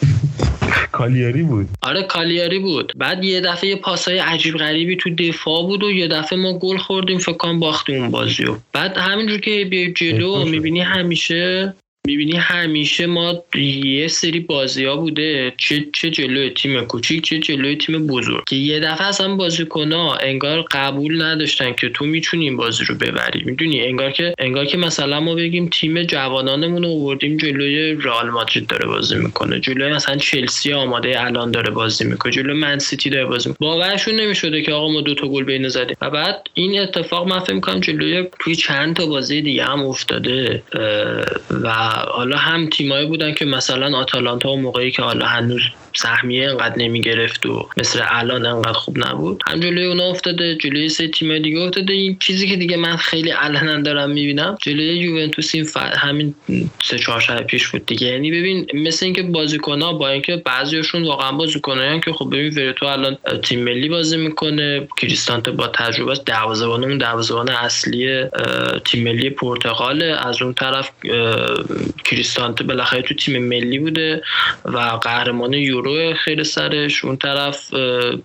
کالیاری 0.91 1.43
بود. 1.43 1.68
آره 1.82 2.03
کالیاری 2.03 2.59
بود. 2.59 2.93
بعد 2.95 3.24
یه 3.24 3.41
دفعه 3.41 3.70
یه 3.70 3.76
پاسای 3.76 4.18
عجیب 4.18 4.57
غریبی 4.57 4.95
تو 4.95 5.09
دفاع 5.09 5.63
بود 5.63 5.84
و 5.84 5.91
یه 5.91 6.07
دفعه 6.07 6.39
ما 6.39 6.59
گل 6.59 6.78
خوردیم 6.78 7.18
فکر 7.18 7.34
کنم 7.34 7.59
باختیم 7.59 8.01
اون 8.01 8.11
بازیو 8.11 8.55
بعد 8.74 8.97
همینجور 8.97 9.39
که 9.39 9.65
بیای 9.65 9.93
جلو 9.93 10.45
می‌بینی 10.45 10.82
همیشه 10.82 11.74
می‌بینی 12.08 12.36
همیشه 12.36 13.05
ما 13.05 13.43
یه 13.84 14.08
سری 14.08 14.39
بازی 14.39 14.86
ها 14.86 14.95
بوده. 14.95 15.53
چه 15.58 15.86
چه 15.93 16.10
جلوی 16.10 16.49
تیم 16.49 16.82
کوچیک 16.82 17.24
چه 17.24 17.39
جلوی 17.39 17.76
تیم 17.76 18.08
بزرگ. 18.08 18.43
که 18.47 18.55
یه 18.55 18.80
دفعه 18.80 19.08
اصلا 19.08 19.36
بازیکن 19.36 19.91
ها 19.91 20.16
انگار 20.16 20.66
قبول 20.72 21.22
نداشتن 21.22 21.74
که 21.74 21.89
تو 21.89 22.05
می‌تونی 22.05 22.51
بازی 22.51 22.84
رو 22.84 22.95
ببری. 22.95 23.43
می‌دونی؟ 23.45 23.82
انگار 23.82 24.12
که 24.12 24.34
انگار 24.39 24.66
که 24.66 24.78
مثلا 24.78 25.20
ما 25.20 25.36
بگیم 25.36 25.70
تیم 25.70 26.03
جوانانمون 26.03 26.84
رو 26.84 26.89
آوردیم 26.89 27.38
جلوی 27.38 27.93
رئال 27.93 28.30
مادرید 28.30 28.68
داره 28.68 28.88
بازی 28.88 29.16
می‌کنه. 29.16 29.60
جلوی 29.60 29.93
مثلا 29.93 30.18
چلسی 30.18 30.74
آماده 30.74 31.26
الان 31.26 31.51
داره 31.51 31.72
بازی 31.72 32.05
می‌کنه. 32.05 32.32
جلوی 32.32 32.53
من 32.53 32.80
سیتی 32.80 33.10
داره 33.10 33.26
بازی 33.26 33.49
می‌کنه. 33.49 33.70
باورشون 33.70 34.16
نمی‌شده 34.16 34.62
که 34.62 34.74
آقا 34.74 34.91
ما 34.91 35.01
دو 35.01 35.16
تا 35.16 35.28
گل 35.28 35.43
بین 35.43 35.68
زدیم. 35.68 35.97
و 36.01 36.10
بعد 36.10 36.47
این 36.53 36.80
اتفاق 36.80 37.28
من 37.28 37.39
فکر 37.39 37.53
می‌کنم 37.53 37.80
جلوی 37.80 38.28
توی 38.39 38.55
چند 38.55 38.95
تا 38.95 39.05
بازی 39.05 39.41
دیگه 39.41 39.64
هم 39.66 39.86
افتاده. 39.86 40.64
و 41.64 41.97
حالا 42.06 42.38
هم 42.38 42.70
تیمایی 42.70 43.06
بودن 43.06 43.34
که 43.34 43.45
مثلا 43.45 43.98
آتالانتا 43.98 44.52
و 44.52 44.62
موقعی 44.62 44.91
که 44.91 45.02
حالا 45.02 45.26
هنوز 45.26 45.62
سهمیه 45.98 46.50
انقدر 46.50 46.76
نمی 46.78 47.02
گرفت 47.02 47.45
و 47.45 47.70
مثل 47.78 48.02
الان 48.08 48.45
انقدر 48.45 48.74
خوب 48.74 48.98
نبود. 49.08 49.41
هم 49.48 49.60
جلوی 49.60 49.86
اونا 49.86 50.04
افتاده 50.04 50.56
جلوی 50.56 50.89
سه 50.89 51.08
تیم 51.08 51.39
دیگه 51.39 51.60
افتاده. 51.60 51.93
این 51.93 52.18
چیزی 52.20 52.48
که 52.50 52.56
دیگه 52.56 52.78
من 52.78 52.95
خیلی 52.95 53.30
علنا 53.30 53.82
دارم 53.82 54.10
می‌بینم 54.10 54.58
جلوی 54.62 54.86
یوونتوس 54.86 55.56
این. 55.56 55.68
همین 55.76 56.36
سه 56.84 57.00
چهار 57.00 57.20
شب 57.22 57.43
پیش 57.43 57.68
بود 57.68 57.86
دیگه. 57.86 58.08
یعنی 58.08 58.32
ببین 58.32 58.68
مثل 58.74 59.06
اینکه 59.06 59.24
بازیکن‌ها 59.24 59.93
با 59.93 60.10
اینکه 60.10 60.36
بعضیشون 60.36 61.04
واقعا 61.04 61.32
بازیکنایی 61.32 62.00
که 62.00 62.14
خب 62.14 62.30
ببین 62.32 62.54
ورتو 62.56 62.86
الان 62.86 63.18
تیم 63.43 63.64
ملی 63.64 63.89
بازی 63.89 64.18
می‌کنه 64.18 64.88
کریستانته 64.98 65.52
با 65.52 65.68
تجربه 65.68 66.12
است 66.12 66.26
دروازه‌بان 66.26 66.84
اون 66.84 66.98
دروازه‌بان 66.98 67.50
اصلی 67.50 68.24
تیم 68.86 69.04
ملی 69.04 69.30
پرتغال 69.30 70.04
از 70.04 70.41
اون 70.41 70.54
طرف 70.54 70.91
کریستانته 72.06 72.64
بالاخره 72.64 73.02
تو 73.02 73.14
تیم 73.14 73.43
ملی 73.48 73.80
بوده 73.80 74.22
و 74.66 74.78
قهرمان 74.78 75.54
یورو 75.54 75.87
خیر 76.16 76.44
سرش 76.44 77.06
اون 77.06 77.18
طرف 77.18 77.74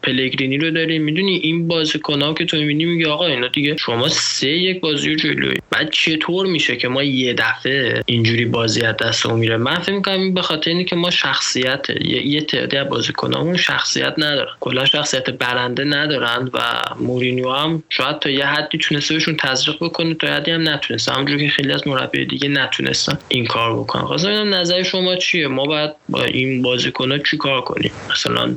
پلگرینی 0.03 0.59
رو 0.59 0.71
داریم. 0.71 1.03
می‌دونی 1.03 1.37
این 1.37 1.69
بازیکن‌ها 1.69 2.35
که 2.35 2.45
تو 2.45 2.57
می‌بینی 2.57 2.85
میگه 2.85 3.09
آقا 3.09 3.27
اینا 3.27 3.49
دیگه 3.49 3.77
شما 3.77 4.09
سه 4.09 4.49
یک 4.49 4.81
بازی 4.81 5.11
رو 5.11 5.17
جلوی. 5.17 5.57
بعد 5.71 5.91
چطور 5.91 6.47
میشه 6.47 6.77
که 6.77 6.89
ما 6.89 7.03
یه 7.03 7.35
دفعه 7.35 8.03
اینجوری 8.07 8.45
بازی 8.45 8.83
از 8.83 8.97
دستمون 8.97 9.41
میره؟ 9.41 9.57
من 9.57 9.79
فکر 9.79 9.93
می‌کنم 9.93 10.21
این 10.21 10.35
به 10.35 10.43
خاطر 10.43 10.71
اینه 10.71 10.85
که 10.85 10.97
ما 10.97 11.11
شخصیت 11.11 11.87
یه, 12.25 12.41
تعدادی 12.41 12.77
از 12.77 12.89
بازیکنامون 12.89 13.57
شخصیت 13.57 14.15
ندارن 14.19 14.53
کلا 14.61 14.85
شخصیت 14.85 15.31
برنده 15.31 15.85
ندارن 15.85 16.51
و 16.55 16.61
مورینیو 17.01 17.51
هم 17.51 17.83
شاید 17.89 18.19
تا 18.19 18.31
یه 18.31 18.47
حدی 18.47 18.79
تونسته 18.79 19.15
بهشون 19.15 19.37
تزریق 19.37 19.77
بکنه 19.81 20.15
تا 20.15 20.27
حدی 20.27 20.51
هم 20.51 20.69
نتونسته. 20.69 21.13
همونجوری 21.13 21.47
که 21.47 21.53
خیلی 21.53 21.73
از 21.73 21.89
مربی 21.89 22.27
دیگه 22.27 22.49
نتونستن 22.49 23.19
این 23.29 23.47
کار 23.47 23.79
بکنن. 23.79 24.03
خواستم 24.03 24.55
نظر 24.55 24.83
شما 24.83 25.17
چیه؟ 25.17 25.49
ما 25.49 25.65
باید 25.65 25.91
با 26.09 26.25
این 26.25 26.63
بازیکن‌ها 26.63 27.19
چی 27.19 27.37
کار 27.53 27.61
کنیم؟ 27.61 27.93
مثلا 28.11 28.55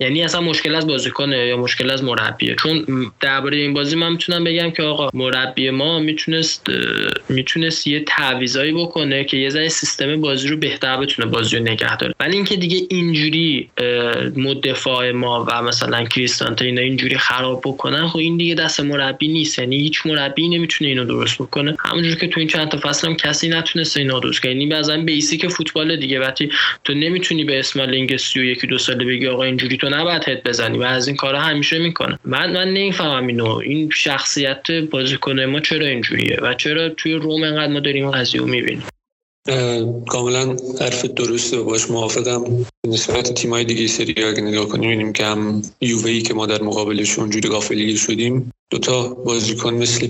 یعنی 0.00 0.22
اصلا 0.22 0.40
مشکل 0.40 0.74
از 0.74 0.86
بازیکنه 0.86 1.46
یا 1.46 1.56
مشکل 1.56 1.90
از 1.90 2.04
مربیه؟ 2.04 2.54
چون 2.54 2.86
درباره 3.20 3.56
این 3.56 3.74
بازی 3.74 3.96
من 3.96 4.12
می‌تونم 4.12 4.44
بگم 4.44 4.70
که 4.70 4.82
آقا 4.82 5.10
مربی 5.14 5.70
ما 5.70 5.98
می‌تونست 5.98 6.66
می‌تونست 7.28 7.86
یه 7.86 8.04
تعویضایی 8.04 8.72
بکنه 8.72 9.24
که 9.24 9.36
یه 9.36 9.50
ذره 9.50 9.68
سیستم 9.68 10.20
بازی 10.20 10.48
رو 10.48 10.56
بهتر 10.56 10.96
بتونه 10.96 11.28
بازی 11.28 11.56
رو 11.56 11.62
نگه 11.62 11.96
داره. 11.96 12.14
ولی 12.20 12.36
اینکه 12.36 12.56
دیگه 12.56 12.80
اینجوری 12.90 13.70
مدفاع 14.36 15.12
ما 15.12 15.44
و 15.48 15.62
مثلا 15.62 16.04
کریستانته 16.04 16.64
اینا 16.64 16.80
اینجوری 16.80 17.18
خراب 17.18 17.60
بکنن 17.64 18.08
خب 18.08 18.18
این 18.18 18.36
دیگه 18.36 18.54
دست 18.54 18.80
مربی 18.80 19.28
نیست. 19.28 19.58
یعنی 19.58 19.76
هیچ 19.76 20.06
مربی 20.06 20.48
نمی‌تونه 20.48 20.90
اینو 20.90 21.04
درست 21.04 21.42
بکنه. 21.42 21.76
همونجور 21.78 22.14
که 22.14 22.26
تو 22.26 22.40
این 22.40 22.48
چند 22.48 22.68
تا 22.68 22.78
فصل 22.78 23.08
هم 23.08 23.16
کسی 23.16 23.48
نتونسته 23.48 24.00
اینو 24.00 24.20
درست 24.20 24.42
کنه. 24.42 24.52
یعنی 24.52 24.66
مثلا 24.66 25.04
بیسیک 25.04 25.46
فوتبال 25.48 25.96
دیگه. 25.96 26.20
وقتی 26.20 26.50
تو 26.84 26.94
نمی‌تونی 26.94 27.44
به 27.44 27.58
اسمالینگ 27.58 28.16
31 28.36 28.64
دو 28.64 28.78
ساله 28.78 29.04
بگی 29.04 29.26
آقا 29.26 29.42
اینجوری 29.42 29.76
تو 29.76 29.88
نباید 29.88 30.28
هد 30.28 30.42
بزنی 30.42 30.78
و 30.78 30.82
از 30.82 31.08
این 31.08 31.16
کارا 31.16 31.40
همیشه 31.40 31.78
می‌کنه. 31.78 32.18
من 32.24 32.52
من 32.52 32.68
نمی‌فهمم 32.68 33.26
اینو. 33.26 33.54
این 33.54 33.90
شخصیت 33.90 34.70
بازیکن 34.70 35.40
ما 35.40 35.60
چرا 35.60 35.86
اینجوریه 35.86 36.38
و 36.42 36.54
چرا 36.54 36.88
توی 36.88 37.12
روم 37.12 37.42
انقدر 37.42 37.72
ما 37.72 37.80
داریم 37.80 38.10
قضیه 38.10 38.40
رو 38.40 38.46
می‌بینیم؟ 38.46 38.82
کاملا 40.08 40.56
حرف 40.80 41.04
درسته 41.04 41.56
و 41.56 41.64
باش 41.64 41.90
موافقم. 41.90 42.66
نسبت 42.86 43.34
تیمای 43.34 43.64
دیگه 43.64 43.86
سری 43.86 44.24
اگه 44.24 44.40
نگاه 44.40 44.68
کنیم 44.68 44.90
می‌بینیم 44.90 45.12
که 45.12 45.24
هم 45.24 45.62
یووهی 45.80 46.22
که 46.22 46.34
ما 46.34 46.46
در 46.46 46.62
مقابلش 46.62 47.18
اونجوری 47.18 47.48
غافلگیر 47.48 47.96
شدیم 47.96 48.52
دوتا 48.70 49.08
بازیکن 49.08 49.74
مثل 49.74 50.08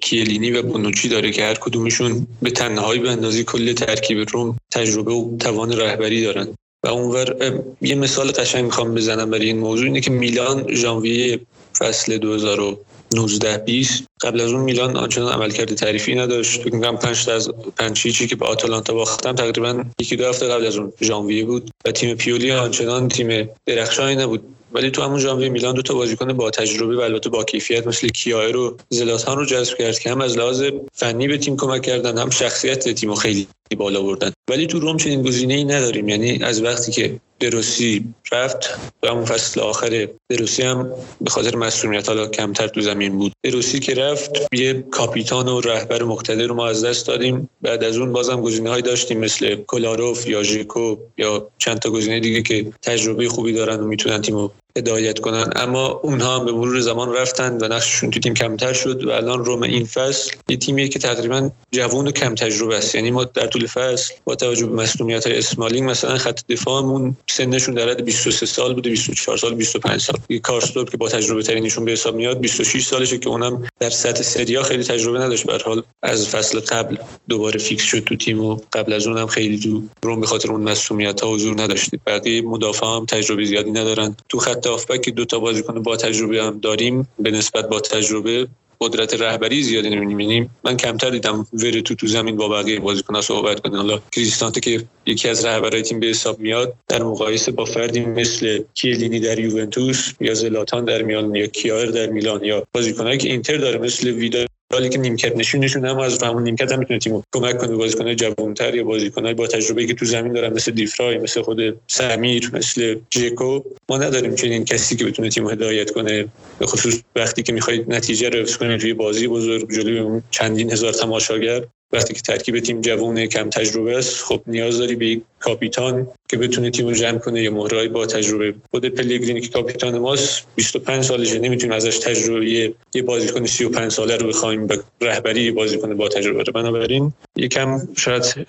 کیلینی 0.00 0.50
و 0.50 0.62
بونوچی 0.62 1.08
داره 1.08 1.30
که 1.30 1.44
هر 1.44 1.54
کدومشون 1.54 2.26
به 2.42 2.50
تنهایی 2.50 3.00
به 3.00 3.10
اندازه 3.10 3.44
کل 3.44 3.72
ترکیب 3.72 4.18
روم 4.32 4.56
تجربه 4.70 5.12
و 5.12 5.36
توان 5.38 5.72
رهبری 5.72 6.22
دارن. 6.22 6.48
و 6.84 6.88
اونور 6.88 7.36
یه 7.80 7.94
مثال 7.94 8.30
قشنگ 8.30 8.64
می‌خوام 8.64 8.94
بزنم 8.94 9.30
برای 9.30 9.46
این 9.46 9.58
موضوع 9.58 9.86
اینه 9.86 10.00
که 10.00 10.10
میلان 10.10 10.74
ژانویه 10.74 11.40
فصل 11.78 12.18
2019 12.18 13.58
20 13.58 14.04
قبل 14.22 14.40
از 14.40 14.52
اون 14.52 14.60
میلان 14.60 14.96
آنچنان 14.96 15.32
عملکرد 15.32 15.74
تعریفی 15.74 16.14
نداشت. 16.14 16.60
فکر 16.60 16.74
می‌کنم 16.74 16.96
5 16.96 17.28
از 17.28 17.50
5 17.78 18.12
چی 18.12 18.26
که 18.26 18.36
به 18.36 18.46
آتالانتا 18.46 18.94
باختم 18.94 19.34
تقریبا 19.34 19.84
یکی 20.00 20.16
دو 20.16 20.28
هفته 20.28 20.48
قبل 20.48 20.66
از 20.66 20.76
اون 20.76 20.92
ژانویه 21.00 21.44
بود. 21.44 21.70
و 21.84 21.90
تیم 21.90 22.16
پیولی 22.16 22.52
آنچنان 22.52 23.08
تیم 23.08 23.48
درخشانی 23.66 24.14
نبود. 24.14 24.42
ولی 24.72 24.90
تو 24.90 25.02
همون 25.02 25.18
ژانویه 25.18 25.48
میلان 25.48 25.74
دو 25.74 25.82
تا 25.82 25.94
بازیکن 25.94 26.32
با 26.32 26.50
تجربه 26.50 26.96
و 26.96 27.00
البته 27.00 27.30
با 27.30 27.44
کیفیت 27.44 27.86
مثل 27.86 28.08
کیایر 28.08 28.56
و 28.56 28.76
زلاتان 28.88 29.36
رو 29.38 29.44
جذب 29.44 29.78
کرد 29.78 29.98
که 29.98 30.10
هم 30.10 30.20
از 30.20 30.38
لحاظ 30.38 30.62
فنی 30.92 31.28
به 31.28 31.38
تیم 31.38 31.56
کمک 31.56 31.82
کردن 31.82 32.18
هم 32.18 32.30
شخصیت 32.30 32.88
تیم 32.88 33.08
رو 33.08 33.14
خیلی 33.14 33.46
بالا 33.74 34.02
بردن. 34.02 34.32
ولی 34.50 34.66
تو 34.66 34.80
روم 34.80 34.96
چنین 34.96 35.22
گزینه 35.22 35.54
ای 35.54 35.64
نداریم. 35.64 36.08
یعنی 36.08 36.38
از 36.42 36.62
وقتی 36.62 36.92
که 36.92 37.20
دروسی 37.40 38.04
رفت 38.32 38.78
و 39.02 39.08
همون 39.08 39.24
فصل 39.24 39.60
آخر 39.60 40.08
دروسی 40.30 40.62
هم 40.62 40.90
به 41.20 41.30
خاطر 41.30 41.56
مسئولیت 41.56 42.08
حالا 42.08 42.26
کمتر 42.26 42.68
تو 42.68 42.80
زمین 42.80 43.18
بود. 43.18 43.32
دروسی 43.44 43.78
که 43.78 43.94
رفت 43.94 44.54
یه 44.54 44.84
کاپیتان 44.90 45.48
و 45.48 45.60
رهبر 45.60 46.02
مقتدر 46.02 46.46
رو 46.46 46.54
ما 46.54 46.66
از 46.66 46.84
دست 46.84 47.06
دادیم. 47.06 47.48
بعد 47.62 47.84
از 47.84 47.96
اون 47.96 48.12
بازم 48.12 48.40
گزینه 48.40 48.80
داشتیم 48.80 49.18
مثل 49.18 49.54
کولاروف 49.54 50.28
یا 50.28 50.42
ژیکو 50.42 50.96
یا 51.18 51.48
چند 51.58 51.78
تا 51.78 51.90
گزینه 51.90 52.20
دیگه 52.20 52.42
که 52.42 52.72
تجربه 52.82 53.28
خوبی 53.28 53.52
دارن 53.52 53.80
و 53.80 53.86
می‌تونن 53.86 54.22
تیمو 54.22 54.48
هدایت 54.78 55.18
کنن. 55.18 55.52
اما 55.56 55.86
اونها 55.86 56.38
هم 56.38 56.44
به 56.44 56.52
مرور 56.52 56.80
زمان 56.80 57.12
رفتن 57.12 57.58
و 57.60 57.68
نقششون 57.68 58.10
تو 58.10 58.20
تیم 58.20 58.34
کمتر 58.34 58.72
شد 58.72 59.04
و 59.04 59.10
الان 59.10 59.44
روم 59.44 59.62
این 59.62 59.84
فصل 59.84 60.30
یه 60.48 60.56
تیمیه 60.56 60.88
که 60.88 60.98
تقریبا 60.98 61.50
جوون 61.72 62.08
و 62.08 62.10
کم 62.10 62.34
تجربه 62.34 62.76
است. 62.76 62.94
یعنی 62.94 63.10
ما 63.10 63.24
در 63.24 63.46
طول 63.46 63.66
فصل 63.66 64.14
با 64.24 64.34
توجه 64.34 64.66
به 64.66 64.82
مسئولیت 64.82 65.26
های 65.26 65.38
اسمالینگ 65.38 65.90
مثلا 65.90 66.18
خط 66.18 66.40
دفاعمون 66.48 67.16
سنشون 67.30 67.74
در 67.74 67.88
حد 67.88 68.04
23 68.04 68.46
سال 68.46 68.74
بوده 68.74 68.90
24 68.90 69.36
سال 69.36 69.54
25 69.54 70.00
سال. 70.00 70.16
یه 70.28 70.38
کارستوپ 70.38 70.90
که 70.90 70.96
با 70.96 71.08
تجربه 71.08 71.42
ترینشون 71.42 71.84
به 71.84 71.92
حساب 71.92 72.14
میاد 72.14 72.40
26 72.40 72.84
سالشه 72.84 73.18
که 73.18 73.28
اونم 73.28 73.68
در 73.80 73.90
سطح 73.90 74.22
سریا 74.22 74.62
خیلی 74.62 74.84
تجربه 74.84 75.18
نداشت. 75.18 75.46
به 75.46 75.58
حال 75.64 75.82
از 76.02 76.28
فصل 76.28 76.60
قبل 76.60 76.96
دوباره 77.28 77.58
فیکس 77.58 77.84
شد 77.84 77.98
تو 77.98 78.16
تیم 78.16 78.40
و 78.44 78.56
قبل 78.72 78.92
از 78.92 79.06
اونم 79.06 79.26
خیلی 79.26 79.58
تو 79.58 79.82
روم 80.02 80.20
به 80.20 80.26
خاطر 80.26 80.52
اون 80.52 80.60
مسئولیت 80.60 81.20
ها 81.20 81.28
حضور 81.28 81.62
نداشت 81.62 81.90
بقیه 82.06 82.42
مدافع 82.42 82.86
هم 82.86 83.06
تجربه 83.06 83.44
زیادی 83.44 83.70
ندارن. 83.70 84.16
تو 84.28 84.38
خط 84.38 84.61
هافبک 84.66 85.08
دو 85.08 85.24
تا 85.24 85.38
بازیکن 85.38 85.82
با 85.82 85.96
تجربه 85.96 86.42
هم 86.42 86.58
داریم 86.58 87.08
به 87.18 87.30
نسبت 87.30 87.68
با 87.68 87.80
تجربه 87.80 88.46
قدرت 88.82 89.20
رهبری 89.20 89.62
زیادی 89.62 89.90
نمی‌بینیم. 89.90 90.30
یعنی 90.30 90.50
من 90.64 90.76
کمتر 90.76 91.10
دیدم 91.10 91.46
ورتو 91.52 91.94
تو 91.94 92.06
زمین 92.06 92.36
با 92.36 92.48
بقیه 92.48 92.80
بازیکن‌ها 92.80 93.20
صحبت 93.20 93.60
کنه 93.60 93.76
حالا 93.76 94.00
کریستانته 94.12 94.60
که 94.60 94.84
یکی 95.06 95.28
از 95.28 95.44
رهبرای 95.44 95.82
تیم 95.82 96.00
به 96.00 96.06
حساب 96.06 96.40
میاد 96.40 96.74
در 96.88 97.02
مقایسه 97.02 97.52
با 97.52 97.64
فردی 97.64 98.00
مثل 98.00 98.62
کیلینی 98.74 99.20
در 99.20 99.38
یوونتوس 99.38 100.12
یا 100.20 100.34
زلاتان 100.34 100.84
در 100.84 101.02
میلان 101.02 101.34
یا 101.34 101.46
کیار 101.46 101.86
در 101.86 102.06
میلان 102.06 102.44
یا 102.44 102.66
بازیکنایی 102.72 103.18
که 103.18 103.28
اینتر 103.28 103.56
داره 103.56 103.78
مثل 103.78 104.10
ویدال 104.10 104.46
حالی 104.72 104.88
که 104.88 104.98
نیمکت 104.98 105.36
نشونشون 105.36 105.84
هم 105.84 105.98
از 105.98 106.22
همون 106.22 106.42
نیمکت 106.42 106.72
هم 106.72 106.78
می‌تونه 106.78 106.98
تیمو 106.98 107.22
کمک 107.34 107.58
کنه 107.58 107.76
بازیکنای 107.76 108.14
جوانتر 108.14 108.74
یا 108.74 108.84
بازیکنای 108.84 109.34
با 109.34 109.46
تجربه 109.46 109.86
که 109.86 109.94
تو 109.94 110.04
زمین 110.04 110.32
دارن 110.32 110.52
مثل 110.52 110.72
دیفرای 110.72 111.18
مثل 111.18 111.42
خود 111.42 111.60
سمیر 111.86 112.50
مثل 112.52 112.96
جیکو 113.10 113.60
ما 113.88 113.98
نداریم 113.98 114.34
چنین 114.34 114.64
کسی 114.64 114.96
که 114.96 115.04
بتونه 115.04 115.28
تیمو 115.28 115.48
هدایت 115.48 115.90
کنه. 115.90 116.28
به 116.58 116.66
خصوص 116.66 117.00
وقتی 117.16 117.42
که 117.42 117.52
می‌خواید 117.52 117.94
نتیجه 117.94 118.28
رو 118.28 118.40
حفظ 118.40 118.56
کنید 118.56 118.80
توی 118.80 118.94
بازی 118.94 119.28
بزرگ 119.28 119.70
جلوی 119.70 120.20
چندین 120.30 120.72
هزار 120.72 120.92
تماشاگر. 120.92 121.64
وقتی 121.92 122.14
که 122.14 122.20
ترکیب 122.20 122.60
تیم 122.60 122.80
جوون 122.80 123.26
کم 123.26 123.50
تجربه 123.50 123.98
است 123.98 124.24
خب 124.24 124.42
نیاز 124.46 124.78
داری 124.78 124.94
به 124.94 125.06
یک 125.06 125.22
کاپیتان 125.40 126.08
که 126.28 126.36
بتونه 126.36 126.70
تیم 126.70 126.86
رو 126.86 126.94
جمع 126.94 127.18
کنه 127.18 127.42
یه 127.42 127.50
مهرای 127.50 127.88
با 127.88 128.06
تجربه. 128.06 128.54
خود 128.70 128.86
پلگرینی 128.86 129.40
که 129.40 129.48
کاپیتان 129.48 129.98
ماست 129.98 130.46
25 130.54 131.04
سالشه 131.04 131.38
نمی‌تونیم 131.38 131.76
ازش 131.76 131.98
تجربه 131.98 132.74
یه 132.94 133.02
بازیکن 133.02 133.46
35 133.46 133.92
ساله 133.92 134.16
رو 134.16 134.28
بخوایم 134.28 134.66
به 134.66 134.80
رهبری 135.00 135.50
بازیکن 135.50 135.96
با 135.96 136.08
تجربه 136.08 136.42
رو 136.42 136.52
بنابراین 136.52 137.12
یکم 137.36 137.78
شاید 137.96 138.46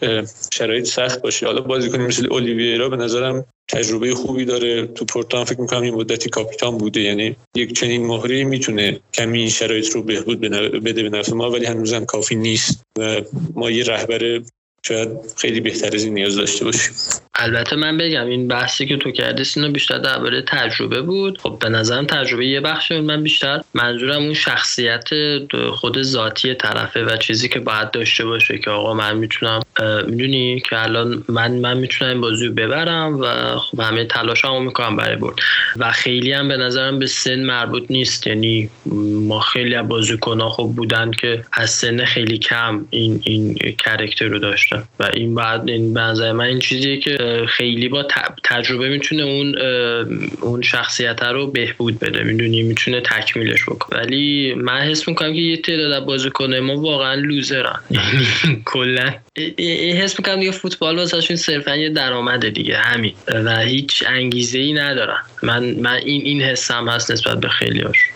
شرایط 0.53 0.85
سخت 0.85 1.21
باشه. 1.21 1.45
حالا 1.45 1.61
بازیکن 1.61 1.97
مثل 1.97 2.27
اولیویرا 2.31 2.89
به 2.89 2.97
نظرم 2.97 3.45
تجربه 3.67 4.15
خوبی 4.15 4.45
داره. 4.45 4.87
تو 4.87 5.05
پورتان 5.05 5.43
فکر 5.43 5.61
می‌کنم 5.61 5.81
این 5.81 5.93
مدتی 5.93 6.29
کاپیتان 6.29 6.77
بوده. 6.77 7.01
یعنی 7.01 7.35
یک 7.55 7.73
چنین 7.73 8.05
مهره 8.05 8.43
می‌تونه 8.43 8.99
کمی 9.13 9.39
این 9.39 9.49
شرایط 9.49 9.89
رو 9.89 10.01
بهبود 10.03 10.39
بده 10.39 11.03
به 11.03 11.09
نفع 11.09 11.33
ما 11.33 11.51
ولی 11.51 11.65
هنوزم 11.65 12.05
کافی 12.05 12.35
نیست. 12.35 12.83
و 12.99 13.21
ما 13.55 13.71
یه 13.71 13.83
رهبر 13.83 14.41
شاید 14.87 15.09
خیلی 15.37 15.59
بهتر 15.59 15.95
از 15.95 16.03
این 16.03 16.13
نیاز 16.13 16.35
داشته 16.35 16.65
باشیم. 16.65 16.91
البته 17.35 17.75
من 17.75 17.97
بگم 17.97 18.25
این 18.25 18.47
بحثی 18.47 18.85
که 18.85 18.97
تو 18.97 19.11
کردی 19.11 19.43
اینو 19.55 19.71
بیشتر 19.71 19.97
درباره 19.97 20.41
تجربه 20.47 21.01
بود. 21.01 21.37
خب 21.37 21.57
به 21.61 21.69
نظرم 21.69 22.05
تجربه 22.05 22.47
یه 22.47 22.61
بخش 22.61 22.91
من 22.91 23.23
بیشتر 23.23 23.61
منظورم 23.73 24.23
اون 24.23 24.33
شخصیت 24.33 25.09
خود 25.73 26.01
ذاتی 26.01 26.53
طرفه 26.53 27.03
و 27.03 27.17
چیزی 27.17 27.49
که 27.49 27.59
باید 27.59 27.91
داشته 27.91 28.25
باشه 28.25 28.57
که 28.57 28.69
آقا 28.69 28.93
من 28.93 29.17
می‌تونم 29.17 29.61
می‌دونی 30.07 30.63
که 30.69 30.83
الان 30.83 31.23
من 31.29 31.51
من 31.51 31.77
می‌تونم 31.77 32.11
این 32.11 32.21
بازی 32.21 32.45
رو 32.45 32.53
ببرم 32.53 33.19
و 33.21 33.57
خب 33.57 33.79
همه 33.79 34.05
تلاشمو 34.05 34.59
می‌کنم 34.59 34.95
برای 34.95 35.15
برد. 35.15 35.35
و 35.77 35.91
خیلی 35.91 36.31
هم 36.31 36.47
به 36.47 36.57
نظرم 36.57 36.99
به 36.99 37.07
سن 37.07 37.39
مربوط 37.39 37.83
نیست. 37.89 38.27
یعنی 38.27 38.69
ما 39.27 39.39
خیلی 39.39 39.75
از 39.75 39.87
بازیکن‌ها 39.87 40.49
خب 40.49 40.73
بودن 40.75 41.11
که 41.11 41.43
از 41.53 41.69
سن 41.69 42.05
خیلی 42.05 42.37
کم 42.37 42.85
این 42.89 43.21
این 43.23 43.55
کرکتر 43.55 44.25
رو 44.25 44.39
داشتن 44.73 44.87
و 44.99 45.09
این 45.13 45.35
بعد 45.35 45.69
این 45.69 45.93
بنظر 45.93 46.31
من 46.31 46.45
این 46.45 46.59
چیزیه 46.59 46.97
که 46.97 47.45
خیلی 47.47 47.89
با 47.89 48.07
تجربه 48.43 48.89
می‌تونه 48.89 49.23
اون 49.23 49.55
اون 50.41 50.61
شخصیت 50.61 51.23
رو 51.23 51.47
بهبود 51.47 51.99
بده 51.99 52.23
می‌دونی؟ 52.23 52.63
می‌تونه 52.63 53.01
تکمیلش 53.01 53.63
بکنه. 53.63 53.99
ولی 53.99 54.53
من 54.53 54.81
حس 54.81 55.07
می‌کنم 55.07 55.33
که 55.33 55.39
یه 55.39 55.57
تعداد 55.57 56.05
بازیکن 56.05 56.55
ما 56.55 56.81
واقعا 56.81 57.13
لوزرن. 57.13 57.79
کلا. 58.65 59.13
حس 59.95 60.19
می‌کنم 60.19 60.39
دیگه 60.39 60.51
فوتبال 60.51 60.95
واسهشون 60.95 61.35
صرفا 61.35 61.75
یه 61.75 61.89
درآمده 61.89 62.49
دیگه 62.49 62.77
همین. 62.77 63.13
و 63.45 63.59
هیچ 63.59 64.03
انگیزه 64.07 64.59
ای 64.59 64.73
ندارن. 64.73 65.17
من 65.43 65.63
من 65.63 65.93
این 65.93 66.21
این 66.21 66.41
حسم 66.41 66.89
هست 66.89 67.11
نسبت 67.11 67.39
به 67.39 67.49
خیلیاش 67.49 67.97
خب 67.97 68.12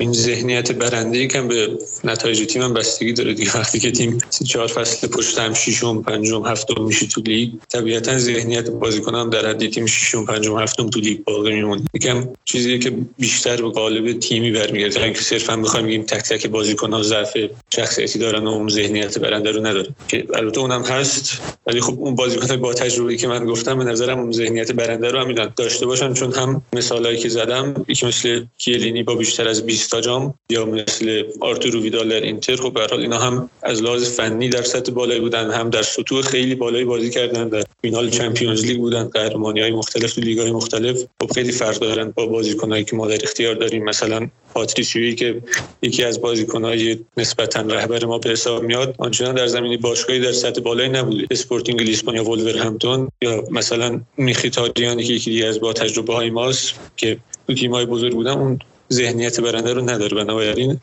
این 0.00 0.12
ذهنیت 0.12 0.72
برنده 0.72 1.18
یکم 1.18 1.48
به 1.48 1.78
نتایج 2.04 2.46
تیم 2.46 2.62
هم 2.62 2.74
بستگی 2.74 3.12
داره 3.12 3.34
دیگه. 3.34 3.58
وقتی 3.58 3.80
که 3.80 3.90
تیم 3.90 4.18
سی 4.30 4.44
چهار 4.44 4.66
فصل 4.66 5.08
پشت 5.08 5.38
هم 5.38 5.54
ششم 5.54 6.02
پنجم 6.02 6.46
هفتم 6.46 6.82
میشه 6.82 7.06
تو 7.06 7.20
لیگ 7.20 7.50
طبیعتا 7.68 8.18
ذهنیت 8.18 8.70
بازیکن 8.70 9.14
هم 9.14 9.30
در 9.30 9.48
حد 9.48 9.68
تیم 9.68 9.86
ششم 9.86 10.24
پنجم 10.24 10.58
هفتم 10.58 10.90
تو 10.90 11.00
لیگ 11.00 11.24
باقی 11.24 11.54
میمونه. 11.54 11.82
یکم 11.94 12.28
چیزی 12.44 12.78
که 12.78 12.92
بیشتر 13.18 13.62
به 13.62 13.68
قالب 13.68 14.18
تیمی 14.18 14.50
برمیگرده. 14.50 14.94
تا 14.94 15.04
اینکه 15.04 15.20
صرفا 15.20 15.56
می‌خوایم 15.56 15.86
بگیم 15.86 16.02
تک 16.02 16.22
تک 16.22 16.46
بازیکن 16.46 16.92
ها 16.92 17.02
ضعف 17.02 17.36
شخصیتی 17.70 18.18
دارن 18.18 18.44
و 18.44 18.48
اون 18.48 18.68
ذهنیت 18.68 19.18
برنده 19.18 19.50
رو 19.50 19.66
نداره 19.66 19.88
که 20.08 20.26
البته 20.34 20.60
اونم 20.60 20.82
هست 20.82 21.42
ولی 21.66 21.80
خب 21.80 21.98
اون 21.98 22.14
بازیکن 22.14 22.56
با 22.56 22.74
تجربه 22.74 23.16
که 23.16 23.28
من 23.28 23.46
گفتم 23.46 23.78
به 23.78 23.84
نظرم 23.84 24.18
اون 24.18 24.32
ذهنیت 24.32 24.72
برنده 24.72 25.10
رو 25.10 25.18
هم 25.18 25.52
داشته 25.56 25.86
باشن 25.86 26.14
چون 26.14 26.32
هم 26.32 26.62
مثالایی 26.72 27.18
که 27.18 27.28
زدم 27.28 27.84
یکی 27.88 28.06
مثل 28.06 28.44
کیلینی 28.58 29.02
با 29.02 29.14
بیشتر 29.14 29.48
از 29.48 29.66
20 29.72 30.00
جام 30.00 30.34
یا 30.50 30.64
مثل 30.64 31.22
آرتورو 31.40 31.82
ویدال 31.82 32.08
در 32.08 32.20
اینتر 32.20 32.56
خب 32.56 32.72
به 32.72 32.92
اینا 32.92 33.18
هم 33.18 33.50
از 33.62 33.82
لحاظ 33.82 34.10
فنی 34.16 34.48
در 34.48 34.62
سطح 34.62 34.92
بالایی 34.92 35.20
بودن 35.20 35.50
هم 35.50 35.70
در 35.70 35.82
سطوح 35.82 36.22
خیلی 36.22 36.54
بالایی 36.54 36.84
بازی 36.84 37.10
کردن 37.10 37.48
در 37.48 37.62
فینال 37.82 38.10
چمپیونز 38.10 38.64
لیگ 38.64 38.78
بودن 38.78 39.04
قهرمانی 39.04 39.60
های 39.60 39.70
مختلف 39.70 40.14
تو 40.14 40.20
لیگ 40.20 40.38
های 40.38 40.52
مختلف. 40.52 41.04
خب 41.20 41.32
خیلی 41.32 41.52
فرق 41.52 41.78
دارن 41.78 42.10
با 42.10 42.26
بازیکنایی 42.26 42.84
که 42.84 42.96
ما 42.96 43.06
در 43.08 43.18
اختیار 43.22 43.54
داریم. 43.54 43.84
مثلا 43.84 44.28
پاتریسیوی 44.54 45.14
که 45.14 45.42
یکی 45.82 46.04
از 46.04 46.20
بازیکنهای 46.20 46.98
نسبتا 47.16 47.60
رهبر 47.60 48.04
ما 48.04 48.18
به 48.18 48.30
حساب 48.30 48.62
میاد 48.62 48.94
آنچنان 48.98 49.34
در 49.34 49.46
زمینه‌ی 49.46 49.76
باشگاهی 49.76 50.20
در 50.20 50.32
سطح 50.32 50.60
بالایی 50.60 50.88
نبوده 50.88 51.26
اسپورتینگ 51.30 51.82
لیسبون 51.82 52.14
یا 52.14 52.24
ولورهمپتون 52.24 53.08
یا 53.22 53.44
مثلا 53.50 54.00
میخیتاریانی 54.16 55.04
که 55.04 55.12
یکی 55.12 55.44
از 55.44 55.60
با 55.60 55.72
تجربه 55.72 56.14
های 56.14 56.30
ماست 56.30 56.74
که 56.96 57.18
تو 57.46 57.54
تیم‌های 57.54 57.86
بزرگ 57.86 58.12
بودن 58.12 58.38
اون 58.38 58.58
ذهنیت 58.92 59.40
برنده 59.40 59.72
رو 59.74 59.90
نداره. 59.90 60.16
بنابراین 60.16 60.80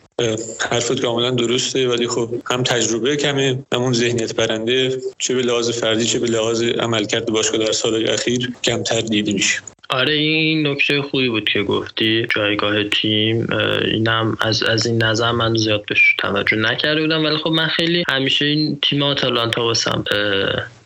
حرفت 0.71 1.01
کاملا 1.01 1.31
درسته. 1.31 1.87
ولی 1.87 2.07
خب 2.07 2.29
هم 2.51 2.63
تجربه 2.63 3.15
کمه 3.15 3.59
همون 3.73 3.93
ذهنیت 3.93 4.35
برنده 4.35 5.01
چه 5.17 5.35
به 5.35 5.41
لحاظ 5.41 5.69
فردی 5.69 6.05
چه 6.05 6.19
به 6.19 6.27
لحاظ 6.27 6.63
عملکرد 6.63 7.25
باشگاه 7.25 7.65
در 7.65 7.71
سال 7.71 8.09
اخیر 8.09 8.51
کمتر 8.63 9.01
دیده 9.01 9.33
میشه. 9.33 9.59
آره 9.89 10.13
این 10.13 10.67
نکته 10.67 11.01
خوبی 11.01 11.29
بود 11.29 11.49
که 11.49 11.63
گفتی. 11.63 12.27
جایگاه 12.35 12.83
تیم 12.83 13.47
اینم 13.85 14.37
از 14.41 14.63
از 14.63 14.85
این 14.85 15.03
نظر 15.03 15.31
من 15.31 15.55
زیاد 15.55 15.85
بهش 15.85 16.15
توجه 16.17 16.57
نکرده 16.57 17.01
بودم. 17.01 17.25
ولی 17.25 17.37
خب 17.37 17.49
من 17.49 17.67
خیلی 17.67 18.03
همیشه 18.09 18.45
این 18.45 18.79
تیم 18.81 19.03
آتالانتا 19.03 19.63
واسم 19.63 20.03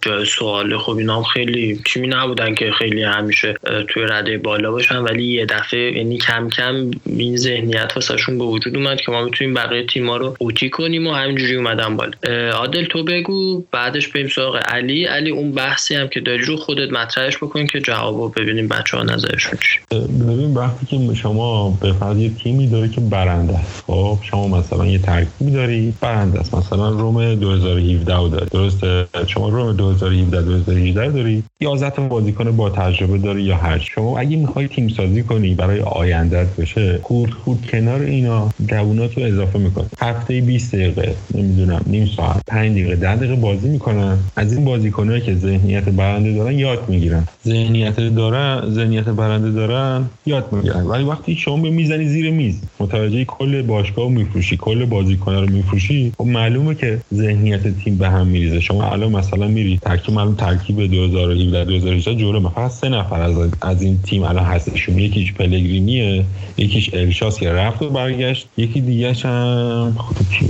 جای 0.06 0.26
سواله 0.26 0.78
خب 0.78 0.98
اینا 0.98 1.18
هم 1.18 1.24
خیلی 1.24 1.82
تیمی 1.86 2.08
نبودن 2.08 2.56
که 2.56 2.72
خیلی 2.72 3.04
همیشه 3.04 3.56
توی 3.88 4.04
رده 4.04 4.38
بالا 4.38 4.72
باشن 4.72 4.98
ولی 4.98 5.24
یه 5.26 5.46
دفعه 5.46 5.98
یعنی 5.98 6.18
کم 6.18 6.50
کم 6.50 6.92
این 7.06 7.38
ذهنیت 7.38 7.92
واسهشون 7.96 8.38
به 8.38 8.44
وجود 8.44 8.78
اومد 8.78 9.02
که 9.02 9.12
ما 9.12 9.24
می‌تونیم 9.24 9.54
بقیه 9.54 9.86
تیما 9.86 10.18
رو 10.18 10.36
اوتی 10.40 10.70
کنیم 10.70 11.08
و 11.08 11.12
همینجوری 11.12 11.56
اومدن 11.56 11.98
بالا. 11.98 12.12
عادل 12.52 12.86
تو 12.86 13.04
بگو 13.04 13.64
بعدش 13.72 14.08
بریم 14.08 14.28
سراغ 14.28 14.60
علی. 14.68 15.06
علی 15.06 15.30
اون 15.30 15.52
بحثی 15.52 15.96
هم 15.96 16.08
که 16.08 16.20
داری 16.20 16.46
رو 16.46 16.58
خودت 16.58 16.92
مطرحش 16.92 17.38
بکن 17.38 17.66
که 17.68 17.80
جوابو 17.80 18.30
ببینیم 18.30 18.68
بچه 18.68 18.98
ها 18.98 19.04
نظرشون 19.04 19.60
چی 19.60 19.80
ببین 19.92 20.54
وقتی 20.54 20.86
که 20.86 21.16
شما 21.16 21.70
به 21.82 21.94
فرض 21.94 22.18
یه 22.18 22.32
تیمی 22.44 22.68
داره 22.68 22.90
که 22.90 23.02
برنده 23.02 23.58
است. 23.58 23.84
خب 23.88 24.18
شما 24.22 24.48
مثلا 24.48 24.86
یه 24.86 24.98
ترکیبی 24.98 25.52
داری 25.52 25.94
برنده 26.02 26.40
است. 26.40 26.56
مثلا 26.56 26.90
روم 26.90 27.36
2017 27.36 28.30
داری. 28.30 28.46
درسته؟ 28.52 29.08
شما 29.28 29.50
روم 29.50 29.76
2017 29.94 30.42
2018 30.42 31.12
داری 31.12 31.44
11 31.62 31.90
تا 31.90 32.08
بازیکن 32.08 32.52
با 32.58 32.70
تجربه 32.70 33.18
داری 33.18 33.42
یا 33.44 33.56
هر 33.56 33.80
شما 33.80 34.20
اگه 34.20 34.38
می‌خوای 34.38 34.68
تیم 34.68 34.88
سازی 34.88 35.24
کنی 35.24 35.56
برای 35.56 35.80
آیندت 35.80 36.56
بشه. 36.56 37.00
خورد 37.04 37.32
خورد 37.32 37.66
کنار 37.72 38.02
اینا 38.02 38.50
جوونات 38.68 39.18
رو 39.18 39.24
اضافه 39.24 39.60
میکن 39.60 39.86
هفته 40.00 40.42
20 40.42 40.76
دقیقه 40.76 41.16
نمی‌دونم 41.36 41.82
نیم 41.88 42.06
ساعت 42.06 42.42
5 42.48 42.72
دقیقه 42.72 42.96
10 42.96 43.16
دقیقه 43.16 43.36
بازی 43.36 43.70
می‌کنن. 43.70 44.18
از 44.36 44.54
این 44.54 44.66
بازیکنایی 44.66 45.22
که 45.22 45.36
ذهنیت 45.36 45.84
برنده 45.84 46.34
دارن 46.34 46.60
یاد 46.60 46.90
می‌گیرن. 46.90 47.28
ذهنیت 47.46 48.00
دارن 48.00 48.70
ذهنیت 48.70 49.06
برنده 49.06 49.52
دارن 49.52 50.06
یاد 50.26 50.54
می‌گیرن. 50.54 50.86
ولی 50.86 51.04
وقتی 51.04 51.36
شما 51.36 51.58
به 51.58 51.70
می‌زنی 51.70 52.08
زیر 52.08 52.32
میز 52.32 52.62
متوجه 52.80 53.26
کل 53.26 53.62
باشگاه 53.62 54.10
میفروشی 54.10 54.58
کل 54.58 54.86
بازیکن 54.86 55.34
رو 55.34 55.50
میفروشی 55.50 56.12
خب 56.18 56.26
معلومه 56.26 56.76
که 56.76 57.00
ذهنیت 57.14 57.84
تیم 57.84 57.98
به 57.98 58.10
هم 58.10 58.28
میریزه. 58.28 58.60
شما 58.60 58.84
الان 58.84 59.12
مثلا 59.12 59.48
میری 59.48 59.80
ترکیب 59.86 60.18
الان 60.18 60.36
ترکیب 60.36 60.92
2017 60.92 61.66
2018 61.66 62.16
جوره 62.16 62.40
فقط 62.40 62.72
سه 62.72 62.90
نفر 62.90 63.22
از 63.22 63.50
از 63.62 63.82
این 63.82 64.00
تیم 64.04 64.24
الان 64.24 64.46
هستشون. 64.46 65.00
یکیش 65.00 65.34
پلگرینیه 65.34 66.26
یکیش 66.58 66.94
الشاس 66.94 67.40
که 67.40 67.52
رفت 67.52 67.82
و 67.82 67.90
برگشت. 67.90 68.48
یکی 68.58 68.82
دیگه 68.82 69.14
هم 69.14 69.98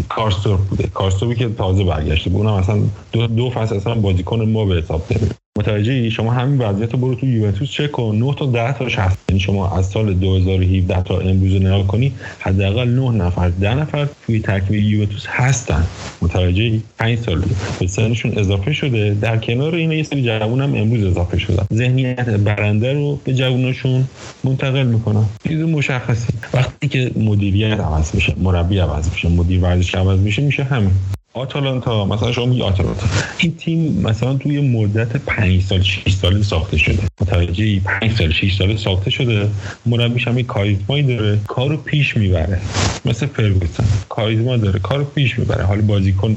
کارستور 0.10 0.58
بوده. 0.58 0.88
کارستوری 0.88 1.36
که 1.36 1.50
تازه 1.50 1.84
برگشته 1.84 2.30
بود. 2.30 2.42
اونم 2.42 2.54
اصلا 2.54 2.80
دو, 3.12 3.28
دو 3.28 3.50
فصل 3.50 3.76
اصلا 3.76 3.96
بازیکن 3.96 4.42
ما 4.42 4.66
به 4.66 4.76
حساب 4.76 5.06
نمیاد 5.12 5.43
متوجه 5.58 6.10
شما 6.10 6.32
همین 6.32 6.62
وضعیت 6.62 6.94
رو 6.94 7.00
برو 7.00 7.16
تو 7.16 7.26
یوونتوس 7.26 7.72
چک 7.72 7.92
کن. 7.92 8.16
9 8.16 8.34
تا 8.34 8.46
10 8.46 8.74
تاش 8.74 9.00
هست 9.00 9.18
یعنی 9.30 9.40
شما 9.40 9.78
از 9.78 9.86
سال 9.86 10.14
2017 10.14 11.04
تا 11.04 11.20
امروز 11.20 11.62
نگاه 11.62 11.88
کنی 11.88 12.14
حداقل 12.40 12.90
9 12.90 13.12
نفر 13.26 13.50
10 13.50 13.76
نفر 13.76 14.08
توی 14.26 14.40
ترکیب 14.40 14.76
یوونتوس 14.76 15.26
هستن. 15.28 15.84
متوجه 16.22 16.80
5 17.00 17.20
سال 17.20 17.44
به 17.80 17.88
سنشون 17.88 18.38
اضافه 18.38 18.74
شده. 18.74 19.18
در 19.22 19.38
کنار 19.38 19.76
این 19.76 19.92
یه 19.92 20.04
سری 20.04 20.24
جوون 20.24 20.62
هم 20.62 20.76
امروز 20.76 21.04
اضافه 21.04 21.38
شدن. 21.38 21.66
ذهنیت 21.74 22.30
برنده 22.30 22.94
رو 22.94 23.20
به 23.24 23.34
جووناشون 23.34 24.08
منتقل 24.44 24.84
می‌کنن. 24.84 25.26
چیز 25.48 25.62
مشخصی. 25.62 26.34
وقتی 26.54 26.88
که 26.88 27.12
مدیریت 27.16 27.80
عوض 27.80 28.16
میشه 28.16 28.34
مربی 28.38 28.80
عوض 28.80 29.10
میشه 29.12 29.30
مدیر 29.30 29.60
ورزش 29.60 29.96
عوض 29.96 30.20
میشه 30.20 30.42
میشه 30.42 30.64
همین. 30.64 30.92
آتالانتا 31.36 32.06
مثلا 32.06 32.32
شما 32.32 32.46
میگی 32.46 32.62
آتالانتا. 32.62 33.08
این 33.38 33.56
تیم 33.56 34.02
مثلا 34.04 34.34
توی 34.34 34.62
مدت 34.62 35.18
5 35.18 35.62
سال 35.62 35.82
6 35.82 36.14
سال 36.14 36.42
ساخته 36.42 36.78
شده. 36.78 37.00
متوجه 37.22 37.80
5 37.80 38.18
سال 38.18 38.32
6 38.32 38.56
سال 38.56 38.76
ساخته 38.76 39.10
شده. 39.12 39.50
مربیش 39.86 40.28
هم 40.28 40.42
کاریزمایی 40.42 41.04
داره 41.04 41.40
کارو 41.48 41.78
پیش 41.78 42.18
می‌بره. 42.18 42.62
مثل 43.06 43.26
فرگوسن. 43.26 43.84
کاریزما 44.10 44.58
داره 44.58 44.80
کارو 44.80 45.04
پیش 45.04 45.40
می‌بره. 45.40 45.64
حالا 45.64 45.82
بازیکن 45.82 46.36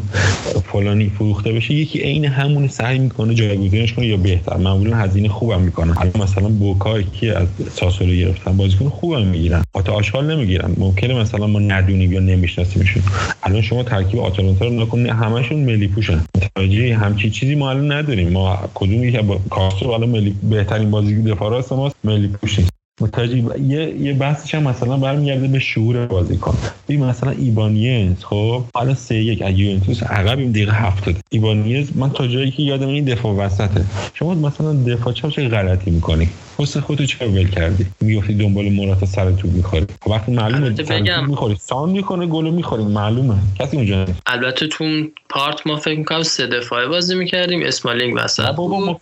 فلانی 0.73 1.09
فروخته 1.19 1.53
بشه 1.53 1.75
یکی 1.75 1.99
عین 1.99 2.25
همون 2.25 2.69
سعی 2.69 2.99
می‌کنه 2.99 3.35
جایگزینش 3.35 3.93
کنه 3.93 4.07
یا 4.07 4.17
بهتر. 4.17 4.57
معمولا 4.57 4.97
هزینه 4.97 5.29
خوبم 5.29 5.61
می‌کنه. 5.61 5.93
حالا 5.93 6.11
مثلا 6.21 6.49
بوکای 6.49 7.05
که 7.21 7.39
از 7.39 7.49
ساسولو 7.75 8.15
گرفتن 8.15 8.57
بازیکن 8.57 8.89
خوبم 8.89 9.27
می‌گیرن. 9.27 9.63
آتا 9.73 9.93
آشغال 9.93 10.35
نمی‌گیرن. 10.37 10.75
ممکنه 10.79 11.15
مثلا 11.15 11.47
ما 11.47 11.59
ندونیم 11.59 12.13
یا 12.13 12.21
نمیشناسیمشون. 12.21 13.03
الان 13.43 13.63
شما 13.63 13.83
ترکیب 13.83 14.21
آتالانتا 14.21 14.65
رو 14.65 14.86
نکن 14.87 15.07
همشون 15.07 15.59
ملی 15.59 15.89
پوشن. 15.89 16.25
متوجه 16.37 16.97
همچی 16.97 17.31
چیزی 17.31 17.55
ما 17.55 17.71
الان 17.71 17.93
نداریم. 17.93 18.29
ما 18.29 18.59
کدوم 18.75 19.05
یکی 19.05 19.19
با 19.19 19.41
کاسترو 19.51 19.91
الان 19.91 20.09
ملی 20.09 20.35
بهترین 20.51 20.91
بازی 20.91 21.23
دفاع 21.23 21.51
راست 21.51 21.73
ماست 21.73 21.97
ملی 22.05 22.29
پوش 22.29 22.61
متوجه 23.01 23.61
یه 23.61 23.95
یه 24.01 24.13
بحثش 24.13 24.55
هم 24.55 24.63
مثلا 24.63 24.97
برمیگرده 24.97 25.49
به 25.49 25.59
شعور 25.59 26.07
بازیکن. 26.07 26.55
این 26.87 27.05
مثلا 27.05 27.31
ایبانیز 27.31 28.25
خب؟ 28.25 28.63
حالا 28.75 28.95
سه 28.95 29.15
یک 29.15 29.43
از 29.43 29.59
یوونتوس 29.59 30.03
عقب 30.03 30.39
این 30.39 30.51
دقیقه 30.51 30.73
70 30.73 31.17
ایبانیز 31.31 31.97
من 31.97 32.11
تا 32.11 32.27
جایی 32.27 32.51
که 32.51 32.63
یادم 32.63 32.89
این 32.89 33.05
دفاع 33.05 33.35
وسطه. 33.35 33.85
شما 34.15 34.35
مثلا 34.35 34.73
دفاع 34.73 35.13
چه 35.13 35.49
غلطی 35.49 35.91
می‌کنی؟ 35.91 36.29
حس 36.59 36.77
خودتو 36.77 37.07
چه 37.07 37.27
ول 37.27 37.49
کردی؟ 37.49 37.87
می‌گفتی 38.01 38.35
دنبال 38.35 38.73
مراتا 38.73 39.07
سر 39.07 39.33
توپ 39.33 39.53
می‌خوری. 39.53 39.87
خب 40.03 40.11
وقتی 40.11 40.33
معلومه 40.33 40.71
بگم 40.71 41.29
می‌خوری 41.29 41.57
سان 41.61 41.91
می‌کنه 41.91 42.27
گلو 42.27 42.51
می‌خوری 42.51 42.85
معلومه. 42.85 43.35
کسی 43.59 43.77
اونجا 43.77 44.07
البته 44.27 44.67
تو 44.67 44.85
پارت 45.29 45.67
ما 45.67 45.77
فکر 45.77 45.99
می‌کنم 45.99 46.23
سه 46.23 46.47
دفاعه 46.47 46.87
بازی 46.87 47.15
می‌کردیم 47.15 47.63
اسمالینگ 47.63 48.15
وسط 48.17 48.47
بابا 48.47 48.81
ما 48.81 49.01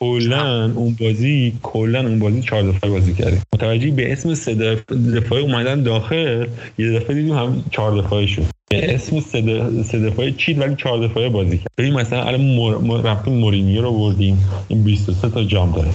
کلا 0.00 0.72
اون 0.74 0.96
بازی 1.00 1.52
کلا 1.62 2.00
اون 2.00 2.18
بازی 2.18 2.42
چهار 2.42 2.62
دفعه 2.62 2.90
بازی 2.90 3.14
کردیم. 3.14 3.42
متوجه 3.54 3.90
به 3.90 4.12
اسم 4.12 4.34
سه 4.34 4.54
دفعه 5.14 5.38
اومدن 5.38 5.82
داخل 5.82 6.46
یه 6.78 6.92
دفعه 6.92 7.14
دیدیم 7.14 7.32
هم 7.32 7.64
چهار 7.70 8.02
دفعه 8.02 8.26
شد. 8.26 8.42
اسم 8.72 9.20
سه 9.20 9.98
دفعه 9.98 10.32
چید 10.32 10.58
ولی 10.58 10.74
چهار 10.74 11.08
دفعه 11.08 11.28
بازی 11.28 11.58
کرد. 11.58 11.68
ببین 11.78 11.94
مثلا 11.94 12.22
الان 12.22 12.40
مر... 12.40 13.00
رفتیم 13.02 13.34
مورینیو 13.34 13.82
رو 13.82 13.92
بردیم. 13.92 14.50
این 14.68 14.82
23 14.82 15.30
تا 15.30 15.44
جام 15.44 15.72
داره. 15.72 15.88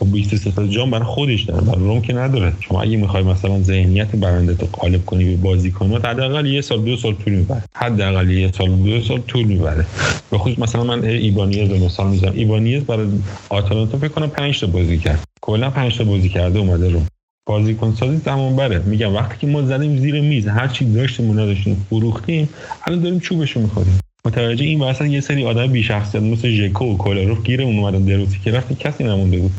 خب 0.00 0.12
23 0.12 0.50
تا 0.50 0.66
جام 0.66 0.90
برای 0.90 1.04
خودش 1.04 1.42
داره 1.42 1.60
برای 1.60 1.80
روم 1.80 2.00
که 2.00 2.12
نداره. 2.12 2.52
شما 2.60 2.82
اگه 2.82 2.96
می‌خوای 2.96 3.22
مثلا 3.22 3.62
ذهنیت 3.62 4.16
برنده 4.16 4.54
تو 4.54 4.66
قالب 4.72 5.06
کنی 5.06 5.24
به 5.24 5.36
بازیکنات 5.36 6.04
حداقل 6.04 6.46
یه 6.46 6.60
سال 6.60 6.80
دو 6.80 6.96
سال 6.96 7.14
طول 7.14 7.32
می‌بره. 7.32 7.62
حداقل 7.74 8.30
یه 8.30 8.52
سال 8.52 8.70
دو 8.70 9.00
سال 9.00 9.18
طول 9.18 9.44
می‌بره. 9.44 9.84
به 10.30 10.38
خصوص 10.38 10.58
مثلا 10.58 10.84
من 10.84 11.04
ایبانیز 11.04 11.70
رو 11.70 11.84
مثال 11.84 12.10
می‌زنم. 12.10 12.32
ایبانیز 12.34 12.84
برای 12.84 13.06
آتالانتا 13.48 13.98
فکر 13.98 14.08
کنم 14.08 14.26
5 14.26 14.60
تا 14.60 14.66
بازی 14.66 14.98
کرد. 14.98 15.20
کلا 15.40 15.70
5 15.70 15.98
تا 15.98 16.04
بازی 16.04 16.28
کرده 16.28 16.58
اومده 16.58 16.90
رو 16.90 17.00
بازیکن 17.48 17.94
سازی 18.00 18.16
زمان 18.16 18.56
بره. 18.56 18.78
میگم 18.78 19.14
وقتی 19.14 19.34
که 19.40 19.46
ما 19.46 19.62
زدیم 19.62 19.96
زیر 19.96 20.20
میز 20.20 20.48
هر 20.48 20.68
چی 20.68 20.92
داشتیم 20.92 21.30
و 21.30 21.32
نداشتیم 21.32 21.86
فروختیم 21.90 22.48
الان 22.86 23.00
داریم 23.00 23.20
چوبشو 23.20 23.60
می‌خوریم. 23.60 24.00
متوجه 24.24 24.64
این 24.64 24.80
واسه 24.80 25.08
یه 25.08 25.20
سری 25.20 25.44
آدم 25.44 25.66
بی 25.66 25.82
شخصیت 25.82 26.22
مثل 26.22 26.48
ژکو 26.48 26.84
و 26.84 27.34
گیر 27.42 27.62
اون 27.62 27.78
اومدن 27.78 28.04
دروسی 28.04 28.38
که 28.44 28.50
رفتی 28.50 28.74
کسی 28.74 29.04
نمونده 29.04 29.38
بود. 29.38 29.52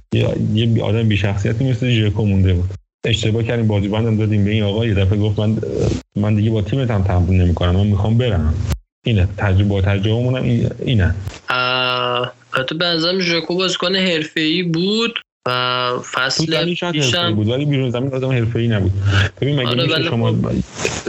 یه 0.54 0.84
آدم 0.84 1.08
بی 1.08 1.18
شخصیتی 1.18 1.70
مثل 1.70 1.90
ژکو 1.90 2.26
مونده 2.26 2.54
بود. 2.54 2.70
اشتباه 3.06 3.44
کردیم 3.44 3.68
بازی 3.68 3.88
بندم 3.88 4.18
دادیم 4.18 4.46
به 4.46 4.52
این 4.52 4.64
آقا 4.64 4.86
یه 4.86 4.94
دفعه 4.94 5.18
گفت 5.18 5.40
من 5.40 5.58
من 6.16 6.36
دیگه 6.36 6.50
با 6.50 6.62
تیمت 6.62 6.92
هم 6.92 7.04
تمرین 7.04 7.42
نمی‌کنم 7.42 7.76
من 7.76 7.88
می‌خوام 7.88 8.18
برم. 8.18 8.54
اینه. 9.06 9.28
تجربه 9.38 9.64
با 9.64 9.82
تجربه 9.82 10.64
اینه. 10.86 11.16
تو 12.68 12.78
به 12.78 12.86
نظرم 12.86 13.20
ژکو 13.20 13.56
بازیکن 13.56 13.96
حرفه‌ای 13.96 14.64
بود. 14.64 15.20
و 15.48 16.00
فصل 16.12 16.76
پیشم 16.92 17.36
بود. 17.36 17.50
ولی 17.50 17.66
بیرون 17.66 17.90
زمین 17.90 18.14
آدم 18.14 18.32
حرفه‌ای 18.32 18.68
نبود. 18.68 18.92
ببین 19.42 19.56
مگه 19.56 19.70
آره 19.70 19.84
میشه 19.84 20.04
شما 20.04 20.32
خب. 20.32 20.60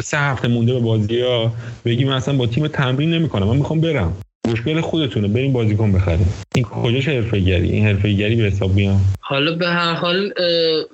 سه 0.03 0.19
هفته 0.19 0.49
مونده 0.49 0.73
به 0.75 0.81
بازی 0.81 1.21
ها 1.21 1.53
بگی 1.85 2.05
من 2.05 2.13
اصلا 2.13 2.37
با 2.37 2.47
تیم 2.47 2.69
تمرین 2.69 3.11
نمی‌کنم. 3.15 3.47
من 3.47 3.57
می‌خوام 3.57 3.81
برم. 3.81 4.17
مشکل 4.49 4.81
خودتونه. 4.81 5.29
بریم 5.29 5.53
بازیکن 5.53 5.93
بخریم. 5.93 6.33
این 6.55 6.65
کجاش 6.65 7.09
حرفه‌گری؟ 7.09 7.71
این 7.71 7.87
حرفه‌گری 7.87 8.37
به 8.37 8.43
حساب 8.43 8.75
میاد. 8.75 8.97
حالا 9.21 9.55
به 9.55 9.67
هر 9.67 9.95
حال 9.95 10.33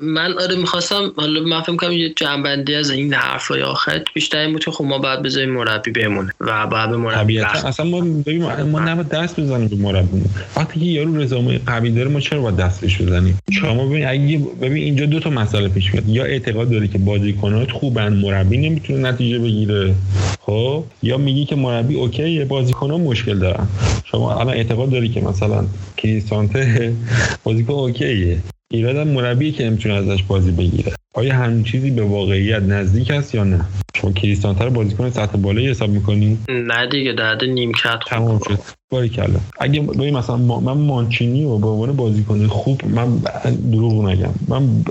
من 0.02 0.38
آره 0.38 0.56
می‌خواستم 0.56 1.12
حالا 1.16 1.40
من 1.40 1.60
فکر 1.60 1.76
کنم 1.76 1.92
یه 1.92 2.12
جنبندی 2.16 2.74
از 2.74 2.90
این 2.90 3.14
حرفای 3.14 3.62
آخر 3.62 4.02
بیشتر 4.14 4.38
این 4.38 4.52
بود 4.52 4.64
که 4.64 4.70
خب 4.70 4.84
ما 4.84 4.98
باید 4.98 5.22
بذاریم 5.22 5.50
مربی 5.50 5.90
بمونه 5.90 6.32
و 6.40 6.66
بعد 6.66 6.90
به 6.90 6.96
مربی 6.96 7.38
اصلا 7.38 7.86
ما 7.86 8.00
ببین 8.00 8.42
ما 8.42 8.80
نباید 8.80 9.08
دست 9.08 9.40
بزنیم 9.40 9.68
به 9.68 9.76
مربی 9.76 10.22
وقتی 10.56 10.80
که 10.80 10.86
یارو 10.86 11.16
رزومه 11.16 11.60
قوی 11.66 11.90
داره 11.90 12.08
ما 12.08 12.20
چرا 12.20 12.40
باید 12.40 12.56
دستش 12.56 13.02
بزنیم؟ 13.02 13.38
شما 13.50 13.86
ببین 13.86 14.06
اگه 14.06 14.38
ببین 14.38 14.82
اینجا 14.84 15.06
دو 15.06 15.20
تا 15.20 15.30
مسئله 15.30 15.68
پیش 15.68 15.94
میاد. 15.94 16.08
یا 16.08 16.24
اعتقاد 16.24 16.70
داری 16.70 16.88
که 16.88 16.98
بازیکنات 16.98 17.70
خوبن 17.70 18.12
مربی 18.12 18.56
نمی‌تونه 18.56 19.10
نتیجه 19.10 19.38
بگیره 19.38 19.94
خب؟ 20.40 20.84
یا 21.02 21.18
میگی 21.18 21.44
که 21.44 21.56
مربی 21.56 21.94
اوکیه 21.94 22.44
بازیکن‌ها 22.44 22.98
مشکل 22.98 23.35
دارن 23.38 23.68
شما 24.04 24.34
الان 24.40 24.54
اعتقاد 24.54 24.90
داری 24.90 25.08
که 25.08 25.20
مثلا 25.20 25.64
کریستانته 25.96 26.92
بازیکن 27.44 27.72
اوکیه. 27.72 28.38
ایراد 28.72 28.96
مربی 28.96 29.52
که 29.52 29.64
نمی‌تونه 29.64 29.94
ازش 29.94 30.22
بازی 30.22 30.50
بگیره. 30.50 30.92
آیا 31.14 31.34
همین 31.34 31.64
چیزی 31.64 31.90
به 31.90 32.02
واقعیت 32.02 32.62
نزدیک 32.62 33.10
است 33.10 33.34
یا 33.34 33.44
نه؟ 33.44 33.60
شما 33.96 34.12
کریستانتر 34.12 34.68
بازیکن 34.68 35.10
سطح 35.10 35.36
بالایی 35.36 35.68
حساب 35.68 35.90
می‌کنی؟ 35.90 36.38
نه 36.48 36.88
دیگه 36.90 37.12
درد 37.12 37.44
نیمکت 37.44 37.98
تمام 38.08 38.38
شد. 38.48 38.58
باری 38.90 39.08
کلا. 39.08 39.40
اگه 39.60 39.80
ببین 39.80 40.16
مثلا 40.16 40.36
من 40.36 40.72
مانچینی 40.72 41.44
و 41.44 41.58
به 41.58 41.66
عنوان 41.66 41.96
بازیکن 41.96 42.46
خوب 42.46 42.80
من 42.84 43.18
دروغ 43.72 44.04
نگم. 44.08 44.30
من 44.48 44.84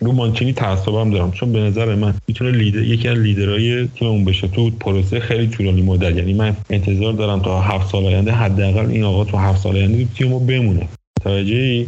رو 0.00 0.12
مانچینی 0.12 0.52
تعصبم 0.52 1.10
دارم. 1.10 1.32
چون 1.32 1.52
به 1.52 1.58
نظر 1.58 1.94
من 1.94 2.14
می‌تونه 2.28 2.50
لیدر 2.50 2.82
یکی 2.82 3.08
از 3.08 3.18
لیدرهای 3.18 3.88
تیممون 3.88 4.24
بشه. 4.24 4.48
تو 4.48 4.70
پروسه 4.70 5.20
خیلی 5.20 5.46
طولانی 5.46 5.82
مدت. 5.82 6.16
یعنی 6.16 6.34
من 6.34 6.56
انتظار 6.70 7.12
دارم 7.12 7.40
تا 7.40 7.60
هفت 7.60 7.90
سال 7.90 8.04
آینده 8.06 8.32
حداقل 8.32 8.86
این 8.86 9.04
آقا 9.04 9.24
تو 9.24 9.36
هفت 9.36 9.62
سال 9.62 9.76
آینده 9.76 10.04
تیمو 10.04 10.38
بمونه. 10.38 10.88
متوجه 11.26 11.86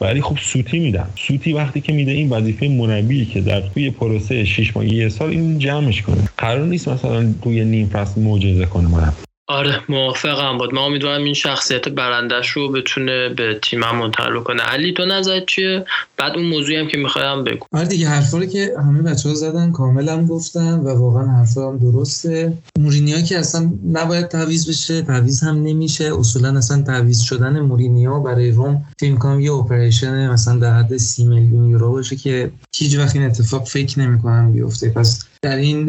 ولی 0.00 0.22
خب 0.22 0.36
سوتی 0.38 0.78
میدم. 0.78 1.08
سوتی 1.16 1.52
وقتی 1.52 1.80
که 1.80 1.92
میده 1.92 2.12
این 2.12 2.30
وظیفه 2.30 2.68
مربی 2.68 3.24
که 3.24 3.40
در 3.40 3.60
توی 3.60 3.90
پروسه 3.90 4.44
6 4.44 4.76
ماه 4.76 4.86
یه 4.86 5.08
سال 5.08 5.30
این 5.30 5.58
جمعش 5.58 6.02
کنه. 6.02 6.28
قرار 6.38 6.66
نیست 6.66 6.88
مثلا 6.88 7.34
توی 7.42 7.64
نیم 7.64 7.88
فصل 7.88 8.20
معجزه 8.20 8.66
کنه 8.66 8.88
مربی. 8.88 9.25
آره 9.48 9.80
موافقم 9.88 10.58
بود. 10.58 10.74
من 10.74 10.82
امیدوارم 10.82 11.24
این 11.24 11.34
شخصیت 11.34 11.88
برندش 11.88 12.48
رو 12.48 12.72
بتونه 12.72 13.28
به 13.28 13.58
تیمم 13.62 13.96
منتقل 13.96 14.40
کنه. 14.40 14.62
علی 14.62 14.92
تو 14.92 15.04
نظر 15.04 15.40
چیه؟ 15.40 15.84
بعد 16.16 16.36
اون 16.36 16.46
موضوعی 16.46 16.76
هم 16.76 16.88
که 16.88 16.98
می‌خوایم 16.98 17.44
بگو. 17.44 17.66
آره 17.72 17.86
دیگه 17.86 18.08
حرفا 18.08 18.38
رو 18.38 18.46
که 18.46 18.72
همه 18.78 19.02
بچه 19.02 19.28
ها 19.28 19.34
زدن 19.34 19.72
کاملا 19.72 20.26
گفتن 20.26 20.74
و 20.74 20.98
واقعا 20.98 21.26
حرفا 21.26 21.68
هم 21.68 21.78
درسته. 21.78 22.52
مورینیا 22.78 23.20
که 23.20 23.38
اصلا 23.38 23.72
نباید 23.92 24.28
تعویض 24.28 24.68
بشه 24.68 25.02
تعویض 25.02 25.42
هم 25.42 25.62
نمیشه. 25.62 26.18
اصولا 26.18 26.58
اصلا 26.58 26.82
تعویض 26.82 27.20
شدن 27.20 27.60
مورینیا 27.60 28.18
برای 28.18 28.50
روم 28.50 28.84
فکر 29.00 29.14
کنم 29.14 29.40
یه 29.40 29.52
اپریشن 29.52 30.30
مثلا 30.30 30.58
در 30.58 30.78
حد 30.78 30.96
سی 30.96 31.24
میلیون 31.24 31.68
یورو 31.68 31.92
باشه 31.92 32.16
که 32.16 32.50
هیچ 32.76 32.98
وقت 32.98 33.16
این 33.16 33.24
اتفاق 33.24 33.66
فکر 33.66 34.00
نمی‌کنم 34.00 34.52
بیفته. 34.52 34.90
پس 34.90 35.26
در 35.42 35.56
این 35.56 35.86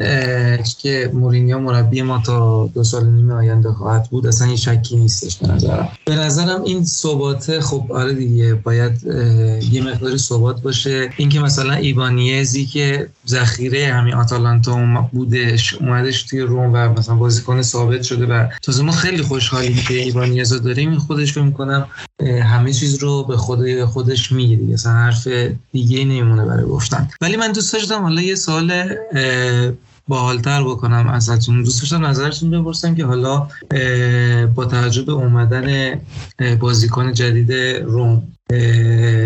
که 0.80 1.12
مورینیو 1.14 1.60
مربی 1.60 2.02
ما 2.02 2.22
تا 2.26 2.70
دو 2.74 2.84
سال 2.84 3.06
نیمه 3.06 3.34
آینده 3.34 3.72
خواهد 3.72 4.10
بود 4.10 4.28
اصلا 4.28 4.48
این 4.48 4.56
شکی 4.56 4.98
نیستش 4.98 5.38
به 5.38 5.48
نظرم. 5.48 5.90
به 6.06 6.16
نظرم 6.16 6.64
این 6.64 6.86
ثبات 6.86 7.60
خب 7.60 7.92
آره 7.92 8.14
دیگه 8.14 8.54
باید 8.54 9.04
یه 9.72 9.84
مقداری 9.84 10.18
ثبات 10.18 10.62
باشه. 10.62 11.10
اینکه 11.18 11.40
مثلا 11.40 11.74
ایبانیزی 11.74 12.66
که 12.66 13.10
ذخیره 13.28 13.94
همین 13.94 14.14
آتالانتا 14.14 15.10
بودش 15.12 15.74
اومدش 15.74 16.24
توی 16.24 16.42
روم 16.42 16.74
و 16.74 16.90
مثلا 16.90 17.16
بازیکن 17.16 17.62
ثابت 17.62 18.02
شده 18.02 18.26
و 18.26 18.48
تازه 18.62 18.84
ما 18.84 18.92
خیلی 18.92 19.22
خوشحالیم 19.22 19.76
که 19.88 19.94
ایبانیز 19.94 20.54
رو 20.54 20.60
داریم 20.60 20.90
این 20.90 21.00
خودش 21.00 21.34
فکر 21.34 21.44
می‌کنم 21.44 21.88
همه 22.26 22.74
چیز 22.74 23.04
رو 23.04 23.24
به 23.24 23.38
خود 23.38 23.84
خودش 23.84 24.32
میگه 24.32 24.56
دیگه. 24.56 24.74
مثلا 24.74 24.94
حرف 24.94 25.28
دیگه 25.72 26.00
نمیمونه 26.00 26.46
برای 26.46 26.66
گفتن. 26.66 27.10
ولی 27.22 27.38
من 27.38 27.52
دوست 27.52 27.74
داشتم 27.74 28.02
حالا 28.02 28.22
یه 28.22 28.36
سال 28.36 28.96
باحالتر 30.08 30.64
بکنم 30.64 31.08
ازتون. 31.08 31.64
دوست 31.64 31.82
داشتم 31.82 32.06
نظرتون 32.06 32.52
بپرسم 32.52 32.96
که 32.96 33.06
حالا 33.06 33.48
با 34.56 34.66
توجه 34.66 35.02
به 35.02 35.12
اومدن 35.12 36.00
بازیکن 36.60 37.14
جدید 37.14 37.52
روم 37.84 38.24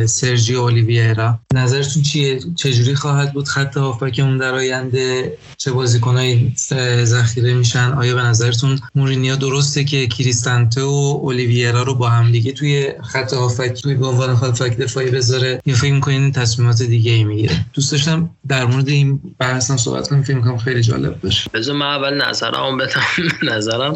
سرژی 0.06 0.56
اولیویرا 0.56 1.40
نظرتون 1.54 2.04
چیه؟ 2.04 2.40
چجوری 2.56 2.96
خواهد 2.96 3.34
بود 3.34 3.48
خط 3.48 3.78
هافبکمون 3.78 4.38
در 4.38 4.54
آینده؟ 4.54 5.38
چه 5.58 5.72
بازیکنایی 5.72 6.56
ذخیره 7.04 7.54
میشن؟ 7.54 7.94
آیا 7.94 8.16
به 8.16 8.22
نظرتون 8.22 8.80
مورینیا 8.96 9.36
درسته 9.36 9.84
که 9.84 10.08
کریستانته 10.08 10.82
و 10.82 11.20
اولیویرا 11.22 11.84
رو 11.84 11.96
با 11.96 12.10
هم 12.10 12.32
دیگه 12.32 12.52
توی 12.52 12.94
خط 13.04 13.34
هافبک 13.34 13.82
توی 13.82 13.96
به 13.96 14.08
عنوان 14.08 14.30
هافبک 14.30 14.78
دفاعی 14.78 15.12
بذاره؟ 15.12 15.62
یا 15.66 15.76
فکر 15.76 15.94
می‌کنین 15.94 16.32
تصمیمات 16.32 16.82
دیگه 16.84 17.12
ای 17.12 17.24
می‌گیره؟ 17.24 17.66
دوست 17.74 17.92
داشتم 17.92 18.30
در 18.48 18.66
مورد 18.66 18.90
این 18.90 19.20
بحث 19.40 19.72
صحبت 19.72 20.08
کنیم 20.08 20.24
فکر 20.24 20.36
می‌کنم 20.36 20.58
خیلی 20.72 20.84
جالب 20.84 21.22
باشه. 21.22 21.50
بذار 21.54 21.76
من 21.76 21.86
اول 21.86 22.14
نظرم 22.28 22.78
بدم. 22.78 23.02
نظرم 23.44 23.96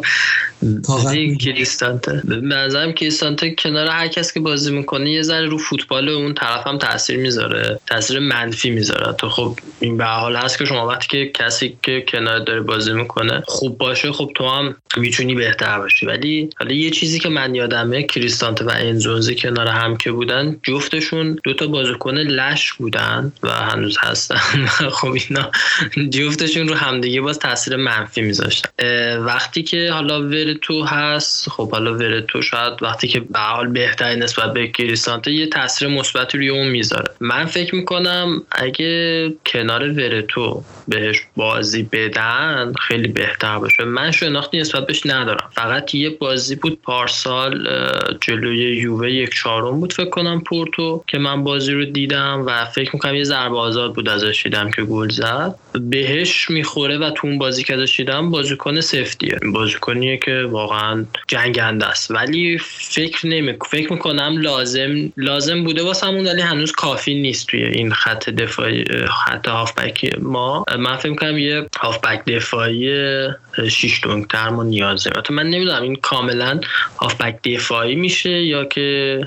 کریستانته. 1.40 2.22
به 2.24 2.36
نظرم 2.36 2.92
کریستانته 2.92 3.54
کنار 3.54 3.88
هر 3.88 4.08
کس 4.08 4.32
که 4.32 4.40
بازی 4.40 4.72
می‌کنه 4.72 5.10
یه 5.10 5.22
ذره 5.22 5.46
رو 5.46 5.58
فوتبال 5.58 6.08
اون 6.08 6.34
طرف 6.34 6.66
هم 6.66 6.78
تاثیر 6.78 7.16
می‌ذاره 7.16 7.80
تاثیر 7.86 8.18
منفی 8.18 8.70
می‌ذاره. 8.70 9.12
تو 9.12 9.28
خب 9.28 9.58
این 9.80 9.96
به 9.96 10.04
حال 10.04 10.36
هست 10.36 10.58
که 10.58 10.64
شما 10.64 10.86
وقتی 10.86 11.08
که 11.08 11.30
کسی 11.34 11.78
که 11.82 12.04
کنار 12.08 12.38
داره 12.38 12.60
بازی 12.60 12.92
می‌کنه 12.92 13.42
خوب 13.46 13.78
باشه 13.78 14.12
خب 14.12 14.30
تو 14.34 14.48
هم 14.48 14.76
می‌تونی 14.96 15.34
بهتر 15.34 15.78
باشی. 15.78 16.06
ولی 16.06 16.50
حالا 16.58 16.72
یه 16.72 16.90
چیزی 16.90 17.18
که 17.18 17.28
من 17.28 17.54
یادمه 17.54 18.02
کریستانته 18.02 18.64
و 18.64 18.70
انزونزی 18.74 19.34
کنار 19.34 19.68
هم 19.68 19.96
که 19.96 20.12
بودن 20.12 20.56
جفتشون 20.62 21.38
دوتا 21.44 21.66
بازیکن 21.66 22.14
لش 22.14 22.72
بودن 22.72 23.32
و 23.42 23.50
هنوز 23.50 23.98
هستن. 24.00 24.36
خب 24.98 25.14
اینا 25.28 25.50
جفتشون 26.10 26.65
رو 26.68 26.74
همدیگه 26.74 27.20
باز 27.20 27.38
تاثیر 27.38 27.76
منفی 27.76 28.22
میذاشتن 28.22 28.68
وقتی 29.18 29.62
که 29.62 29.90
حالا 29.92 30.22
ورتو 30.22 30.84
هست 30.84 31.50
خب 31.50 31.70
حالا 31.70 31.94
ورتو 31.94 32.42
شاید 32.42 32.82
وقتی 32.82 33.08
که 33.08 33.20
به 33.20 33.38
حال 33.38 33.68
بهتری 33.68 34.16
نسبت 34.16 34.52
به 34.52 34.68
کریستانته 34.68 35.32
یه 35.32 35.46
تاثیر 35.46 35.88
مثبتی 35.88 36.38
روی 36.38 36.48
اون 36.48 36.68
می‌ذاره. 36.68 37.14
من 37.20 37.44
فکر 37.44 37.74
می‌کنم 37.74 38.42
اگه 38.50 39.32
کنار 39.46 39.90
ورتو 39.92 40.62
بهش 40.88 41.16
بازی 41.36 41.82
بدن 41.82 42.72
خیلی 42.80 43.08
بهتر 43.08 43.58
باشه. 43.58 43.84
من 43.84 44.10
شناختی 44.10 44.58
نسبت 44.58 44.86
بهش 44.86 45.06
ندارم. 45.06 45.50
فقط 45.52 45.94
یه 45.94 46.10
بازی 46.10 46.56
بود 46.56 46.82
پارسال 46.82 47.68
جلوی 48.20 48.76
یووه 48.76 49.12
یک 49.12 49.34
چهارم 49.34 49.80
بود 49.80 49.92
فکر 49.92 50.10
کنم 50.10 50.40
پورتو 50.40 51.04
که 51.06 51.18
من 51.18 51.44
بازی 51.44 51.72
رو 51.72 51.84
دیدم 51.84 52.42
و 52.46 52.64
فکر 52.64 52.90
می‌کنم 52.92 53.14
یه 53.14 53.24
ضربه 53.24 53.56
آزاد 53.56 53.94
بود 53.94 54.08
ازش 54.08 54.42
دیدم 54.42 54.70
که 54.70 54.82
گل 54.82 55.08
زد. 55.08 55.54
بهش 55.90 56.50
می‌خوره 56.56 56.98
و 56.98 57.10
تو 57.10 57.26
اون 57.26 57.38
بازی 57.38 57.64
که 57.64 57.74
ازش 57.74 57.96
دیدم 57.96 58.30
بازیکن 58.30 58.80
سفتیه 58.80 59.38
بازیکنیه 59.52 60.16
که 60.16 60.42
واقعا 60.50 61.04
جنگنده 61.28 61.86
است. 61.86 62.10
ولی 62.10 62.58
فکر 62.78 63.26
نمی 63.26 63.54
فکر 63.70 63.92
می‌کنم 63.92 64.36
لازم 64.40 65.12
لازم 65.16 65.64
بوده 65.64 65.82
واسمون 65.82 66.26
ولی 66.26 66.42
هنوز 66.42 66.72
کافی 66.72 67.14
نیست 67.14 67.46
توی 67.46 67.64
این 67.64 67.92
خط 67.92 68.30
دفاعی 68.30 68.84
خط 69.24 69.48
هافبک 69.48 70.18
ما. 70.22 70.64
من 70.78 70.96
فکر 70.96 71.10
می‌کنم 71.10 71.38
یه 71.38 71.66
هافبک 71.80 72.24
دفاعی 72.24 72.90
شیش 73.70 74.00
دونگتر 74.02 74.48
ما 74.48 74.62
نیازه. 74.62 75.10
من 75.30 75.46
نمی‌دونم 75.46 75.82
این 75.82 75.96
کاملا 75.96 76.60
هافبک 77.00 77.42
دفاعی 77.42 77.94
میشه 77.94 78.30
یا 78.30 78.64
که 78.64 79.20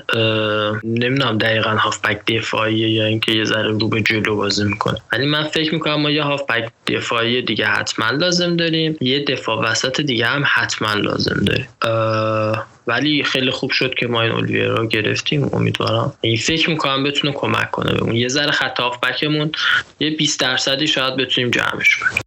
نمی‌دونم 0.84 1.38
دقیقا 1.38 1.70
هافبک 1.70 2.24
دفاعی 2.26 2.74
یا 2.74 3.04
اینکه 3.04 3.32
یه 3.32 3.44
ذره 3.44 3.68
رو 3.68 3.88
به 3.88 4.02
جلو 4.02 4.36
بازی 4.36 4.64
می‌کنه. 4.64 4.98
ولی 5.12 5.26
من 5.26 5.44
فکر 5.44 5.74
می‌کنم 5.74 6.00
ما 6.00 6.10
یه 6.10 6.22
هافبک 6.22 6.68
دفاعی 6.86 7.09
دیگه 7.46 7.66
حتما 7.66 8.10
لازم 8.10 8.56
داریم. 8.56 8.96
یه 9.00 9.24
دفاع 9.24 9.62
وسط 9.70 10.00
دیگه 10.00 10.26
هم 10.26 10.42
حتما 10.46 10.94
لازم 10.94 11.44
داریم. 11.44 11.68
ولی 12.86 13.22
خیلی 13.22 13.50
خوب 13.50 13.70
شد 13.70 13.94
که 13.94 14.06
ما 14.06 14.22
این 14.22 14.32
اولیویرا 14.32 14.74
رو 14.74 14.86
گرفتیم. 14.86 15.50
امیدوارم. 15.52 16.12
این 16.20 16.36
فکر 16.36 16.70
می‌کنم 16.70 17.04
بتونه 17.04 17.32
کمک 17.32 17.70
کنه 17.70 17.92
بهمون. 17.92 18.16
یه 18.16 18.28
ذره 18.28 18.50
خط 18.50 18.80
بکمون 19.02 19.52
یه 20.00 20.10
20 20.10 20.40
درصدی 20.40 20.86
شاید 20.86 21.16
بتونیم 21.16 21.50
جمعش 21.50 21.96
کنیم. 21.96 22.22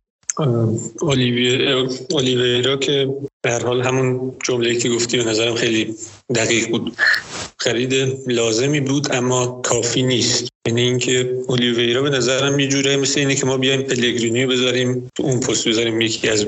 اولیویرا 2.11 2.77
که 2.77 3.09
به 3.43 3.59
حال 3.59 3.81
همون 3.81 4.35
جمله 4.43 4.75
که 4.75 4.89
گفتی 4.89 5.17
به 5.17 5.23
نظرم 5.23 5.55
خیلی 5.55 5.95
دقیق 6.35 6.69
بود. 6.69 6.93
خرید 7.57 7.93
لازمی 8.27 8.79
بود 8.79 9.15
اما 9.15 9.61
کافی 9.63 10.03
نیست. 10.03 10.47
یعنی 10.67 10.81
اینکه 10.81 11.43
اولیویرا 11.47 12.01
به 12.01 12.09
نظرم 12.09 12.59
یه 12.59 12.67
جوره 12.67 12.97
مثل 12.97 13.19
اینه 13.19 13.35
که 13.35 13.45
ما 13.45 13.57
بیایم 13.57 13.81
پلگرینی 13.81 14.45
بذاریم 14.45 15.09
تو 15.15 15.23
اون 15.23 15.39
پست 15.39 15.67
بذاریم 15.67 16.01
یکی 16.01 16.29
از 16.29 16.45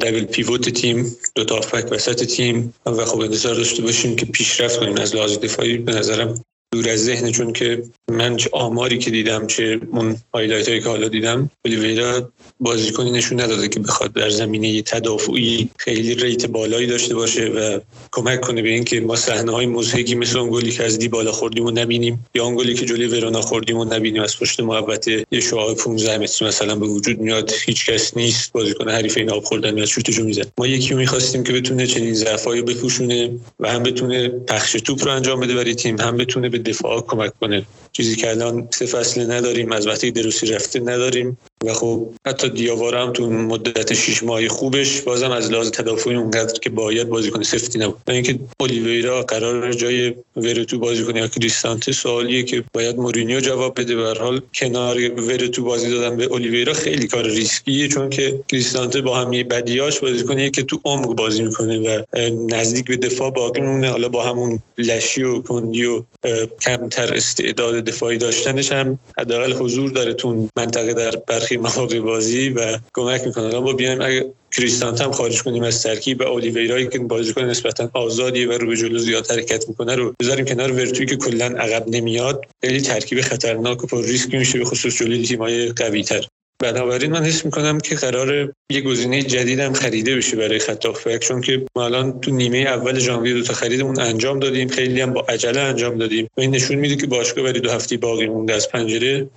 double 0.00 0.24
pivot 0.24 0.68
تیم 0.68 1.16
دو 1.34 1.44
تا 1.44 1.60
وسط 1.90 2.24
تیم 2.24 2.74
و 2.86 3.04
خب 3.04 3.20
انتظار 3.20 3.54
داشته 3.54 3.82
باشیم 3.82 4.16
که 4.16 4.26
پیشرفت 4.26 4.80
کنیم 4.80 4.96
از 4.96 5.14
لحاظ 5.14 5.38
دفاعی. 5.38 5.78
به 5.78 5.92
نظرم 5.92 6.42
دور 6.72 6.88
از 6.88 7.04
ذهن 7.04 7.30
چون 7.30 7.52
که 7.52 7.82
من 8.10 8.36
چه 8.36 8.50
آماری 8.52 8.98
که 8.98 9.10
دیدم 9.10 9.46
چه 9.46 9.80
اون 9.92 10.16
highlight 10.34 10.68
هایی 10.68 10.80
که 10.80 10.88
حالا 10.88 11.08
دیدم 11.08 11.50
اولیویرا 11.64 12.32
بازیکنی 12.60 13.10
نشون 13.10 13.40
نداده 13.40 13.68
که 13.68 13.80
بخواد 13.80 14.12
در 14.12 14.30
زمینه 14.30 14.82
تدافعی 14.82 15.68
خیلی 15.76 16.14
rate 16.14 16.46
بالایی 16.46 16.86
داشته 16.86 17.14
باشه 17.14 17.44
و 17.46 17.78
کمک 18.12 18.40
کنه 18.40 18.62
به 18.62 18.68
اینکه 18.68 19.00
ما 19.00 19.16
صحنه 19.16 19.52
های 19.52 19.66
مضحکی 19.66 20.14
مثل 20.14 20.38
اون 20.38 20.50
گلی 20.50 20.70
که 20.72 20.84
از 20.84 20.98
دیبالا 20.98 21.32
خوردیم 21.32 21.64
و 21.64 21.70
نبینیم 21.70 22.26
یا 22.34 22.44
اون 22.44 22.56
گلی 22.56 22.74
که 22.74 22.86
جلوی 22.86 23.06
ورونا 23.06 23.40
خوردیم 23.40 23.76
و 23.76 23.84
نبینیم 23.84 24.22
از 24.22 24.38
پشت 24.38 24.60
محوطه 24.60 25.08
یه 25.08 25.40
شعاع 25.40 25.74
15 25.74 26.18
متر 26.18 26.46
مثلا 26.46 26.74
به 26.76 26.86
وجود 26.86 27.18
میاد. 27.18 27.52
هیچ 27.64 27.86
کس 27.86 28.16
نیست 28.16 28.52
بازیکن 28.52 28.88
حریف 28.88 29.16
عین 29.16 29.30
آب 29.30 29.44
خوردن 29.44 29.78
یا 29.78 29.86
شوتشو 29.86 30.24
می‌زنه. 30.24 30.46
ما 30.58 30.66
یکی 30.66 30.94
می‌خواستیم 30.94 31.44
که 31.44 31.52
بتونه 31.52 31.86
چنین 31.86 32.14
ضعفایی 32.14 32.62
بپوشونه 32.62 33.30
و 33.60 33.68
هم 33.68 33.82
بتونه 33.82 34.28
پخش 34.28 34.72
توپ 34.72 35.04
رو 35.04 35.12
انجام 35.12 35.40
بده 35.40 35.54
برای 35.54 35.74
تیم 35.74 36.00
هم 36.00 36.16
بتونه 36.16 36.48
به 36.48 36.58
دفاع 36.58 37.00
کمک 37.00 37.32
کنه. 37.40 37.66
چیزی 37.92 38.16
که 38.16 38.30
الان 38.30 38.68
سه 38.70 38.86
فصل 38.86 39.32
نداریم 39.32 39.72
از 39.72 39.86
وقتی 39.86 40.10
دروسی 40.10 40.46
رفته 40.46 40.80
نداریم 40.80 41.38
و 41.64 41.74
خب 41.74 42.08
حتی 42.26 42.48
دیاوار 42.48 42.94
هم 42.94 43.12
تو 43.12 43.30
مدت 43.30 43.94
شش 43.94 44.22
ماهی 44.22 44.48
خوبش 44.48 45.00
بازم 45.00 45.30
از 45.30 45.50
لحاظ 45.50 45.70
تدافعی 45.70 46.14
اونقدر 46.14 46.58
که 46.58 46.70
باید 46.70 47.08
بازیکن 47.08 47.42
سفتی 47.42 47.78
نبود. 47.78 47.96
اینکه 48.08 48.38
اولیویرا 48.60 49.22
قرار 49.22 49.72
جای 49.72 50.14
ورتو 50.36 50.78
بازی 50.78 51.04
کنه 51.04 51.20
یا 51.20 51.28
کریستانته 51.28 51.92
سوالیه 51.92 52.42
که 52.42 52.64
باید 52.74 52.96
مورینیو 52.96 53.40
جواب 53.40 53.80
بده. 53.80 53.96
به 53.96 54.14
حال 54.20 54.40
کنار 54.54 55.20
ورتو 55.20 55.64
بازی 55.64 55.90
دادن 55.90 56.16
به 56.16 56.24
اولیویرا 56.24 56.72
خیلی 56.72 57.06
کار 57.06 57.26
ریسکیه 57.26 57.88
چون 57.88 58.10
که 58.10 58.40
کریستانته 58.48 59.00
با 59.00 59.16
همه 59.16 59.44
بدیاش 59.44 60.00
بازیکنیه 60.00 60.50
که 60.50 60.62
تو 60.62 60.80
عمق 60.84 61.16
بازی 61.16 61.42
می‌کنه 61.42 61.78
و 61.78 62.02
نزدیک 62.50 62.86
به 62.86 62.96
دفاع 62.96 63.30
باقی 63.30 63.60
مونه 63.60 63.90
حالا 63.90 64.08
با 64.08 64.24
همون 64.24 64.62
لشی 64.78 65.22
و 65.22 65.42
کندی 65.42 65.84
و 65.84 66.02
کمتر 66.60 67.14
استعداد 67.14 67.79
دفاعی 67.80 68.18
داشتنش 68.18 68.72
هم 68.72 68.98
حداقل 69.18 69.52
حضور 69.52 69.90
داره 69.90 70.14
تو 70.14 70.48
منطقه 70.56 70.94
در 70.94 71.16
برخی 71.26 71.56
مواقع 71.56 72.00
بازی 72.00 72.48
و 72.48 72.78
کمک 72.94 73.26
می‌کنه. 73.26 73.44
الان 73.44 73.64
با 73.64 73.72
بیایم 73.72 74.00
اگه 74.00 74.32
کریستانت 74.56 75.00
هم 75.00 75.12
خارج 75.12 75.42
کنیم 75.42 75.62
از 75.62 75.82
ترکیب 75.82 76.20
و 76.20 76.24
اولیویرایی 76.24 76.88
که 76.88 76.98
بازیکن 76.98 77.44
نسبتا 77.44 77.90
آزادی 77.94 78.44
و 78.44 78.58
رو 78.58 78.66
به 78.66 78.76
جلو 78.76 78.98
زیاد 78.98 79.30
حرکت 79.30 79.68
می‌کنه 79.68 79.94
رو 79.94 80.14
بذاریم 80.20 80.44
کنار 80.44 80.72
ورتوی 80.72 81.06
که 81.06 81.16
کلا 81.16 81.46
عقب 81.46 81.88
نمیاد. 81.88 82.44
خیلی 82.60 82.80
ترکیب 82.80 83.20
خطرناک 83.20 83.84
و 83.84 83.86
پر 83.86 84.04
ریسک 84.04 84.34
میشه 84.34 84.58
به 84.58 84.64
خصوص 84.64 84.96
جلوی 84.96 85.22
تیمای 85.22 85.68
قوی 85.68 86.02
تر 86.02 86.26
بنابراین 86.60 87.12
من 87.12 87.24
حس 87.24 87.44
می‌کنم 87.44 87.78
که 87.78 87.94
قرار 87.94 88.52
یه 88.70 88.80
گزینه 88.80 89.22
جدیدم 89.22 89.72
خریده 89.72 90.16
بشه 90.16 90.36
برای 90.36 90.58
خط 90.58 90.86
چون 91.18 91.40
که 91.40 91.66
ما 91.76 91.84
الان 91.84 92.20
تو 92.20 92.30
نیمه 92.30 92.58
اول 92.58 92.98
ژانویه 92.98 93.34
دو 93.34 93.42
تا 93.42 93.54
خریدمون 93.54 94.00
انجام 94.00 94.38
دادیم 94.38 94.68
خیلی 94.68 95.00
هم 95.00 95.12
با 95.12 95.20
عجله 95.28 95.60
انجام 95.60 95.98
دادیم. 95.98 96.28
و 96.36 96.40
این 96.40 96.50
نشون 96.50 96.76
میده 96.76 96.96
که 96.96 97.06
باشگاه 97.06 97.44
برای 97.44 97.60
دو 97.60 97.70
هفته 97.70 97.96
باقی 97.96 98.26
مونده 98.26 98.54
از 98.54 98.68
پنجره. 98.68 99.28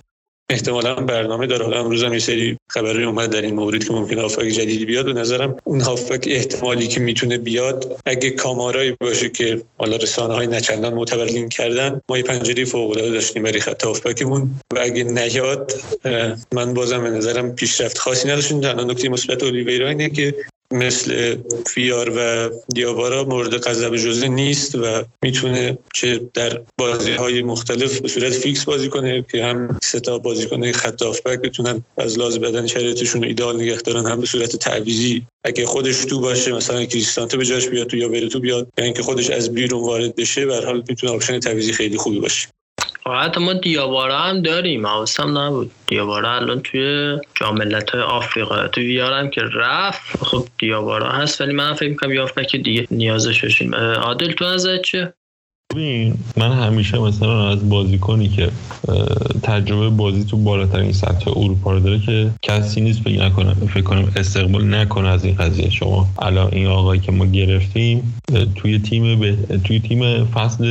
احتمالا 0.50 0.94
برنامه 0.94 1.46
داره. 1.46 1.64
حالا 1.64 1.80
امروز 1.80 2.04
هم 2.04 2.12
یه 2.12 2.18
سری 2.18 2.58
خبری 2.68 3.04
اومد 3.04 3.30
در 3.30 3.42
این 3.42 3.54
مورد 3.54 3.84
که 3.84 3.92
ممکن 3.92 4.18
هافبک 4.18 4.48
جدیدی 4.48 4.84
بیاد. 4.84 5.08
و 5.08 5.12
نظرم 5.12 5.56
اون 5.64 5.80
هافبک 5.80 6.24
احتمالی 6.30 6.88
که 6.88 7.00
می‌تونه 7.00 7.38
بیاد 7.38 8.00
اگه 8.06 8.30
کامارایی 8.30 8.96
باشه 9.00 9.28
که 9.28 9.62
حالا 9.78 9.96
رسانه 9.96 10.34
های 10.34 10.46
نچندان 10.46 10.94
معتبر 10.94 11.26
کردن 11.48 12.00
ما 12.08 12.16
یه 12.18 12.22
پنجره 12.22 12.64
فوق 12.64 12.90
العاده 12.90 13.10
داشتیم 13.10 13.42
برای 13.42 13.60
خط 13.60 13.84
هافبکمون 13.84 14.50
و 14.74 14.78
اگه 14.80 15.04
نیاد 15.04 15.72
من 16.52 16.74
بازم 16.74 17.02
به 17.02 17.10
نظرم 17.10 17.54
پیشرفت 17.54 17.98
خاصی 17.98 18.28
نداشتیم. 18.28 18.60
تنها 18.60 18.84
نکته 18.84 19.08
مثبت 19.08 19.42
اولیویرا 19.42 19.88
اینه 19.88 20.10
که 20.10 20.34
مثل 20.74 21.36
ویار 21.66 22.12
و 22.16 22.50
دیاوارا 22.74 23.24
مورد 23.24 23.54
غضب 23.54 23.96
جزه 23.96 24.28
نیست 24.28 24.74
و 24.74 25.04
می‌تونه 25.22 25.78
چه 25.94 26.20
در 26.34 26.60
بازی 26.78 27.12
های 27.12 27.42
مختلف 27.42 28.00
به 28.00 28.08
صورت 28.08 28.32
فیکس 28.32 28.64
بازی 28.64 28.88
کنه 28.88 29.24
که 29.32 29.44
هم 29.44 29.78
سه 29.82 30.06
تا 30.06 30.18
بازی 30.18 30.46
کنه 30.46 30.72
هافبک 30.72 31.40
بتونن 31.40 31.84
از 31.98 32.18
لحاظ 32.18 32.38
بدن 32.38 32.66
شرایطشون 32.66 33.24
ایده‌آل 33.24 33.56
نگه 33.56 33.76
دارن 33.76 34.06
هم 34.06 34.20
به 34.20 34.26
صورت 34.26 34.56
تعویضی 34.56 35.26
اگه 35.44 35.66
خودش 35.66 36.04
تو 36.04 36.20
باشه 36.20 36.52
مثلا 36.52 36.84
کریستانته 36.84 37.36
به 37.36 37.44
جاش 37.44 37.68
بیاد 37.68 37.86
تو 37.86 37.96
یا 37.96 38.08
بره 38.08 38.28
تو 38.28 38.40
بیاد 38.40 38.68
یا 38.78 38.84
اینکه 38.84 39.02
خودش 39.02 39.30
از 39.30 39.54
بیرون 39.54 39.82
وارد 39.82 40.16
بشه 40.16 40.46
به 40.46 40.51
هر 40.51 40.56
حال 40.66 40.82
می‌تونه 40.88 41.12
option 41.12 41.40
تعویضی 41.40 41.72
خیلی 41.72 41.96
خوبی 41.96 42.20
باشه. 42.20 42.48
حتی 43.12 43.40
ما 43.40 43.52
دیاوارا 43.52 44.18
هم 44.18 44.42
داریم. 44.42 44.86
حواسم 44.86 45.38
نبود. 45.38 45.70
دیاوارا 45.86 46.34
الان 46.34 46.60
توی 46.60 47.18
جام 47.34 47.56
ملت 47.56 47.90
های 47.90 48.02
آفریقا. 48.02 48.68
تو 48.68 48.80
ویارم 48.80 49.30
که 49.30 49.40
رفت 49.54 50.24
خب 50.24 50.48
دیاوارا 50.58 51.08
هست 51.08 51.40
ولی 51.40 51.52
من 51.52 51.74
فکر 51.74 51.88
می‌کنم 51.88 52.12
یافت 52.12 52.42
که 52.42 52.58
دیگه 52.58 52.86
نیازش 52.90 53.44
بشیم 53.44 53.74
عادل 53.74 54.32
تو 54.32 54.44
نظرت 54.44 54.82
چیه؟ 54.82 55.14
ببین 55.74 56.14
من 56.36 56.52
همیشه 56.52 56.98
مثلا 56.98 57.50
از 57.50 57.68
بازیکنی 57.68 58.28
که 58.28 58.50
تجربه 59.42 59.88
بازی 59.88 60.24
تو 60.24 60.36
بالاترین 60.36 60.92
سطح 60.92 61.30
اروپا 61.30 61.72
رو 61.72 61.80
داره 61.80 61.98
که 61.98 62.30
کسی 62.42 62.80
نیست 62.80 63.00
فکر 63.00 63.24
نکنم 63.24 63.54
فکر 63.54 63.82
کنم 63.82 64.12
استقبال 64.16 64.74
نکنه 64.74 65.08
از 65.08 65.24
این 65.24 65.34
قضیه. 65.34 65.70
شما 65.70 66.08
الان 66.18 66.48
این 66.52 66.66
آقایی 66.66 67.00
که 67.00 67.12
ما 67.12 67.26
گرفتیم 67.26 68.14
توی 68.54 68.78
تیم 68.78 69.20
ب... 69.20 69.34
توی 69.56 69.80
تیم 69.80 70.24
فصل 70.24 70.64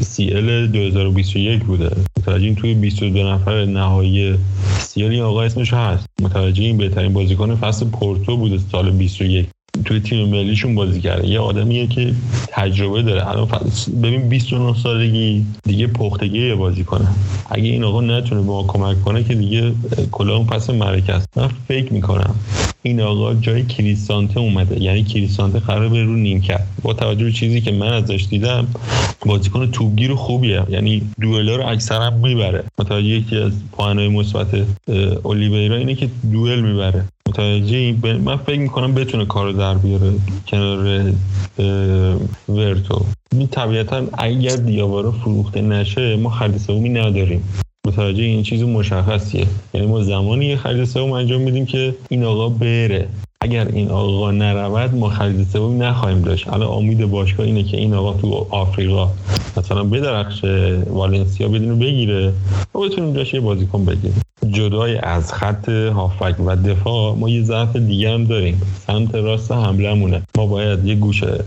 سی 0.00 0.30
ال 0.30 0.66
2021 0.66 1.64
بوده. 1.64 1.96
متوجه 2.18 2.54
توی 2.54 2.74
22 2.74 3.32
نفر 3.32 3.64
نهایی 3.64 4.34
سی 4.78 5.04
ال 5.04 5.10
این 5.10 5.22
آقا 5.22 5.42
اسمش 5.42 5.72
هست. 5.72 6.06
متوجه 6.22 6.62
این 6.62 6.76
بهترین 6.76 7.12
بازیکن 7.12 7.54
فصل 7.54 7.86
پورتو 7.86 8.36
بوده 8.36 8.58
سال 8.72 8.90
21 8.90 9.46
توی 9.84 10.00
تیم 10.00 10.28
ملیشون 10.28 10.74
بازی 10.74 11.00
کرده. 11.00 11.28
یه 11.28 11.40
آدمیه 11.40 11.86
که 11.86 12.14
تجربه 12.48 13.02
داره. 13.02 13.28
الان 13.28 13.48
ببین 14.02 14.28
29 14.28 14.74
سالگی 14.74 15.46
دیگه 15.64 15.86
پختگی 15.86 16.54
بازی 16.54 16.84
کنه. 16.84 17.08
اگه 17.50 17.64
این 17.64 17.84
آقا 17.84 18.00
نتونه 18.00 18.40
با 18.40 18.62
ما 18.62 18.68
کمک 18.68 19.02
کنه 19.02 19.24
که 19.24 19.34
دیگه 19.34 19.72
کلا 20.10 20.36
اون 20.36 20.46
پس 20.46 20.70
است 20.70 21.28
من 21.36 21.48
فکر 21.68 21.92
می‌کنم 21.92 22.34
این 22.82 23.00
آقا 23.00 23.34
جای 23.34 23.64
کریستانته 23.66 24.40
اومده. 24.40 24.82
یعنی 24.82 25.02
کریستانته 25.02 25.58
قرار 25.58 25.88
به 25.88 26.02
رو 26.02 26.16
نیم 26.16 26.40
کرد 26.40 26.66
با 26.82 26.92
توجه 26.92 27.24
به 27.24 27.32
چیزی 27.32 27.60
که 27.60 27.72
من 27.72 27.92
ازش 27.92 28.26
دیدم 28.30 28.66
بازیکن 29.26 29.70
توپگیر 29.70 30.14
خوبیه. 30.14 30.62
یعنی 30.70 31.02
دوئلا 31.20 31.56
رو 31.56 31.66
اکثرا 31.66 32.10
می‌بره. 32.10 32.64
متوجه 32.78 33.06
یکی 33.06 33.36
از 33.36 33.52
پوانای 33.72 34.08
مثبت 34.08 34.48
اولیویرا 35.22 35.76
اینه 35.76 35.94
که 35.94 36.08
دوئل 36.32 36.60
می‌بره. 36.60 37.04
متوجه 37.28 37.92
من 38.18 38.36
فکر 38.36 38.58
می‌کنم 38.58 38.94
بتونه 38.94 39.24
کار 39.24 39.52
در 39.52 39.74
بیاره 39.74 40.12
کنار 40.48 41.12
ورتو. 42.48 43.04
این 43.32 43.46
طبیعتا 43.46 44.02
اگر 44.12 44.56
دیاوارا 44.56 45.12
فروخته 45.12 45.60
نشه 45.60 46.16
ما 46.16 46.30
خرید 46.30 46.56
سومی 46.56 46.88
نداریم. 46.88 47.42
متوجه 47.86 48.22
این 48.22 48.42
چیز 48.42 48.62
مشخصیه. 48.62 49.46
یعنی 49.74 49.86
ما 49.86 50.02
زمانی 50.02 50.46
یه 50.46 50.56
خرید 50.56 50.98
انجام 50.98 51.40
میدیم 51.40 51.66
که 51.66 51.94
این 52.08 52.24
آقا 52.24 52.48
بره. 52.48 53.08
اگر 53.42 53.68
این 53.68 53.90
آقا 53.90 54.30
نرود 54.30 54.94
ما 54.94 55.08
خرید 55.08 55.46
سوم 55.52 55.82
نخواهیم 55.82 56.22
داشت. 56.22 56.48
الان 56.48 56.68
امید 56.68 57.10
باشگاه 57.10 57.46
اینه 57.46 57.62
که 57.62 57.76
این 57.76 57.94
آقا 57.94 58.12
تو 58.12 58.46
آفریقا 58.50 59.08
مثلا 59.56 59.84
بدرخش 59.84 60.44
والنسیا 60.90 61.48
بدون 61.48 61.78
بگیره 61.78 62.32
و 62.74 62.78
بتونیم 62.78 63.14
جاش 63.14 63.34
یه 63.34 63.40
بازیکن 63.40 63.84
بگیریم 63.84 64.20
جدای 64.50 64.96
از 64.96 65.32
خط 65.32 65.68
هافک 65.68 66.34
و 66.46 66.56
دفاع 66.56 67.14
ما 67.14 67.28
یه 67.28 67.42
ضعف 67.42 67.76
دیگه 67.76 68.10
هم 68.10 68.24
داریم. 68.24 68.62
سمت 68.86 69.14
راست 69.14 69.52
حملمونه 69.52 70.22
ما 70.36 70.46
باید 70.46 70.84
یه 70.84 70.94
گوشه 70.94 71.44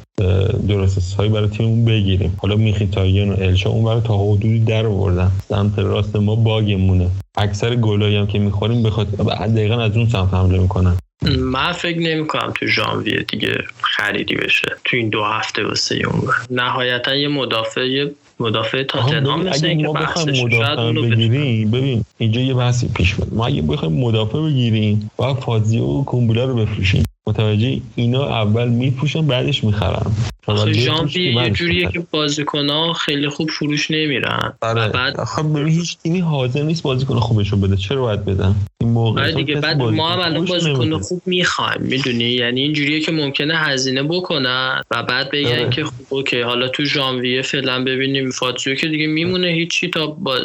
درست 0.67 1.15
هایی 1.15 1.29
برای 1.29 1.47
تیممون 1.47 1.85
بگیریم. 1.85 2.37
حالا 2.37 2.55
میخیتاییان 2.55 3.29
و 3.29 3.35
الشا 3.39 3.69
اون 3.69 3.85
برای 3.85 4.01
تا 4.01 4.17
حدودی 4.17 4.59
در 4.59 4.85
آوردن. 4.85 5.31
سمت 5.49 5.79
راست 5.79 6.15
ما 6.15 6.35
باگمونه. 6.35 7.07
اکثر 7.37 7.75
گلایی 7.75 8.15
هم 8.15 8.27
که 8.27 8.39
می‌خوریم 8.39 8.83
بخواد 8.83 9.07
دقیقا 9.55 9.75
از 9.75 9.97
اون 9.97 10.09
سمت 10.09 10.33
حمله 10.33 10.59
می‌کنن. 10.59 10.95
من 11.39 11.71
فکر 11.71 11.99
نمی 11.99 12.27
کنم 12.27 12.53
تو 12.55 12.67
ژانویه 12.67 13.21
دیگه 13.21 13.63
خریدی 13.81 14.35
بشه. 14.35 14.75
تو 14.83 14.97
این 14.97 15.09
دو 15.09 15.23
هفته 15.23 15.65
واسه 15.65 15.95
اون 15.95 16.29
نهایتا 16.49 17.15
یه 17.15 17.27
مدافع 17.27 17.87
یه 17.87 18.11
مدافع 18.39 18.83
تاتنهام 18.83 19.47
مثل 19.47 19.65
اینکه 19.65 19.87
بحثش 19.87 20.43
مدافع 20.43 20.91
بگیریم 20.91 21.71
ببین 21.71 22.05
اینجا 22.17 22.41
یه 22.41 22.53
بحثی 22.53 22.87
پیش 22.87 23.19
میاد. 23.19 23.33
ما 23.33 23.47
اگه 23.47 23.61
بخوایم 23.61 23.93
مدافع 23.93 24.39
بگیریم 24.39 25.11
باید 25.17 25.37
فازی 25.37 25.79
و 25.79 26.03
کومبولا 26.03 26.45
رو 26.45 26.55
بفروشیم. 26.55 27.03
متوجه 27.27 27.81
اینا 27.95 28.25
اول 28.25 28.67
میپوشن 28.67 29.27
بعدش 29.27 29.63
می‌خرن. 29.63 30.11
آخه 30.47 30.73
ژانویه 30.73 31.43
یه 31.43 31.49
جوریه 31.49 31.89
که 31.91 32.03
بازیکن 32.11 32.93
خیلی 32.93 33.29
خوب 33.29 33.49
فروش 33.49 33.91
نمیرن. 33.91 34.53
آره. 34.61 34.87
بعد 34.87 35.23
خب 35.23 35.57
هیچ 35.57 35.97
تیمی 35.97 36.19
حاضر 36.19 36.61
نیست 36.61 36.83
بازیکن 36.83 37.19
خوبش 37.19 37.49
رو 37.49 37.57
بده. 37.57 37.75
چرا 37.75 38.01
باید 38.01 38.25
بدن؟ 38.25 38.55
این 38.81 38.89
موقع 38.89 39.21
آره 39.21 39.31
دیگه 39.31 39.55
بعد 39.55 39.81
ما 39.81 40.09
هم 40.09 40.19
الان 40.19 40.45
بازیکن 40.45 40.99
خوب 40.99 41.21
می‌خوایم 41.25 41.81
می‌دونی؟ 41.81 42.23
یعنی 42.23 42.61
اینجوریه 42.61 42.99
که 42.99 43.11
ممکنه 43.11 43.57
هزینه 43.57 44.03
بکنن 44.03 44.81
و 44.91 45.03
بعد 45.03 45.31
بگن 45.31 45.49
آره. 45.49 45.69
که 45.69 45.83
خب 45.83 45.93
اوکی 46.09 46.41
حالا 46.41 46.67
تو 46.67 46.85
ژانویه 46.85 47.41
فعلا 47.41 47.83
ببینیم 47.83 48.31
فاتزیو 48.31 48.75
که 48.75 48.87
دیگه 48.87 49.07
میمونه 49.07 49.47
هیچی 49.47 49.89
تا 49.89 50.07
با 50.07 50.35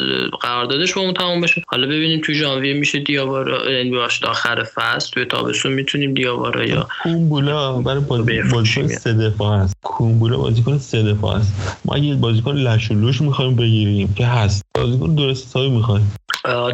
قراردادش 0.41 0.93
با 0.93 1.01
اون 1.01 1.13
تموم 1.13 1.41
بشه. 1.41 1.63
حالا 1.67 1.87
ببینیم 1.87 2.21
تو 2.23 2.33
ژانویه 2.33 2.73
میشه 2.73 2.99
دیاوارا 2.99 3.71
یعنی 3.71 3.97
آخر 4.23 4.63
فصل 4.75 5.11
تو 5.11 5.25
تابستون 5.25 5.73
می‌تونیم 5.73 6.13
دیاوارا 6.13 6.65
یا 6.71 6.87
کومبولا 7.03 7.81
برای 7.81 8.01
بازیکن 8.51 8.87
سه 8.87 9.13
دفاع 9.13 9.57
است 9.57 9.73
کومبولا 9.83 10.37
بازیکن 10.37 10.77
سه 10.77 11.03
دفاع 11.03 11.35
است 11.35 11.53
ما 11.85 11.97
یه 11.97 12.15
بازیکن 12.15 12.55
لشولوش 12.55 13.21
می‌خوایم 13.21 13.55
بگیریم 13.55 14.13
که 14.13 14.25
هست. 14.25 14.61
بازیکن 14.75 15.15
درست 15.15 15.47
حسابی 15.47 15.69
می‌خوایم. 15.69 16.11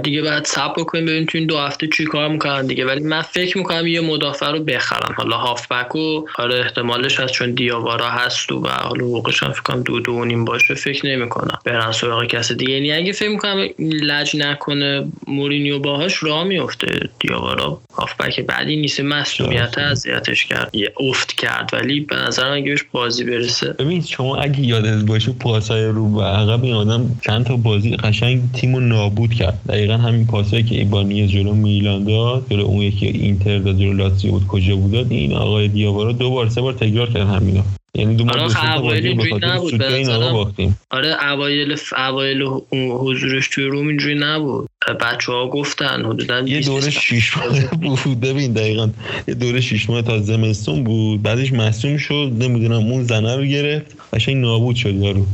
دیگه 0.04 0.22
بعد 0.22 0.46
صبر 0.46 0.74
بکنیم 0.78 1.06
ببینیم 1.06 1.26
تو 1.26 1.38
این 1.38 1.48
دو 1.48 1.58
هفته 1.58 1.88
چی 1.88 2.06
کار 2.06 2.28
می‌کنن 2.28 2.66
دیگه. 2.66 2.86
ولی 2.86 3.04
من 3.04 3.22
فکر 3.22 3.58
می‌کنم 3.58 3.88
یه 3.88 4.02
مدافع 4.02 4.52
رو 4.52 4.60
بخرم. 4.60 5.16
حالا 5.18 5.38
هافبک 5.38 5.96
و 5.96 6.26
حالا 6.34 6.56
احتمالش 6.56 7.20
هست 7.20 7.34
چون 7.34 7.52
دیاوارا 7.52 8.10
هست 8.10 8.52
و 8.52 8.68
حالا 8.68 9.06
حقوقش 9.06 9.44
هم 9.44 9.52
فکر 9.52 9.62
کنم 9.62 9.84
دو 9.84 10.00
دو 10.00 10.26
نیم 10.26 10.46
باشه 10.46 10.74
فکر 10.74 11.06
نمی‌کنم. 11.06 11.60
برن 11.66 11.92
سراغ 11.92 12.26
کسی 12.26 12.56
دیگه. 12.56 12.74
یعنی 12.74 12.92
اگه 12.92 13.12
فکر 13.12 13.30
می‌کنم 13.30 13.68
لج 13.80 14.36
نکنه 14.36 15.08
مورینیو 15.28 15.80
باهاش 15.80 16.24
راه 16.24 16.44
میفته 16.44 17.10
دیاوارا. 17.20 17.82
هافبک 17.94 18.40
بعدی 18.40 18.76
نیست. 18.76 19.00
مسئولیت 19.00 19.78
اذیتش 19.78 20.46
کرد. 20.46 20.76
یه 20.76 20.94
افت 21.00 21.32
کرد. 21.32 21.70
ولی 21.74 22.00
به 22.00 22.16
نظر 22.16 22.52
اگه 22.52 22.70
بهش 22.70 22.84
بازی 22.92 23.24
برسه 23.24 23.74
ببین 23.74 24.02
شما 24.02 24.38
اگه 24.38 24.60
یادت 24.60 25.06
باشه 25.06 25.32
پاسای 25.32 25.86
رو 25.86 26.08
و 26.08 26.22
عقب 26.22 26.64
این 26.64 26.74
آدم 26.74 27.20
چند 27.26 27.46
تا 27.46 27.56
بازی 27.56 27.96
قشنگ 27.96 28.42
تیمو 28.54 28.80
نابود 28.80 29.34
کرد. 29.34 29.47
دقیقا 29.70 29.98
همین 29.98 30.28
پاسایی 30.28 30.64
که 30.64 30.76
ایبانی 30.76 31.28
جلو 31.28 31.54
میلان 31.54 32.04
داد 32.04 32.46
جلو 32.50 32.66
اون 32.66 32.82
یکی 32.82 33.08
اینتر 33.08 33.58
داد 33.58 33.78
جلو 33.78 33.94
لاتزیو 33.94 34.32
بود 34.32 34.48
کجا 34.48 34.76
بود؟ 34.76 35.12
این 35.12 35.34
آقای 35.34 35.68
دیاوارا 35.68 36.12
دو 36.12 36.30
بار 36.30 36.50
سه 36.50 36.62
بار 36.62 36.74
تکرار 36.74 37.10
کرد 37.10 37.28
همینا 37.28 37.64
یعنی 37.98 38.16
دو 38.16 38.30
آره 38.30 38.76
اوایل 38.78 39.06
اینجوری 39.06 40.04
نبود 40.04 40.56
آره 40.90 41.24
اوایل 41.32 41.78
اوایل 41.98 42.42
حضورش 42.72 43.48
توی 43.48 43.64
روم 43.64 43.88
اینجوری 43.88 44.16
نبود. 44.16 44.70
بچه 45.02 45.32
ها 45.32 45.48
گفتن 45.48 46.06
حدودا 46.06 46.40
یه 46.40 46.62
دوره 46.62 46.90
شیش 46.90 47.38
ماه 47.38 48.04
بود 48.04 48.20
ببین 48.20 48.54
دقیقا. 48.54 48.90
یه 49.28 49.34
دوره 49.34 49.62
شیش 49.62 49.90
ماه 49.90 50.02
تا 50.02 50.20
زمستون 50.20 50.84
بود. 50.84 51.24
بعدش 51.24 51.54
مصوم 51.54 51.98
شد 51.98 52.32
نمی‌دونم 52.40 52.92
اون 52.92 53.04
زنه 53.04 53.36
رو 53.36 53.44
گرفت. 53.44 53.98
قشنگ 54.14 54.38
نابود 54.38 54.76
شد 54.76 54.96
یارو. 54.96 55.26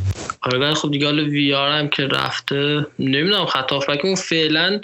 آره 0.42 0.60
ولی 0.60 0.74
خب 0.74 0.92
دیگه 0.92 1.06
حالا 1.06 1.24
ویار 1.24 1.72
هم 1.72 1.88
که 1.88 2.04
رفته 2.04 2.86
نمی‌دونم 3.00 3.46
خطا 3.46 3.80
اون 4.04 4.16
فعلا 4.16 4.82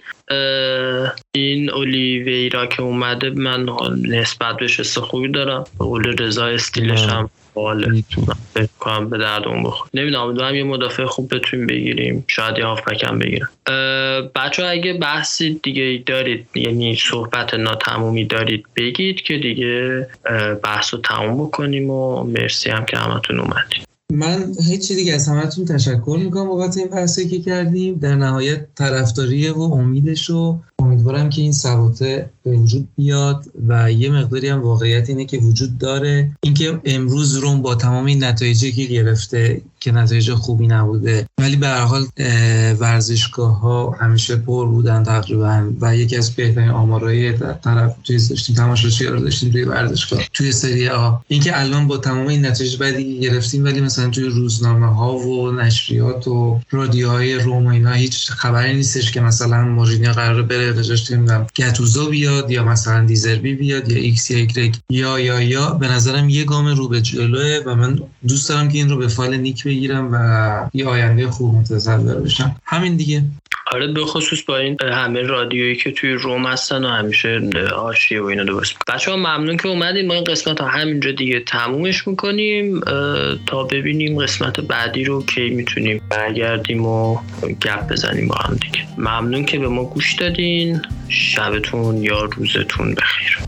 این 1.36 1.70
اولیویرا 1.70 2.66
که 2.66 2.82
اومده 2.82 3.30
من 3.30 3.66
نسبت 4.02 4.58
بهش 4.58 4.98
خوبی 4.98 5.28
دارم. 5.28 5.64
به 5.80 5.86
قول 5.86 6.16
رضا 6.20 6.46
استیلش 6.46 7.04
هم 7.04 7.30
باله. 7.54 8.04
فکر 8.54 8.70
کنم 8.80 9.10
به 9.10 9.18
درد 9.18 9.48
اون 9.48 9.64
بخور 9.64 9.90
نمی‌دونم 9.94 10.56
یه 10.56 10.64
مدافع 10.64 11.06
خوب 11.06 11.36
بتونیم 11.36 11.68
بگیریم. 11.68 12.24
شاید 12.28 12.58
یه 12.58 12.66
هافبک 12.66 13.04
هم 13.04 13.20
بگیریم 13.20 13.48
بچه 14.36 14.66
اگه 14.66 14.94
بحثی 14.94 15.60
دیگه 15.64 16.04
دارید 16.06 16.48
یعنی 16.56 16.96
صحبت 16.96 17.54
ناتمومی 17.54 18.26
دارید 18.26 18.66
بگید 18.76 19.22
که 19.22 19.38
دیگه 19.38 20.08
بحث 20.64 20.94
رو 20.94 21.00
تموم 21.00 21.48
بکنیم 21.48 21.90
و 21.90 22.24
مرسی 22.24 22.70
هم 22.70 22.86
که 22.86 22.98
همتون 22.98 23.40
اومدید. 23.40 23.90
من 24.12 24.54
هیچی 24.68 24.96
دیگه 24.96 25.14
از 25.14 25.28
همتون 25.28 25.66
تشکر 25.66 26.18
می‌کنم 26.24 26.48
بابت 26.48 26.78
این 26.78 26.88
بحثی 26.88 27.30
که 27.30 27.42
کردیم. 27.42 28.00
در 28.00 28.16
نهایت 28.16 28.66
طرفداریه 28.76 29.52
و 29.52 29.62
امیدش 29.62 30.30
رو 30.30 30.60
امیدوارم 30.80 31.30
که 31.30 31.42
این 31.42 31.52
ثباته 31.52 32.30
به 32.44 32.52
وجود 32.52 32.88
بیاد 32.96 33.46
و 33.68 33.92
یه 33.92 34.12
مقداری 34.12 34.48
هم 34.50 34.62
واقعیت 34.62 35.10
اینه 35.10 35.26
که 35.26 35.38
وجود 35.38 35.78
داره. 35.78 36.32
اینکه 36.42 36.80
امروز 36.86 37.38
روم 37.38 37.62
با 37.62 37.76
تمام 37.76 38.06
این 38.06 38.24
نتایجی 38.24 38.72
که 38.72 38.86
گرفته 38.86 39.62
که 39.80 39.92
نتایج 39.92 40.34
خوبی 40.34 40.68
نبوده 40.68 41.28
ولی 41.38 41.56
به 41.56 41.68
هر 41.68 41.82
حال 41.82 42.06
ورزشگاه 42.80 43.60
ها 43.60 43.96
همیشه 44.00 44.36
پر 44.36 44.68
بودن 44.68 45.04
تقریبا 45.04 45.72
و 45.82 45.96
یکی 45.96 46.18
از 46.18 46.32
بهترین 46.36 46.70
آمارهای 46.70 47.34
طرف 47.34 47.96
چیز 48.04 48.30
داشتیم 48.30 48.56
تماشاچی 48.56 49.06
رو 49.06 49.20
داشتیم 49.20 49.52
توی 49.52 49.64
ورزشگاه 49.64 50.20
توی 50.34 50.52
سری 50.52 50.88
ا 50.88 51.22
اینکه 51.28 51.60
الان 51.60 51.88
با 51.88 51.98
تمام 51.98 52.28
این 52.28 52.46
نتایج 52.46 52.78
بدی 52.78 53.20
گرفتیم 53.20 53.64
ولی 53.64 53.82
مثلا 53.82 54.10
توی 54.10 54.24
روزنامه 54.24 54.96
ها 54.96 55.18
و 55.18 55.52
نشریات 55.52 56.28
و 56.28 56.60
رادیوهای 56.72 57.36
روم 57.36 57.66
و 57.66 57.70
اینا 57.70 57.92
هیچ 57.92 58.32
خبری 58.32 58.76
نیستش 58.76 59.12
که 59.12 59.22
مثلا 59.22 59.66
مورینیو 59.66 60.12
قرار 60.12 60.42
بره 60.42 60.69
دقیقه 60.72 60.84
جاش 60.84 61.12
نمی‌دونم 61.12 61.48
گتوسو 61.56 62.10
بیاد 62.10 62.52
یا 62.52 62.64
مثلا 62.64 63.06
دزربی 63.06 63.56
بیاد 63.56 63.92
یا 63.92 63.98
ایکس 63.98 64.32
یا 64.32 64.38
ایگرگ 64.38 64.76
یا 64.90 65.20
یا 65.20 65.42
یا 65.42 65.70
به 65.70 65.88
نظرم 65.88 66.30
یه 66.30 66.44
گام 66.44 66.68
رو 66.68 66.88
به 66.88 67.02
جلوه 67.02 67.60
و 67.66 67.76
من 67.76 68.00
دوست 68.28 68.50
دارم 68.50 68.70
که 68.70 68.78
این 68.78 68.90
رو 68.90 68.98
به 68.98 69.08
فایل 69.08 69.34
نیک 69.40 69.64
بگیرم 69.64 70.10
و 70.12 70.70
یه 70.74 70.88
آینده 70.88 71.30
خوب 71.30 71.56
متصور 71.56 72.20
بشم. 72.20 72.56
همین 72.66 72.96
دیگه. 72.96 73.24
آره 73.74 73.88
به 73.88 74.06
خصوص 74.06 74.44
با 74.44 74.58
این 74.58 74.78
همه 74.82 75.22
رادیویی 75.22 75.76
که 75.76 75.92
توی 75.92 76.14
روم 76.14 76.48
هستن 76.48 76.86
و 76.86 76.88
همیشه 76.88 77.42
آشیه 77.76 78.22
و 78.22 78.26
اینا 78.26 78.44
درست. 78.44 78.76
بچه 78.88 79.12
ها 79.12 79.18
ممنون 79.18 79.58
که 79.58 79.68
اومدیم 79.68 80.08
ما 80.08 80.14
این 80.14 80.24
قسمت 80.24 80.62
ها 80.62 80.68
همینجا 80.68 81.12
دیگه 81.12 81.40
تمومش 81.40 82.08
می‌کنیم 82.08 82.80
تا 83.48 83.64
ببینیم 83.64 84.24
قسمت 84.24 84.60
بعدی 84.60 85.04
رو 85.04 85.26
کی 85.26 85.50
می‌تونیم 85.50 86.02
برگردیم 86.10 86.86
و 86.86 87.18
گپ 87.62 87.92
بزنیم 87.92 88.28
با 88.28 88.36
هم 88.36 88.56
دیگه. 88.56 88.80
ممنون 88.98 89.46
که 89.46 89.60
به 89.60 89.68
ما 89.68 89.84
گوش 89.84 90.14
دادین. 90.14 90.82
شبتون 91.10 92.04
یا 92.04 92.24
روزتون 92.24 92.96
بخیر. 92.96 93.40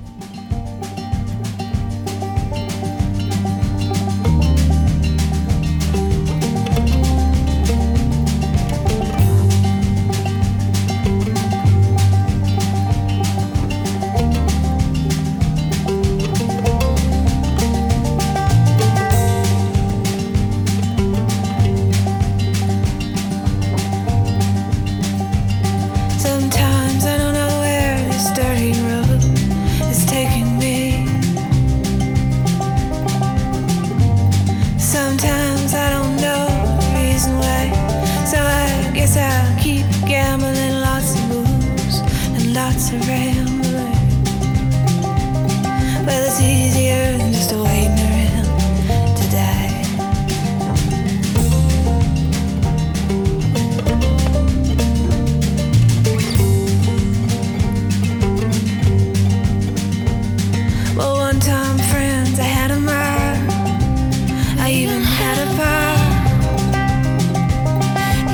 even 64.71 65.01
had 65.01 65.37
a 65.47 65.49
bar. 65.59 65.97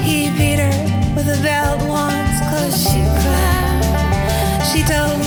He 0.04 0.30
beat 0.38 0.60
her 0.60 0.78
with 1.16 1.28
a 1.28 1.42
belt 1.42 1.82
once, 1.90 2.40
cause 2.52 2.76
she 2.84 3.02
cried. 3.22 4.64
She 4.70 4.84
told 4.84 5.26